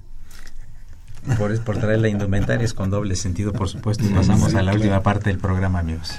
Por, 1.37 1.59
por 1.61 1.77
traer 1.77 1.99
la 1.99 2.09
indumentaria 2.09 2.65
es 2.65 2.73
con 2.73 2.89
doble 2.89 3.15
sentido, 3.15 3.53
por 3.53 3.69
supuesto. 3.69 4.03
Y 4.05 4.09
pasamos 4.09 4.55
a 4.55 4.61
la 4.61 4.73
última 4.73 5.03
parte 5.03 5.29
del 5.29 5.39
programa, 5.39 5.79
amigos. 5.79 6.11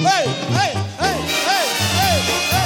¡Hey, 0.00 0.24
hey, 0.50 0.72
hey, 1.00 1.18
hey, 1.20 1.68
hey, 1.98 2.20
hey, 2.50 2.61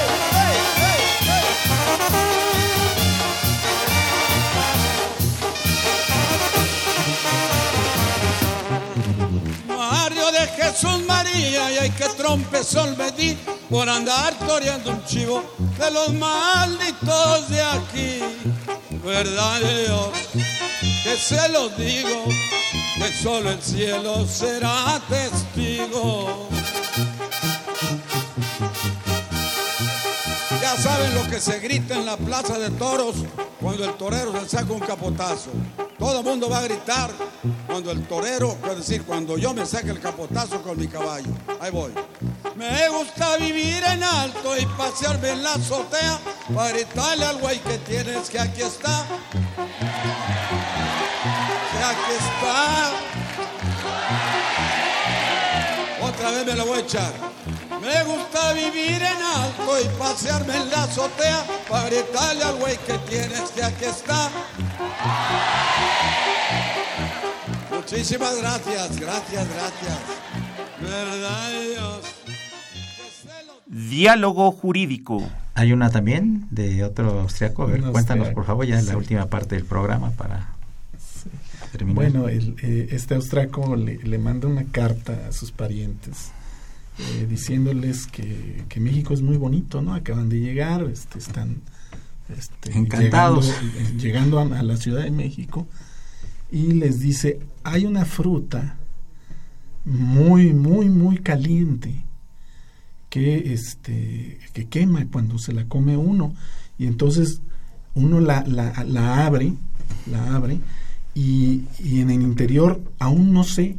Jesús 10.79 11.07
María 11.07 11.73
y 11.73 11.79
hay 11.79 11.91
que 11.91 12.05
trompezón 12.19 12.99
me 12.99 13.11
por 13.71 13.89
andar 13.89 14.39
toreando 14.41 14.91
un 14.91 15.03
chivo 15.07 15.43
de 15.79 15.91
los 15.91 16.13
malditos 16.13 17.49
de 17.49 17.63
aquí. 17.63 18.21
Verdad 19.03 19.61
Dios, 19.61 20.11
que 21.03 21.17
se 21.17 21.49
los 21.49 21.75
digo, 21.79 22.27
que 22.99 23.11
solo 23.23 23.53
el 23.53 23.63
cielo 23.63 24.27
será 24.27 25.01
testigo. 25.09 26.47
Ya 30.67 30.77
saben 30.83 31.15
lo 31.15 31.23
que 31.31 31.39
se 31.39 31.61
grita 31.61 31.95
en 31.95 32.05
la 32.05 32.17
plaza 32.17 32.59
de 32.59 32.71
toros 32.71 33.15
cuando 33.61 33.85
el 33.85 33.95
torero 33.95 34.33
se 34.41 34.49
saca 34.49 34.73
un 34.73 34.81
capotazo. 34.81 35.51
Todo 35.97 36.19
el 36.19 36.25
mundo 36.25 36.51
va 36.51 36.59
a 36.59 36.63
gritar 36.63 37.13
cuando 37.69 37.93
el 37.93 38.03
torero, 38.09 38.59
es 38.69 38.79
decir, 38.79 39.05
cuando 39.05 39.39
yo 39.39 39.55
me 39.55 39.65
saque 39.65 39.91
el 39.91 40.01
capotazo 40.01 40.61
con 40.63 40.77
mi 40.77 40.89
caballo. 40.89 41.31
Ahí 41.61 41.71
voy. 41.71 41.93
Me 42.57 42.89
gusta 42.89 43.37
vivir 43.37 43.81
en 43.85 44.03
alto 44.03 44.59
y 44.59 44.67
pasearme 44.77 45.31
en 45.31 45.45
la 45.45 45.53
azotea 45.53 46.19
para 46.53 46.71
gritarle 46.71 47.27
al 47.27 47.37
güey 47.39 47.61
que 47.61 47.79
tienes 47.79 48.29
que 48.29 48.41
aquí 48.41 48.63
está. 48.63 49.07
Que 51.71 51.85
aquí 51.85 52.13
está. 52.19 52.91
Otra 56.03 56.31
vez 56.33 56.45
me 56.45 56.55
lo 56.57 56.67
voy 56.67 56.79
a 56.79 56.81
echar. 56.81 57.13
Me 57.87 58.03
gusta 58.03 58.53
vivir 58.53 59.01
en 59.01 59.23
alto 59.23 59.81
y 59.81 59.87
pasearme 59.97 60.57
en 60.57 60.71
la 60.71 60.83
azotea 60.83 61.47
para 61.71 61.87
gritarle 61.89 62.43
al 62.43 62.57
güey 62.57 62.77
que 62.79 62.99
tienes 63.09 63.51
que 63.55 63.63
aquí 63.63 63.85
está. 63.85 64.29
Muchísimas 67.71 68.39
gracias, 68.39 68.99
gracias, 68.99 69.49
gracias. 69.49 69.99
Verdad 70.83 71.51
Dios. 71.63 72.07
Diálogo 73.67 74.51
jurídico. 74.51 75.23
Hay 75.55 75.73
una 75.73 75.89
también 75.91 76.49
de 76.51 76.83
otro 76.83 77.21
austriaco. 77.21 77.63
A 77.63 77.67
ver, 77.67 77.83
Un 77.83 77.93
cuéntanos, 77.93 78.27
austriaco, 78.27 78.35
por 78.35 78.47
favor, 78.47 78.67
ya 78.67 78.81
en 78.81 78.85
sí. 78.85 78.91
la 78.91 78.97
última 78.97 79.27
parte 79.27 79.55
del 79.55 79.65
programa 79.65 80.11
para 80.11 80.57
terminar. 81.71 81.95
Bueno, 81.95 82.29
el, 82.29 82.57
eh, 82.63 82.89
este 82.91 83.15
austraco 83.15 83.77
le, 83.77 83.99
le 83.99 84.19
manda 84.19 84.49
una 84.49 84.65
carta 84.65 85.29
a 85.29 85.33
sus 85.33 85.53
parientes 85.53 86.33
eh, 86.99 87.27
diciéndoles 87.29 88.07
que, 88.07 88.65
que 88.69 88.81
México 88.81 89.13
es 89.15 89.23
muy 89.23 89.37
bonito, 89.37 89.83
¿no? 89.83 89.95
Acaban 89.95 90.29
de 90.29 90.41
llegar, 90.41 90.83
este, 90.85 91.19
están 91.19 91.63
este, 92.37 92.73
Encantados. 92.77 93.53
llegando, 93.99 94.39
llegando 94.39 94.57
a, 94.57 94.61
a 94.61 94.63
la 94.63 94.77
Ciudad 94.77 95.03
de 95.05 95.11
México 95.11 95.67
y 96.51 96.73
les 96.73 97.01
dice, 97.01 97.41
hay 97.65 97.85
una 97.85 98.05
fruta 98.05 98.79
muy, 99.85 100.53
muy, 100.53 100.89
muy 100.89 101.19
caliente 101.19 102.05
que, 103.11 103.53
este, 103.53 104.39
que 104.53 104.67
quema 104.67 105.07
cuando 105.11 105.39
se 105.39 105.53
la 105.53 105.67
come 105.67 105.97
uno 105.97 106.35
y 106.79 106.87
entonces 106.87 107.41
uno 107.95 108.21
la, 108.21 108.43
la, 108.47 108.85
la 108.85 109.27
abre, 109.27 109.55
la 110.11 110.35
abre 110.35 110.61
y, 111.15 111.65
y 111.79 112.01
en 112.01 112.11
el 112.11 112.23
interior 112.23 112.83
aún 112.99 113.33
no 113.33 113.45
sé, 113.45 113.79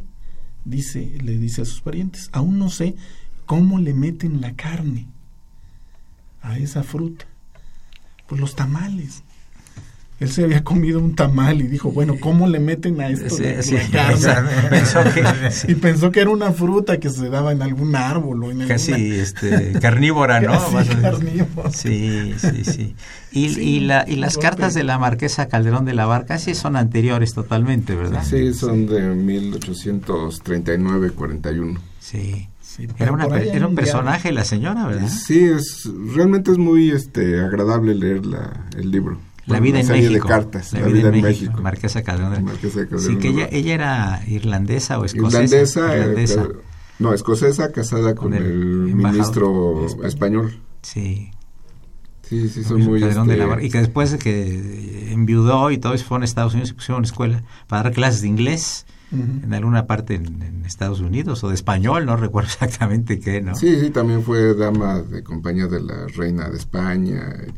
dice, 0.68 1.18
le 1.22 1.38
dice 1.38 1.62
a 1.62 1.64
sus 1.64 1.80
parientes, 1.80 2.28
aún 2.32 2.58
no 2.58 2.70
sé 2.70 2.94
cómo 3.46 3.78
le 3.78 3.94
meten 3.94 4.40
la 4.40 4.54
carne 4.54 5.06
a 6.42 6.58
esa 6.58 6.82
fruta. 6.82 7.26
Pues 8.26 8.40
los 8.40 8.54
tamales. 8.54 9.22
Él 10.20 10.30
se 10.32 10.42
había 10.42 10.64
comido 10.64 10.98
un 10.98 11.14
tamal 11.14 11.60
y 11.60 11.68
dijo, 11.68 11.92
bueno, 11.92 12.16
¿cómo 12.20 12.48
le 12.48 12.58
meten 12.58 13.00
a 13.00 13.08
esto 13.08 13.36
Sí, 13.36 13.42
la- 13.44 13.62
sí, 13.62 13.76
carne? 13.92 14.50
pensó 14.70 14.98
que- 15.14 15.50
sí. 15.52 15.66
Y 15.70 15.74
pensó 15.76 16.10
que 16.10 16.18
era 16.20 16.30
una 16.30 16.50
fruta 16.52 16.98
que 16.98 17.08
se 17.08 17.28
daba 17.28 17.52
en 17.52 17.62
algún 17.62 17.94
árbol 17.94 18.42
o 18.42 18.50
en 18.50 18.66
Casi 18.66 18.92
alguna- 18.92 19.14
este, 19.22 19.72
carnívora, 19.80 20.40
¿no? 20.40 20.58
Casi 20.72 20.94
carnívora. 20.96 21.70
Sí, 21.70 22.34
sí, 22.38 22.64
sí. 22.64 22.96
Y, 23.30 23.50
Sí, 23.50 23.60
y, 23.60 23.78
la, 23.80 24.04
y 24.08 24.16
las 24.16 24.38
cartas 24.38 24.72
de 24.74 24.82
la 24.82 24.98
marquesa 24.98 25.46
Calderón 25.48 25.84
de 25.84 25.94
la 25.94 26.06
Barca 26.06 26.38
sí 26.38 26.54
son 26.56 26.74
anteriores 26.76 27.34
totalmente, 27.34 27.94
¿verdad? 27.94 28.24
Sí, 28.28 28.52
son 28.54 28.86
de 28.86 29.02
1839-41. 29.14 31.78
Sí. 32.00 32.48
Sí, 32.60 32.86
Era, 32.98 33.12
una, 33.12 33.24
era 33.38 33.66
un 33.66 33.74
personaje 33.74 34.30
la 34.30 34.44
señora, 34.44 34.86
¿verdad? 34.86 35.08
Sí, 35.08 35.42
es 35.44 35.88
realmente 36.14 36.50
es 36.52 36.58
muy 36.58 36.90
este 36.90 37.40
agradable 37.40 37.94
leer 37.94 38.26
la, 38.26 38.66
el 38.76 38.90
libro. 38.90 39.18
La 39.48 39.60
vida 39.60 39.80
en 39.80 39.88
México. 39.88 40.28
cartas. 40.28 40.72
La, 40.72 40.80
vida, 40.82 41.08
en 41.08 41.22
México. 41.22 41.60
Marquesa 41.62 42.02
Calderón. 42.02 42.34
de- 42.34 42.40
Marquesa 42.42 42.80
de 42.80 42.88
Calderón 42.88 43.14
Sí, 43.14 43.18
que 43.18 43.28
ella, 43.28 43.48
ella 43.50 43.74
era 43.74 44.22
irlandesa 44.28 44.98
o 44.98 45.04
escocesa. 45.04 45.42
Irlandesa, 45.44 45.94
eh, 45.96 45.98
Irlandesa. 46.00 46.42
ca- 46.48 46.54
no, 46.98 47.14
escocesa, 47.14 47.72
casada 47.72 48.14
con, 48.14 48.30
Con 48.32 48.34
el 48.34 48.44
el, 48.44 48.94
ministro 48.94 49.86
español. 50.04 50.60
Sí. 50.82 51.30
Sí, 52.22 52.48
sí, 52.50 52.62
son 52.62 52.82
muy... 52.82 53.00
Calderón 53.00 53.26
de 53.28 53.34
este, 53.40 53.46
la. 53.46 53.62
Y 53.62 53.70
que 53.70 53.78
después 53.78 54.10
de 54.12 54.18
que 54.18 55.12
enviudó 55.12 55.70
y 55.70 55.78
todo 55.78 55.94
eso 55.94 56.04
fue 56.04 56.20
a 56.20 56.24
Estados 56.24 56.52
Unidos 56.52 56.70
y 56.70 56.74
pusieron 56.74 56.98
una 56.98 57.06
escuela 57.06 57.42
para 57.68 57.84
dar 57.84 57.92
clases 57.92 58.20
de 58.20 58.28
inglés 58.28 58.84
Ujú. 59.10 59.22
en 59.44 59.54
alguna 59.54 59.86
parte 59.86 60.16
en, 60.16 60.42
en 60.42 60.66
Estados 60.66 61.00
Unidos 61.00 61.42
o 61.42 61.48
de 61.48 61.54
español, 61.54 62.04
no 62.04 62.16
recuerdo 62.18 62.48
exactamente 62.50 63.18
qué, 63.18 63.40
¿no? 63.40 63.54
Sí, 63.54 63.80
sí, 63.80 63.88
también 63.88 64.22
fue 64.22 64.54
dama 64.54 65.00
de 65.00 65.22
compañía 65.22 65.66
de 65.68 65.80
la 65.80 66.06
reina 66.08 66.50
de 66.50 66.58
España. 66.58 67.34
Sí, 67.46 67.52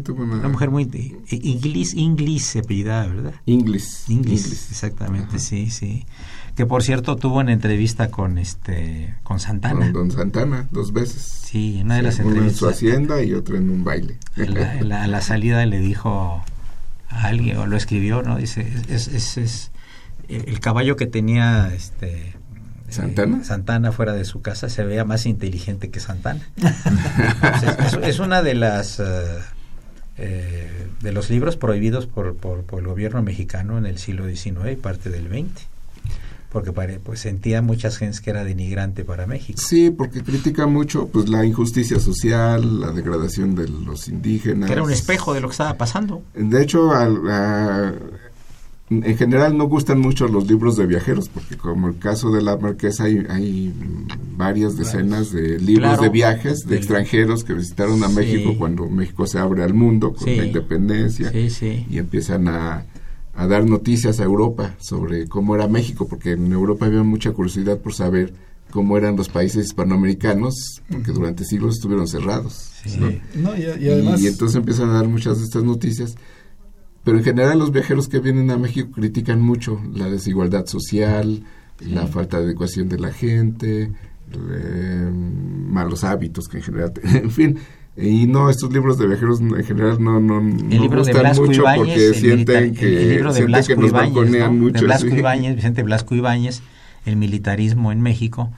tuvo 0.00 0.22
una... 0.22 0.36
Una 0.36 0.48
mujer 0.48 0.70
muy 0.70 0.84
i- 0.84 1.50
inglés, 1.50 1.94
inglés 1.94 2.44
se 2.44 2.60
apellidaba, 2.60 3.06
¿verdad? 3.08 3.34
Inglis. 3.46 4.04
Inglis. 4.08 4.70
exactamente, 4.70 5.38
sí, 5.40 5.70
sí. 5.70 6.06
Que 6.54 6.66
por 6.66 6.82
cierto 6.82 7.16
tuvo 7.16 7.38
una 7.40 7.52
entrevista 7.52 8.10
con 8.10 8.38
este 8.38 9.14
con 9.22 9.40
Santana. 9.40 9.80
Con 9.80 9.92
Don 9.92 10.10
Santana, 10.10 10.68
dos 10.70 10.92
veces. 10.92 11.22
Sí, 11.22 11.80
una 11.82 11.96
de 11.96 12.02
las 12.02 12.16
Sí, 12.16 12.22
una 12.22 12.30
en 12.30 12.36
su 12.36 12.40
entrevistas. 12.68 12.70
hacienda 12.74 13.22
y 13.22 13.32
otra 13.34 13.56
en 13.56 13.70
un 13.70 13.82
baile. 13.84 14.18
A 14.36 15.06
la, 15.06 15.20
salida 15.22 15.64
le 15.66 15.78
dijo 15.80 16.44
a 17.08 17.24
alguien, 17.24 17.56
o 17.56 17.66
lo 17.66 17.76
escribió, 17.76 18.22
¿no? 18.22 18.36
Dice, 18.36 18.70
es, 18.88 19.08
es, 19.08 19.36
es 19.38 19.70
el 20.28 20.48
el 20.48 20.60
caballo 20.60 20.94
que 20.96 21.06
tenía 21.06 21.72
este 21.74 22.34
¿Santana? 22.88 23.38
eh, 23.38 23.44
Santana 23.44 23.90
fuera 23.92 24.12
de 24.12 24.24
su 24.24 24.42
casa 24.42 24.68
se 24.68 24.84
veía 24.84 25.04
más 25.04 25.26
inteligente 25.26 25.90
que 25.90 25.98
Santana. 26.00 26.40
Es, 27.62 27.94
es- 27.94 28.00
es 28.02 28.18
una 28.18 28.42
de 28.42 28.54
las 28.54 29.00
eh, 29.00 29.38
eh, 30.20 30.68
de 31.02 31.12
los 31.12 31.30
libros 31.30 31.56
prohibidos 31.56 32.06
por, 32.06 32.34
por, 32.34 32.62
por 32.62 32.80
el 32.80 32.86
gobierno 32.86 33.22
mexicano 33.22 33.78
en 33.78 33.86
el 33.86 33.98
siglo 33.98 34.28
XIX 34.28 34.72
y 34.72 34.76
parte 34.76 35.10
del 35.10 35.28
XX. 35.28 35.66
Porque 36.52 36.72
pues 36.72 37.20
sentía 37.20 37.62
muchas 37.62 37.96
gentes 37.96 38.20
que 38.20 38.30
era 38.30 38.42
denigrante 38.42 39.04
para 39.04 39.24
México. 39.26 39.60
Sí, 39.64 39.90
porque 39.90 40.22
critica 40.24 40.66
mucho 40.66 41.06
pues 41.06 41.28
la 41.28 41.44
injusticia 41.44 42.00
social, 42.00 42.80
la 42.80 42.90
degradación 42.90 43.54
de 43.54 43.68
los 43.68 44.08
indígenas. 44.08 44.66
Que 44.66 44.72
era 44.72 44.82
un 44.82 44.90
espejo 44.90 45.32
de 45.32 45.40
lo 45.40 45.46
que 45.48 45.52
estaba 45.52 45.74
pasando. 45.74 46.22
De 46.34 46.60
hecho, 46.60 46.90
al- 46.92 47.30
a- 47.30 47.94
en 48.90 49.16
general 49.16 49.56
no 49.56 49.66
gustan 49.66 50.00
mucho 50.00 50.26
los 50.26 50.48
libros 50.48 50.76
de 50.76 50.84
viajeros, 50.86 51.28
porque 51.28 51.56
como 51.56 51.88
el 51.88 51.98
caso 51.98 52.30
de 52.32 52.42
la 52.42 52.56
marquesa 52.56 53.04
hay, 53.04 53.24
hay 53.30 53.72
varias 54.36 54.76
decenas 54.76 55.30
de 55.32 55.58
libros 55.60 55.90
Claro. 55.90 56.02
de 56.02 56.08
viajes 56.08 56.58
de 56.64 56.70
Del- 56.70 56.78
extranjeros 56.78 57.44
que 57.44 57.54
visitaron 57.54 58.02
a 58.02 58.08
Sí. 58.08 58.14
México 58.16 58.54
cuando 58.58 58.88
México 58.88 59.26
se 59.28 59.38
abre 59.38 59.62
al 59.62 59.74
mundo 59.74 60.12
con 60.12 60.24
Sí. 60.28 60.34
la 60.36 60.44
independencia 60.44 61.30
Sí, 61.30 61.50
sí. 61.50 61.86
y 61.88 61.98
empiezan 61.98 62.48
a, 62.48 62.84
a 63.34 63.46
dar 63.46 63.64
noticias 63.64 64.18
a 64.18 64.24
Europa 64.24 64.74
sobre 64.80 65.28
cómo 65.28 65.54
era 65.54 65.68
México, 65.68 66.08
porque 66.08 66.32
en 66.32 66.50
Europa 66.52 66.86
había 66.86 67.02
mucha 67.04 67.30
curiosidad 67.30 67.78
por 67.78 67.94
saber 67.94 68.34
cómo 68.72 68.96
eran 68.96 69.16
los 69.16 69.28
países 69.28 69.66
hispanoamericanos, 69.66 70.82
porque 70.90 71.12
durante 71.12 71.44
siglos 71.44 71.76
estuvieron 71.76 72.06
cerrados. 72.08 72.70
Sí. 72.84 72.98
¿no? 73.34 73.50
No, 73.52 73.56
y, 73.56 73.62
y 73.62 73.88
además 73.88 74.20
y 74.22 74.26
entonces 74.28 74.56
empiezan 74.56 74.90
a 74.90 74.94
dar 74.94 75.08
muchas 75.08 75.38
de 75.38 75.44
estas 75.44 75.62
noticias. 75.64 76.16
Pero 77.04 77.18
en 77.18 77.24
general 77.24 77.58
los 77.58 77.72
viajeros 77.72 78.08
que 78.08 78.18
vienen 78.20 78.50
a 78.50 78.58
México 78.58 78.90
critican 78.92 79.40
mucho 79.40 79.80
la 79.94 80.08
desigualdad 80.10 80.66
social, 80.66 81.42
la 81.80 82.06
falta 82.06 82.38
de 82.38 82.44
adecuación 82.44 82.88
de 82.88 82.98
la 82.98 83.12
gente, 83.12 83.90
eh, 84.32 85.10
malos 85.12 86.04
hábitos 86.04 86.48
que 86.48 86.58
en 86.58 86.62
general, 86.62 86.92
en 87.02 87.30
fin. 87.30 87.58
Y 87.96 88.26
no, 88.26 88.48
estos 88.48 88.72
libros 88.72 88.98
de 88.98 89.06
viajeros 89.06 89.40
en 89.40 89.64
general 89.64 90.02
no, 90.02 90.20
no, 90.20 90.40
no 90.40 90.68
libro 90.68 90.98
gustan 91.00 91.34
mucho 91.36 91.64
porque 91.76 92.14
sienten 92.14 92.74
que, 92.74 93.02
el 93.02 93.08
libro 93.10 93.32
de 93.32 93.38
sienten 93.38 93.64
que 93.66 93.76
nos 93.76 93.90
Ibáñez, 93.90 94.14
balconean 94.14 94.56
¿no? 94.58 94.64
mucho. 94.64 94.78
de 94.80 94.84
Blasco 94.86 95.10
sí. 95.10 95.16
Ibáñez, 95.16 95.56
Vicente 95.56 95.82
Blasco 95.82 96.14
Ibáñez, 96.14 96.62
el 97.04 97.16
militarismo 97.16 97.92
en 97.92 98.00
México, 98.00 98.50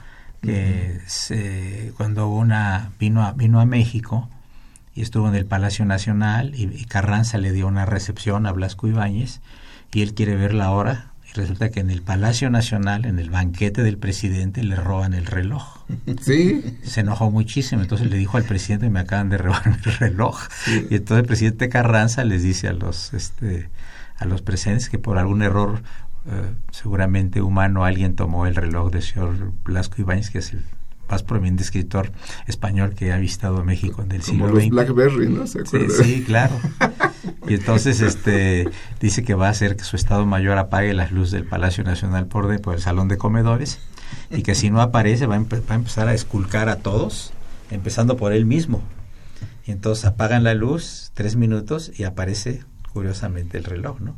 que 0.42 0.98
se- 1.06 1.92
cuando 1.96 2.28
una 2.28 2.90
vino 3.00 3.22
a, 3.22 3.32
vino 3.32 3.58
a 3.60 3.64
México 3.64 4.28
y 4.94 5.02
estuvo 5.02 5.28
en 5.28 5.34
el 5.34 5.46
Palacio 5.46 5.84
Nacional 5.84 6.54
y, 6.54 6.64
y 6.64 6.84
Carranza 6.84 7.38
le 7.38 7.52
dio 7.52 7.66
una 7.66 7.86
recepción 7.86 8.46
a 8.46 8.52
Blasco 8.52 8.88
Ibáñez 8.88 9.40
y 9.92 10.02
él 10.02 10.14
quiere 10.14 10.36
ver 10.36 10.54
la 10.54 10.70
hora 10.70 11.12
y 11.32 11.38
resulta 11.38 11.70
que 11.70 11.80
en 11.80 11.90
el 11.90 12.02
Palacio 12.02 12.50
Nacional, 12.50 13.04
en 13.04 13.18
el 13.18 13.30
banquete 13.30 13.82
del 13.82 13.96
presidente, 13.96 14.62
le 14.62 14.76
roban 14.76 15.14
el 15.14 15.26
reloj. 15.26 15.78
Sí, 16.20 16.78
Se 16.82 17.00
enojó 17.00 17.30
muchísimo, 17.30 17.82
entonces 17.82 18.10
le 18.10 18.16
dijo 18.16 18.36
al 18.36 18.44
presidente, 18.44 18.90
me 18.90 19.00
acaban 19.00 19.28
de 19.28 19.38
robar 19.38 19.62
el 19.66 19.92
reloj. 19.94 20.38
Y 20.90 20.96
entonces 20.96 21.18
el 21.18 21.26
presidente 21.26 21.68
Carranza 21.68 22.24
les 22.24 22.42
dice 22.42 22.68
a 22.68 22.72
los, 22.72 23.14
este, 23.14 23.70
a 24.16 24.24
los 24.24 24.42
presentes 24.42 24.88
que 24.88 24.98
por 24.98 25.18
algún 25.18 25.42
error 25.42 25.82
eh, 26.26 26.52
seguramente 26.70 27.42
humano 27.42 27.84
alguien 27.84 28.14
tomó 28.14 28.46
el 28.46 28.54
reloj 28.54 28.92
del 28.92 29.02
señor 29.02 29.52
Blasco 29.64 30.00
Ibáñez, 30.00 30.30
que 30.30 30.38
es 30.38 30.52
el 30.52 30.64
más 31.12 31.22
prominente 31.22 31.62
escritor 31.62 32.10
español 32.46 32.94
que 32.94 33.12
ha 33.12 33.18
visitado 33.18 33.62
México 33.64 34.02
en 34.02 34.12
el 34.12 34.22
como 34.22 34.46
siglo 34.46 34.48
los 34.48 34.62
XX. 34.64 34.70
Blackberry, 34.70 35.28
¿no? 35.28 35.46
¿Se 35.46 35.64
Sí, 35.66 35.78
sí, 36.02 36.24
claro. 36.24 36.54
Y 37.46 37.54
entonces 37.54 38.00
este 38.00 38.66
dice 39.00 39.22
que 39.22 39.34
va 39.34 39.48
a 39.48 39.50
hacer 39.50 39.76
que 39.76 39.84
su 39.84 39.96
Estado 39.96 40.24
Mayor 40.24 40.56
apague 40.58 40.94
las 40.94 41.12
luces 41.12 41.32
del 41.32 41.44
Palacio 41.44 41.84
Nacional 41.84 42.26
por, 42.26 42.48
de, 42.48 42.58
por 42.58 42.74
el 42.74 42.80
salón 42.80 43.08
de 43.08 43.18
comedores 43.18 43.78
y 44.30 44.42
que 44.42 44.54
si 44.54 44.70
no 44.70 44.80
aparece 44.80 45.26
va 45.26 45.34
a, 45.34 45.38
empe- 45.38 45.60
va 45.68 45.74
a 45.74 45.78
empezar 45.78 46.08
a 46.08 46.14
esculcar 46.14 46.68
a 46.70 46.76
todos, 46.76 47.32
empezando 47.70 48.16
por 48.16 48.32
él 48.32 48.46
mismo. 48.46 48.82
Y 49.66 49.70
entonces 49.72 50.06
apagan 50.06 50.44
la 50.44 50.54
luz 50.54 51.10
tres 51.14 51.36
minutos 51.36 51.92
y 51.94 52.04
aparece 52.04 52.62
curiosamente 52.92 53.58
el 53.58 53.64
reloj, 53.64 54.00
¿no? 54.00 54.16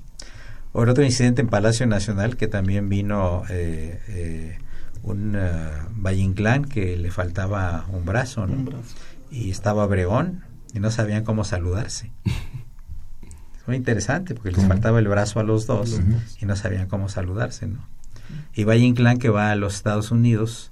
Otro 0.73 1.05
incidente 1.05 1.41
en 1.43 1.49
Palacio 1.49 1.87
Nacional 1.87 2.37
que 2.37 2.47
también 2.49 2.89
vino 2.89 3.43
eh, 3.49 4.01
eh, 4.09 4.59
un 5.05 5.35
eh, 5.37 5.71
Valle 5.91 6.23
Inclán 6.23 6.65
que 6.65 6.97
le 6.97 7.11
faltaba 7.11 7.87
un 7.93 8.05
brazo, 8.05 8.47
¿no? 8.47 8.55
Un 8.55 8.65
brazo. 8.65 8.97
y 9.31 9.51
estaba 9.51 9.85
Obregón 9.85 10.45
y 10.73 10.81
no 10.81 10.91
sabían 10.91 11.25
cómo 11.25 11.45
saludarse. 11.45 12.11
Fue 13.65 13.77
interesante 13.77 14.35
porque 14.35 14.51
les 14.51 14.67
faltaba 14.67 14.99
el 14.99 15.09
brazo 15.09 15.41
a 15.41 15.43
los 15.43 15.67
dos 15.67 15.99
y 16.39 16.45
no 16.45 16.55
sabían 16.55 16.87
cómo 16.87 17.09
saludarse, 17.09 17.67
¿no? 17.67 17.87
Y 18.55 18.65
Valle 18.65 18.85
Inclán 18.85 19.19
que 19.19 19.31
va 19.31 19.51
a 19.51 19.57
los 19.57 19.75
Estados 19.75 20.11
Unidos 20.11 20.71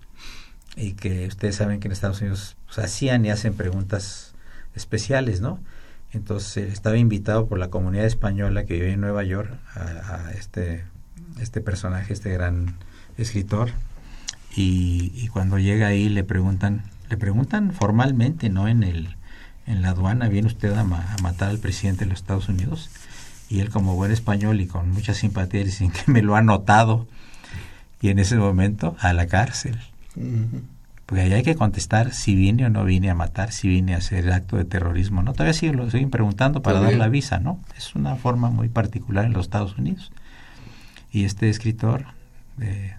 y 0.77 0.93
que 0.93 1.27
ustedes 1.27 1.57
saben 1.57 1.81
que 1.81 1.89
en 1.89 1.93
Estados 1.93 2.21
Unidos 2.21 2.57
pues, 2.67 2.79
hacían 2.79 3.25
y 3.25 3.31
hacen 3.31 3.55
preguntas 3.55 4.35
especiales, 4.75 5.41
¿no? 5.41 5.59
Entonces 6.13 6.71
estaba 6.71 6.99
invitado 6.99 7.47
por 7.47 7.59
la 7.59 7.69
comunidad 7.69 8.05
española 8.05 8.65
que 8.65 8.75
vive 8.75 8.93
en 8.93 9.01
Nueva 9.01 9.25
York 9.25 9.51
a, 9.75 10.27
a 10.27 10.33
este, 10.33 10.85
este 11.41 11.63
personaje, 11.63 12.13
este 12.13 12.31
gran 12.31 12.77
escritor, 13.17 13.71
y, 14.55 15.13
y 15.15 15.29
cuando 15.29 15.59
llega 15.59 15.89
ahí 15.89 16.09
le 16.09 16.25
preguntan, 16.25 16.83
le 17.09 17.17
preguntan 17.17 17.73
formalmente, 17.73 18.49
no 18.49 18.69
en 18.69 18.83
el 18.83 19.17
en 19.67 19.83
la 19.83 19.91
aduana, 19.91 20.29
viene 20.29 20.49
usted 20.49 20.73
a, 20.73 20.85
matar 20.85 21.51
al 21.51 21.59
presidente 21.59 22.05
de 22.05 22.11
los 22.11 22.21
Estados 22.21 22.49
Unidos. 22.49 22.91
Y 23.49 23.61
él 23.61 23.71
como 23.71 23.95
buen 23.95 24.11
español 24.11 24.61
y 24.61 24.67
con 24.67 24.91
mucha 24.91 25.15
simpatía 25.15 25.65
dice 25.65 25.91
que 26.05 26.11
me 26.11 26.23
lo 26.23 26.37
ha 26.37 26.43
notado. 26.43 27.07
Y 28.01 28.09
en 28.09 28.19
ese 28.19 28.37
momento 28.37 28.97
a 28.99 29.13
la 29.13 29.27
cárcel. 29.27 29.79
Porque 31.07 31.23
ahí 31.23 31.33
hay 31.33 31.43
que 31.43 31.55
contestar 31.55 32.13
si 32.13 32.35
vine 32.35 32.67
o 32.67 32.71
no 32.71 32.85
vine 32.85 33.11
a 33.11 33.15
matar, 33.15 33.53
si 33.53 33.69
vine 33.69 33.95
a 33.95 33.99
hacer 33.99 34.25
el 34.25 34.33
acto 34.33 34.57
de 34.57 34.65
terrorismo. 34.65 35.23
¿no? 35.23 35.33
Todavía 35.33 35.53
siguen, 35.53 35.77
lo 35.77 35.89
siguen 35.91 36.11
preguntando 36.11 36.63
para 36.63 36.81
dar 36.81 36.95
la 36.95 37.09
visa, 37.09 37.39
¿no? 37.39 37.61
Es 37.77 37.95
una 37.95 38.17
forma 38.17 38.51
muy 38.51 38.69
particular 38.69 39.25
en 39.25 39.33
los 39.33 39.47
Estados 39.47 39.79
Unidos. 39.79 40.11
Y 41.13 41.25
este 41.25 41.49
escritor, 41.49 42.07
de, 42.57 42.95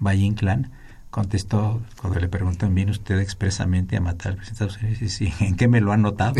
Valle 0.00 0.24
Inclán, 0.24 0.70
contestó 1.10 1.80
cuando 2.00 2.20
le 2.20 2.28
preguntan, 2.28 2.74
¿viene 2.74 2.90
usted 2.90 3.18
expresamente 3.18 3.96
a 3.96 4.00
matar 4.00 4.32
al 4.32 4.36
presidente 4.36 4.64
de 4.64 4.70
Estados 4.70 4.82
Unidos? 4.82 5.02
Y 5.02 5.08
sí, 5.08 5.32
¿en 5.40 5.56
qué 5.56 5.66
me 5.66 5.80
lo 5.80 5.92
ha 5.92 5.96
notado? 5.96 6.34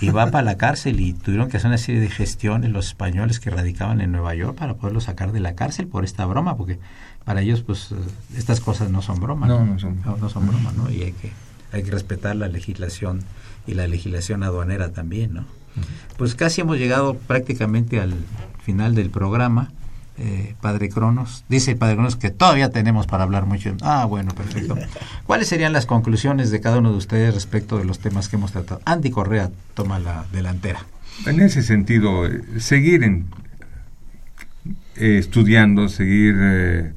Y 0.00 0.10
va 0.10 0.30
para 0.30 0.44
la 0.44 0.56
cárcel 0.56 1.00
y 1.00 1.12
tuvieron 1.14 1.48
que 1.48 1.56
hacer 1.56 1.68
una 1.68 1.78
serie 1.78 2.00
de 2.00 2.10
gestiones 2.10 2.70
los 2.70 2.88
españoles 2.88 3.40
que 3.40 3.50
radicaban 3.50 4.00
en 4.00 4.12
Nueva 4.12 4.34
York 4.34 4.56
para 4.56 4.74
poderlo 4.74 5.00
sacar 5.00 5.32
de 5.32 5.40
la 5.40 5.54
cárcel 5.54 5.86
por 5.86 6.04
esta 6.04 6.26
broma, 6.26 6.56
porque 6.56 6.78
para 7.24 7.40
ellos 7.40 7.62
pues 7.62 7.94
estas 8.36 8.60
cosas 8.60 8.90
no 8.90 9.02
son 9.02 9.20
bromas. 9.20 9.48
No, 9.48 9.64
no, 9.64 9.78
son, 9.78 10.02
no, 10.02 10.28
son 10.28 10.46
bromas, 10.46 10.74
¿no? 10.74 10.90
Y 10.90 11.02
hay 11.02 11.12
que, 11.12 11.32
hay 11.72 11.82
que 11.82 11.90
respetar 11.90 12.36
la 12.36 12.48
legislación 12.48 13.22
y 13.66 13.74
la 13.74 13.86
legislación 13.86 14.42
aduanera 14.42 14.92
también, 14.92 15.34
¿no? 15.34 15.44
Pues 16.18 16.34
casi 16.34 16.60
hemos 16.60 16.76
llegado 16.76 17.14
prácticamente 17.14 17.98
al 18.00 18.14
final 18.62 18.94
del 18.94 19.08
programa. 19.08 19.72
Eh, 20.24 20.54
Padre 20.60 20.88
Cronos. 20.88 21.44
Dice 21.48 21.74
Padre 21.74 21.96
Cronos 21.96 22.14
que 22.14 22.30
todavía 22.30 22.70
tenemos 22.70 23.08
para 23.08 23.24
hablar 23.24 23.44
mucho. 23.44 23.74
Ah, 23.82 24.04
bueno, 24.04 24.32
perfecto. 24.32 24.78
¿Cuáles 25.26 25.48
serían 25.48 25.72
las 25.72 25.84
conclusiones 25.84 26.52
de 26.52 26.60
cada 26.60 26.78
uno 26.78 26.92
de 26.92 26.98
ustedes 26.98 27.34
respecto 27.34 27.76
de 27.76 27.84
los 27.84 27.98
temas 27.98 28.28
que 28.28 28.36
hemos 28.36 28.52
tratado? 28.52 28.80
Andy 28.84 29.10
Correa 29.10 29.50
toma 29.74 29.98
la 29.98 30.24
delantera. 30.32 30.86
En 31.26 31.40
ese 31.40 31.64
sentido, 31.64 32.24
eh, 32.24 32.40
seguir 32.58 33.02
en, 33.02 33.26
eh, 34.94 35.18
estudiando, 35.18 35.88
seguir 35.88 36.94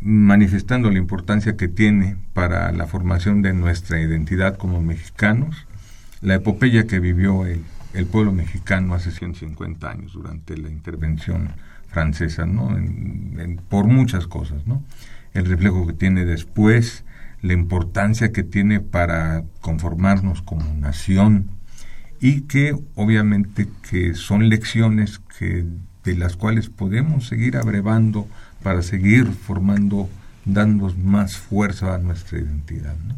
manifestando 0.00 0.90
la 0.90 0.98
importancia 0.98 1.56
que 1.56 1.68
tiene 1.68 2.16
para 2.32 2.72
la 2.72 2.88
formación 2.88 3.40
de 3.40 3.52
nuestra 3.52 4.00
identidad 4.00 4.56
como 4.56 4.82
mexicanos, 4.82 5.64
la 6.22 6.34
epopeya 6.34 6.88
que 6.88 6.98
vivió 6.98 7.46
el, 7.46 7.62
el 7.92 8.06
pueblo 8.06 8.32
mexicano 8.32 8.94
hace 8.94 9.12
150 9.12 9.88
años 9.88 10.14
durante 10.14 10.56
la 10.56 10.70
intervención 10.70 11.50
francesa, 11.94 12.44
¿no? 12.44 12.76
por 13.68 13.86
muchas 13.86 14.26
cosas, 14.26 14.66
¿no? 14.66 14.82
El 15.32 15.46
reflejo 15.46 15.86
que 15.86 15.92
tiene 15.92 16.24
después, 16.24 17.04
la 17.40 17.52
importancia 17.52 18.32
que 18.32 18.42
tiene 18.42 18.80
para 18.80 19.44
conformarnos 19.60 20.42
como 20.42 20.74
nación 20.74 21.50
y 22.20 22.42
que 22.42 22.76
obviamente 22.96 23.68
que 23.88 24.14
son 24.14 24.48
lecciones 24.48 25.20
que 25.38 25.64
de 26.04 26.16
las 26.16 26.36
cuales 26.36 26.68
podemos 26.68 27.28
seguir 27.28 27.56
abrevando 27.56 28.26
para 28.62 28.82
seguir 28.82 29.26
formando, 29.26 30.08
dando 30.44 30.92
más 30.96 31.36
fuerza 31.36 31.94
a 31.94 31.98
nuestra 31.98 32.38
identidad, 32.38 32.96
¿no? 33.06 33.14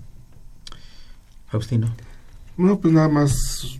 Faustino. 1.48 1.94
No, 2.56 2.78
pues 2.78 2.92
nada 2.92 3.08
más 3.08 3.78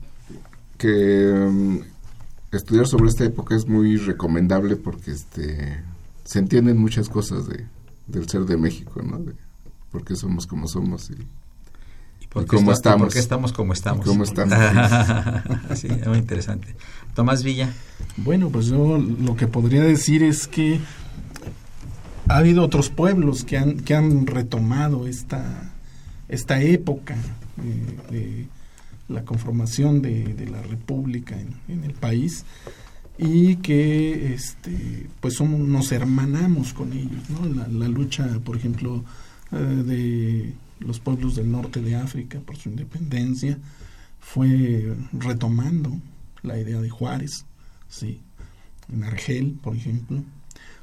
que 0.79 1.49
mm, 1.51 1.79
estudiar 2.57 2.87
sobre 2.87 3.09
esta 3.09 3.25
época 3.25 3.55
es 3.55 3.67
muy 3.67 3.97
recomendable 3.97 4.77
porque 4.77 5.13
este 5.13 5.83
se 6.25 6.39
entienden 6.39 6.79
muchas 6.79 7.09
cosas 7.09 7.47
de, 7.47 7.67
del 8.07 8.29
ser 8.29 8.43
de 8.43 8.57
México, 8.57 9.03
¿no? 9.03 9.19
De 9.19 9.35
por 9.91 10.05
qué 10.05 10.17
somos 10.17 10.47
como 10.47 10.67
somos 10.67 11.11
y, 11.11 11.15
¿Y 12.21 12.27
por 12.27 12.47
cómo 12.47 12.73
estamos. 12.73 13.07
¿Por 13.07 13.13
qué 13.13 13.19
estamos 13.19 13.53
como 13.53 13.73
estamos? 13.73 14.05
¿Cómo 14.05 14.25
estamos? 14.25 14.59
sí, 15.75 15.89
es 15.89 16.07
muy 16.07 16.19
interesante. 16.19 16.75
Tomás 17.15 17.43
Villa. 17.43 17.73
Bueno, 18.17 18.51
pues 18.51 18.67
yo 18.67 18.99
lo 18.99 19.37
que 19.37 19.47
podría 19.47 19.83
decir 19.83 20.23
es 20.23 20.49
que 20.49 20.81
ha 22.29 22.39
habido 22.39 22.63
otros 22.63 22.91
pueblos 22.91 23.45
que 23.45 23.57
han, 23.57 23.81
que 23.81 23.95
han 23.95 24.27
retomado 24.27 25.07
esta, 25.07 25.73
esta 26.29 26.61
época 26.61 27.17
de 28.11 28.49
la 29.09 29.25
conformación 29.25 30.03
de, 30.03 30.35
de 30.35 30.47
la 30.49 30.63
república 30.63 31.37
en, 31.69 31.85
el 31.85 31.93
país 31.93 32.45
y 33.19 33.57
que 33.57 34.35
este 34.35 35.09
pues 35.21 35.35
somos, 35.35 35.61
nos 35.61 35.93
hermanamos 35.93 36.73
con 36.73 36.93
ellos 36.93 37.31
¿no? 37.31 37.65
la, 37.67 37.89
lucha 37.89 38.27
por 38.45 38.57
ejemplo 38.57 39.05
eh, 39.53 39.57
de 39.57 40.55
los 40.81 41.01
pueblos 41.01 41.37
del 41.37 41.51
norte 41.51 41.81
de 41.81 41.97
África 41.97 42.41
por 42.41 42.57
su 42.57 42.69
independencia 42.69 43.59
fue 44.21 44.95
retomando 45.13 45.99
la 46.43 46.59
idea 46.59 46.81
de 46.81 46.91
Juárez 46.91 47.47
sí 47.89 48.21
en 48.93 49.05
Argel 49.05 49.57
por 49.63 49.77
ejemplo 49.77 50.23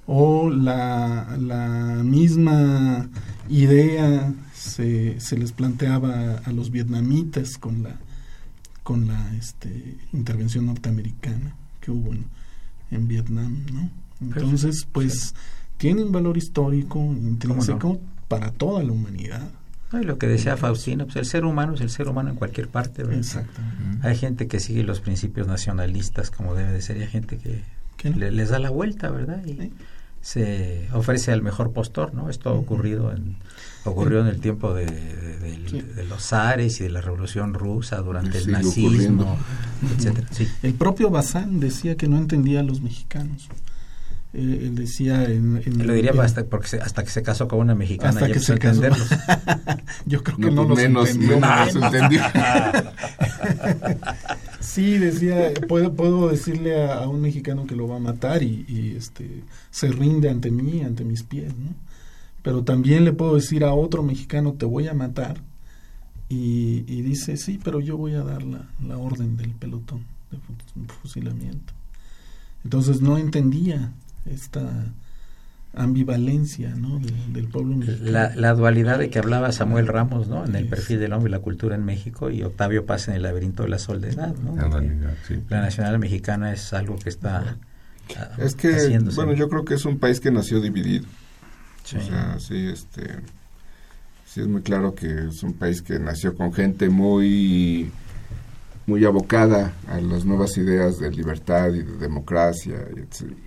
o 0.06 0.50
la, 0.50 1.38
la 1.40 2.02
misma 2.04 3.10
idea 3.50 4.34
se, 4.54 5.20
se 5.20 5.38
les 5.38 5.52
planteaba 5.52 6.42
a 6.44 6.52
los 6.52 6.72
vietnamitas 6.72 7.58
con 7.58 7.84
la 7.84 8.00
con 8.84 9.08
la 9.08 9.34
este, 9.36 9.98
intervención 10.12 10.66
norteamericana 10.66 11.56
que 11.82 11.92
hubo 11.92 12.12
en, 12.14 13.08
Vietnam, 13.08 13.66
¿no? 13.74 13.90
Entonces, 14.22 14.88
pues 14.92 15.34
tiene 15.78 16.04
un 16.04 16.12
valor 16.12 16.38
histórico 16.38 17.00
intrínseco 17.00 18.00
para 18.28 18.52
toda 18.52 18.84
la 18.84 18.92
humanidad. 18.92 19.50
y 19.92 20.04
lo 20.04 20.20
que 20.20 20.28
decía 20.28 20.58
Faustino, 20.58 21.06
pues 21.06 21.16
el 21.16 21.26
ser 21.26 21.44
humano 21.44 21.74
es 21.74 21.82
el 21.82 21.90
ser 21.90 22.08
humano 22.08 22.30
en 22.30 22.36
cualquier 22.36 22.68
parte. 22.68 23.02
Exactamente. 23.02 24.08
Hay 24.08 24.16
gente 24.16 24.48
que 24.48 24.60
sigue 24.60 24.84
los 24.84 25.00
principios 25.00 25.48
nacionalistas 25.48 26.30
como 26.30 26.54
debe 26.54 26.72
de 26.72 26.82
ser 26.84 26.98
y 26.98 27.02
hay 27.02 27.08
gente 27.08 27.40
que 27.40 27.64
les 28.12 28.50
da 28.50 28.60
la 28.60 28.70
vuelta, 28.70 29.10
¿verdad? 29.10 29.44
Y 29.46 29.72
se 30.22 30.88
ofrece 30.94 31.32
al 31.32 31.42
mejor 31.42 31.74
postor, 31.74 32.14
¿no? 32.14 32.30
Esto 32.30 32.50
ha 32.50 32.54
ocurrido 32.54 33.12
en 33.12 33.38
ocurrió 33.86 34.22
en 34.22 34.28
el 34.28 34.40
tiempo 34.40 34.74
de, 34.74 34.88
los 36.08 36.24
zares 36.24 36.80
y 36.80 36.84
de 36.84 36.90
la 36.90 37.02
revolución 37.02 37.54
rusa 37.54 37.98
durante 37.98 38.38
el 38.38 38.52
nazismo 38.52 39.38
etcétera. 39.98 40.28
El 40.62 40.74
propio 40.74 41.10
Bazán 41.10 41.60
decía 41.60 41.96
que 41.98 42.08
no 42.08 42.18
entendía 42.18 42.62
a 42.62 42.64
los 42.64 42.82
mexicanos. 42.82 43.50
Eh, 44.36 44.62
él 44.64 44.76
decía 44.76 45.26
en, 45.26 45.62
lo 45.86 45.94
diría 45.94 46.12
hasta 46.20 46.44
porque 46.46 46.78
hasta 46.78 47.04
que 47.04 47.12
se 47.12 47.22
casó 47.22 47.48
con 47.48 47.60
una 47.60 47.76
mexicana 47.76 48.10
hasta 48.10 48.32
que 48.32 48.40
se 48.40 48.54
entenderlos. 48.54 49.08
Yo 50.08 50.24
creo 50.24 50.38
que 50.38 50.50
no, 50.50 50.68
pues 50.68 50.80
menos, 50.80 51.10
entendió. 51.10 52.20
sí 54.60 54.98
decía 54.98 55.54
puedo 55.68 55.94
puedo 55.94 56.30
decirle 56.30 56.84
a, 56.92 57.08
un 57.08 57.22
mexicano 57.22 57.68
que 57.68 57.76
lo 57.76 57.88
va 57.88 57.98
a 57.98 58.00
matar 58.00 58.42
y, 58.42 58.66
y 58.68 58.96
este 58.98 59.44
se 59.70 59.90
rinde 59.90 60.32
ante 60.32 60.50
mí 60.50 60.82
ante 60.82 61.04
mis 61.04 61.22
pies 61.22 61.54
¿no? 61.56 61.76
Pero 62.44 62.64
también 62.64 63.06
le 63.06 63.14
puedo 63.14 63.36
decir 63.36 63.64
a 63.64 63.74
otro 63.74 64.04
mexicano, 64.04 64.54
te 64.54 64.66
voy 64.66 64.88
a 64.88 64.94
matar, 64.94 65.42
y, 66.30 67.02
dice, 67.02 67.38
sí, 67.38 67.60
pero 67.64 67.80
yo 67.80 67.96
voy 67.96 68.14
a 68.16 68.24
dar 68.24 68.42
la, 68.44 68.66
la 68.88 68.98
orden 68.98 69.38
del 69.38 69.52
pelotón 69.52 70.04
de 70.32 70.88
fusilamiento. 71.02 71.74
Entonces 72.64 73.02
no 73.02 73.18
entendía 73.20 73.92
esta 74.26 74.94
ambivalencia 75.76 76.76
¿no? 76.76 77.00
del, 77.00 77.48
pueblo 77.48 77.76
mexicano. 77.76 78.12
La, 78.12 78.36
la, 78.36 78.54
dualidad 78.54 79.00
de 79.00 79.10
que 79.10 79.20
hablaba 79.20 79.52
Samuel 79.52 79.88
Ramos 79.88 80.28
¿no? 80.28 80.46
en 80.46 80.56
el 80.56 80.68
perfil 80.68 81.00
del 81.00 81.14
hombre 81.14 81.30
y 81.30 81.32
la 81.32 81.40
cultura 81.40 81.76
en 81.76 81.84
México 81.84 82.30
y 82.30 82.44
Octavio 82.44 82.86
Paz 82.86 83.08
en 83.08 83.16
el 83.16 83.24
laberinto 83.24 83.64
de 83.64 83.70
la 83.70 83.80
soledad. 83.80 84.36
¿no? 84.36 84.56
La, 85.50 85.62
nacional 85.62 86.00
mexicana 86.00 86.54
es 86.54 86.74
algo 86.74 86.98
que 86.98 87.10
está... 87.10 87.58
Es 88.38 88.56
que, 88.56 89.00
bueno, 89.16 89.34
yo 89.34 89.50
creo 89.50 89.66
que 89.66 89.76
es 89.76 89.86
un 89.86 89.98
país 89.98 90.20
que 90.20 90.30
nació 90.30 90.60
dividido. 90.62 91.06
Sí. 91.84 91.98
O 91.98 92.02
sea, 92.02 92.40
sí, 92.40 92.68
este, 92.68 93.20
sí 94.26 94.42
es 94.42 94.48
muy 94.48 94.62
claro 94.62 94.96
que 94.96 95.28
es 95.28 95.44
un 95.44 95.54
país 95.54 95.82
que 95.82 96.00
nació 96.00 96.36
con 96.36 96.54
gente 96.54 96.90
muy, 96.90 97.92
muy 98.86 99.06
abocada 99.06 99.74
a 99.88 100.00
las 100.00 100.26
nuevas 100.26 100.58
ideas 100.58 101.00
de 101.00 101.12
libertad 101.12 101.70
y 101.70 101.84
de 101.84 101.98
democracia 101.98 102.76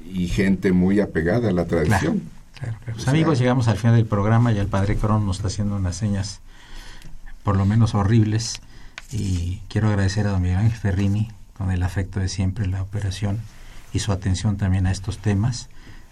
y, 0.04 0.28
gente 0.28 0.72
muy 0.72 1.00
apegada 1.00 1.48
a 1.48 1.52
la 1.52 1.64
tradición. 1.66 2.22
Pues, 2.84 3.06
amigos, 3.08 3.38
llegamos 3.38 3.68
al 3.68 3.76
final 3.76 3.96
del 3.96 4.06
programa 4.06 4.52
y 4.52 4.58
el 4.58 4.66
padre 4.66 4.96
Cron 4.96 5.26
nos 5.26 5.36
está 5.36 5.48
haciendo 5.48 5.76
unas 5.76 5.96
señas 5.96 6.40
por 7.42 7.56
lo 7.56 7.66
menos 7.66 7.94
horribles 7.94 8.60
y 9.12 9.60
quiero 9.68 9.88
agradecer 9.88 10.26
a 10.26 10.30
don 10.30 10.42
Miguel 10.42 10.58
Ángel 10.58 10.78
Ferrini 10.78 11.30
con 11.56 11.70
el 11.70 11.82
afecto 11.82 12.18
de 12.18 12.28
siempre 12.28 12.66
la 12.66 12.82
operación 12.82 13.40
y 13.92 13.98
su 13.98 14.10
atención 14.10 14.56
también 14.56 14.86
a 14.86 14.90
estos 14.90 15.18
temas 15.18 15.68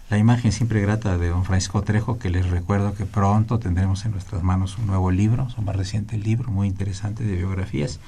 la 0.09 0.17
imagen 0.17 0.51
siempre 0.51 0.81
grata 0.81 1.17
de 1.17 1.29
don 1.29 1.45
Francisco 1.45 1.81
Trejo, 1.81 2.19
que 2.19 2.29
les 2.29 2.49
recuerdo 2.49 2.93
que 2.93 3.05
pronto 3.05 3.59
tendremos 3.59 4.05
en 4.05 4.11
nuestras 4.11 4.43
manos 4.43 4.77
un 4.77 4.87
nuevo 4.87 5.09
libro, 5.11 5.49
su 5.49 5.61
más 5.61 5.75
reciente 5.75 6.17
libro, 6.17 6.51
muy 6.51 6.67
interesante 6.67 7.23
de 7.23 7.35
biografías, 7.35 7.99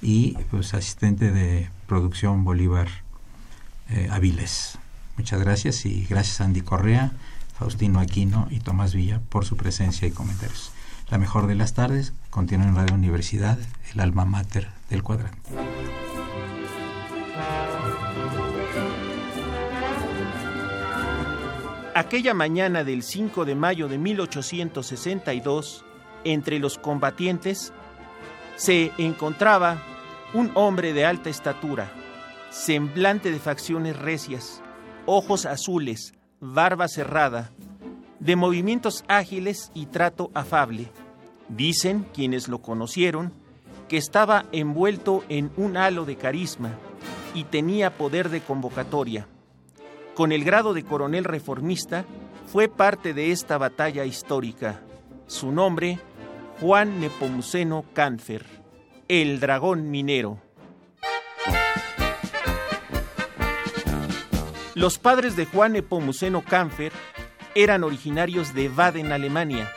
y 0.00 0.34
pues 0.50 0.74
asistente 0.74 1.32
de 1.32 1.68
producción 1.86 2.44
Bolívar 2.44 2.88
eh, 3.90 4.08
Aviles. 4.10 4.78
Muchas 5.16 5.40
gracias 5.40 5.84
y 5.86 6.06
gracias 6.08 6.40
a 6.40 6.44
Andy 6.44 6.62
Correa, 6.62 7.12
Faustino 7.58 7.98
Aquino 7.98 8.46
y 8.50 8.60
Tomás 8.60 8.94
Villa 8.94 9.20
por 9.28 9.44
su 9.44 9.56
presencia 9.56 10.06
y 10.06 10.12
comentarios. 10.12 10.72
La 11.10 11.18
mejor 11.18 11.48
de 11.48 11.56
las 11.56 11.74
tardes 11.74 12.12
continúa 12.30 12.68
en 12.68 12.76
Radio 12.76 12.94
Universidad, 12.94 13.58
el 13.92 14.00
alma 14.00 14.24
mater 14.24 14.68
del 14.88 15.02
cuadrante. 15.02 15.50
Aquella 22.00 22.32
mañana 22.32 22.82
del 22.82 23.02
5 23.02 23.44
de 23.44 23.54
mayo 23.54 23.86
de 23.86 23.98
1862, 23.98 25.84
entre 26.24 26.58
los 26.58 26.78
combatientes, 26.78 27.74
se 28.56 28.90
encontraba 28.96 29.82
un 30.32 30.50
hombre 30.54 30.94
de 30.94 31.04
alta 31.04 31.28
estatura, 31.28 31.92
semblante 32.48 33.30
de 33.30 33.38
facciones 33.38 33.98
recias, 33.98 34.62
ojos 35.04 35.44
azules, 35.44 36.14
barba 36.40 36.88
cerrada, 36.88 37.50
de 38.18 38.34
movimientos 38.34 39.04
ágiles 39.06 39.70
y 39.74 39.84
trato 39.84 40.30
afable. 40.32 40.90
Dicen 41.50 42.06
quienes 42.14 42.48
lo 42.48 42.62
conocieron 42.62 43.30
que 43.90 43.98
estaba 43.98 44.46
envuelto 44.52 45.22
en 45.28 45.50
un 45.58 45.76
halo 45.76 46.06
de 46.06 46.16
carisma 46.16 46.70
y 47.34 47.44
tenía 47.44 47.94
poder 47.98 48.30
de 48.30 48.40
convocatoria. 48.40 49.26
Con 50.20 50.32
el 50.32 50.44
grado 50.44 50.74
de 50.74 50.82
coronel 50.84 51.24
reformista, 51.24 52.04
fue 52.46 52.68
parte 52.68 53.14
de 53.14 53.32
esta 53.32 53.56
batalla 53.56 54.04
histórica. 54.04 54.82
Su 55.26 55.50
nombre, 55.50 55.98
Juan 56.60 57.00
Nepomuceno 57.00 57.86
Cánfer, 57.94 58.44
el 59.08 59.40
dragón 59.40 59.90
minero. 59.90 60.36
Los 64.74 64.98
padres 64.98 65.36
de 65.36 65.46
Juan 65.46 65.72
Nepomuceno 65.72 66.44
Cánfer 66.44 66.92
eran 67.54 67.82
originarios 67.82 68.52
de 68.52 68.68
Baden, 68.68 69.12
Alemania. 69.12 69.72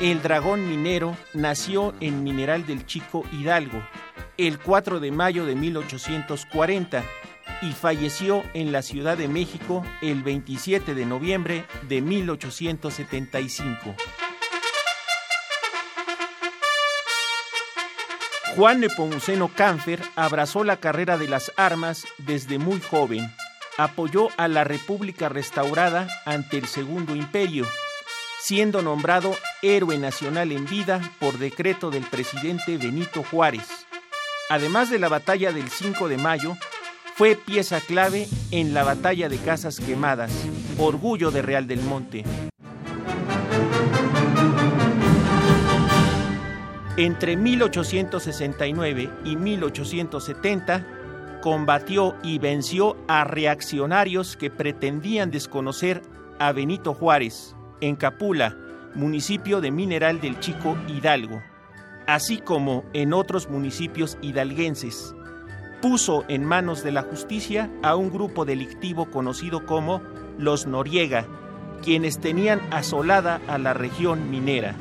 El 0.00 0.22
dragón 0.22 0.68
minero 0.68 1.16
nació 1.34 1.92
en 1.98 2.22
Mineral 2.22 2.66
del 2.66 2.86
Chico 2.86 3.24
Hidalgo 3.32 3.82
el 4.38 4.58
4 4.58 5.00
de 5.00 5.10
mayo 5.12 5.46
de 5.46 5.54
1840 5.54 7.02
y 7.62 7.72
falleció 7.72 8.44
en 8.54 8.72
la 8.72 8.82
Ciudad 8.82 9.16
de 9.16 9.28
México 9.28 9.84
el 10.02 10.22
27 10.22 10.94
de 10.94 11.06
noviembre 11.06 11.64
de 11.88 12.00
1875. 12.00 13.94
Juan 18.56 18.80
Nepomuceno 18.80 19.48
Cánfer 19.54 20.00
abrazó 20.16 20.64
la 20.64 20.78
carrera 20.78 21.18
de 21.18 21.28
las 21.28 21.52
armas 21.56 22.06
desde 22.16 22.58
muy 22.58 22.80
joven. 22.80 23.30
Apoyó 23.76 24.28
a 24.38 24.48
la 24.48 24.64
República 24.64 25.28
restaurada 25.28 26.08
ante 26.24 26.56
el 26.56 26.66
Segundo 26.66 27.14
Imperio, 27.14 27.66
siendo 28.40 28.80
nombrado 28.80 29.36
héroe 29.60 29.98
nacional 29.98 30.52
en 30.52 30.64
vida 30.64 31.02
por 31.20 31.36
decreto 31.36 31.90
del 31.90 32.04
presidente 32.04 32.78
Benito 32.78 33.22
Juárez. 33.22 33.86
Además 34.48 34.88
de 34.88 35.00
la 35.00 35.10
batalla 35.10 35.52
del 35.52 35.68
5 35.68 36.08
de 36.08 36.16
mayo, 36.16 36.56
fue 37.16 37.34
pieza 37.34 37.80
clave 37.80 38.28
en 38.50 38.74
la 38.74 38.84
batalla 38.84 39.30
de 39.30 39.38
Casas 39.38 39.80
Quemadas, 39.80 40.30
orgullo 40.76 41.30
de 41.30 41.40
Real 41.40 41.66
del 41.66 41.80
Monte. 41.80 42.24
Entre 46.98 47.38
1869 47.38 49.10
y 49.24 49.36
1870, 49.36 50.86
combatió 51.40 52.16
y 52.22 52.38
venció 52.38 52.98
a 53.08 53.24
reaccionarios 53.24 54.36
que 54.36 54.50
pretendían 54.50 55.30
desconocer 55.30 56.02
a 56.38 56.52
Benito 56.52 56.92
Juárez 56.92 57.56
en 57.80 57.96
Capula, 57.96 58.54
municipio 58.94 59.62
de 59.62 59.70
Mineral 59.70 60.20
del 60.20 60.38
Chico 60.38 60.76
Hidalgo, 60.86 61.42
así 62.06 62.36
como 62.36 62.84
en 62.92 63.14
otros 63.14 63.48
municipios 63.48 64.18
hidalguenses. 64.20 65.15
Puso 65.88 66.24
en 66.26 66.44
manos 66.44 66.82
de 66.82 66.90
la 66.90 67.02
justicia 67.02 67.70
a 67.80 67.94
un 67.94 68.10
grupo 68.10 68.44
delictivo 68.44 69.08
conocido 69.08 69.66
como 69.66 70.02
los 70.36 70.66
Noriega, 70.66 71.28
quienes 71.80 72.18
tenían 72.18 72.60
asolada 72.72 73.40
a 73.46 73.56
la 73.56 73.72
región 73.72 74.28
minera. 74.28 74.74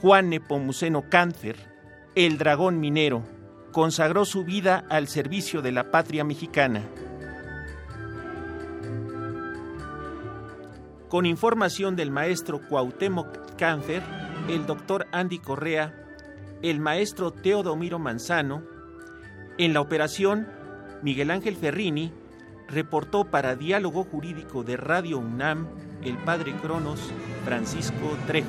Juan 0.00 0.30
Nepomuceno 0.30 1.10
Cáncer, 1.10 1.56
el 2.14 2.38
dragón 2.38 2.80
minero, 2.80 3.22
consagró 3.70 4.24
su 4.24 4.44
vida 4.44 4.86
al 4.88 5.08
servicio 5.08 5.60
de 5.60 5.72
la 5.72 5.90
patria 5.90 6.24
mexicana. 6.24 6.82
Con 11.10 11.26
información 11.26 11.96
del 11.96 12.10
maestro 12.10 12.66
Cuauhtémoc 12.66 13.56
Cáncer, 13.58 14.02
el 14.48 14.64
doctor 14.64 15.06
Andy 15.12 15.38
Correa, 15.38 15.94
el 16.62 16.80
maestro 16.80 17.30
Teodomiro 17.30 17.98
Manzano, 17.98 18.69
en 19.64 19.74
la 19.74 19.82
operación, 19.82 20.46
Miguel 21.02 21.30
Ángel 21.30 21.54
Ferrini 21.54 22.12
reportó 22.66 23.26
para 23.26 23.56
Diálogo 23.56 24.04
Jurídico 24.04 24.64
de 24.64 24.78
Radio 24.78 25.18
UNAM 25.18 25.68
el 26.02 26.16
padre 26.16 26.54
Cronos 26.62 26.98
Francisco 27.44 28.16
Trejo. 28.26 28.48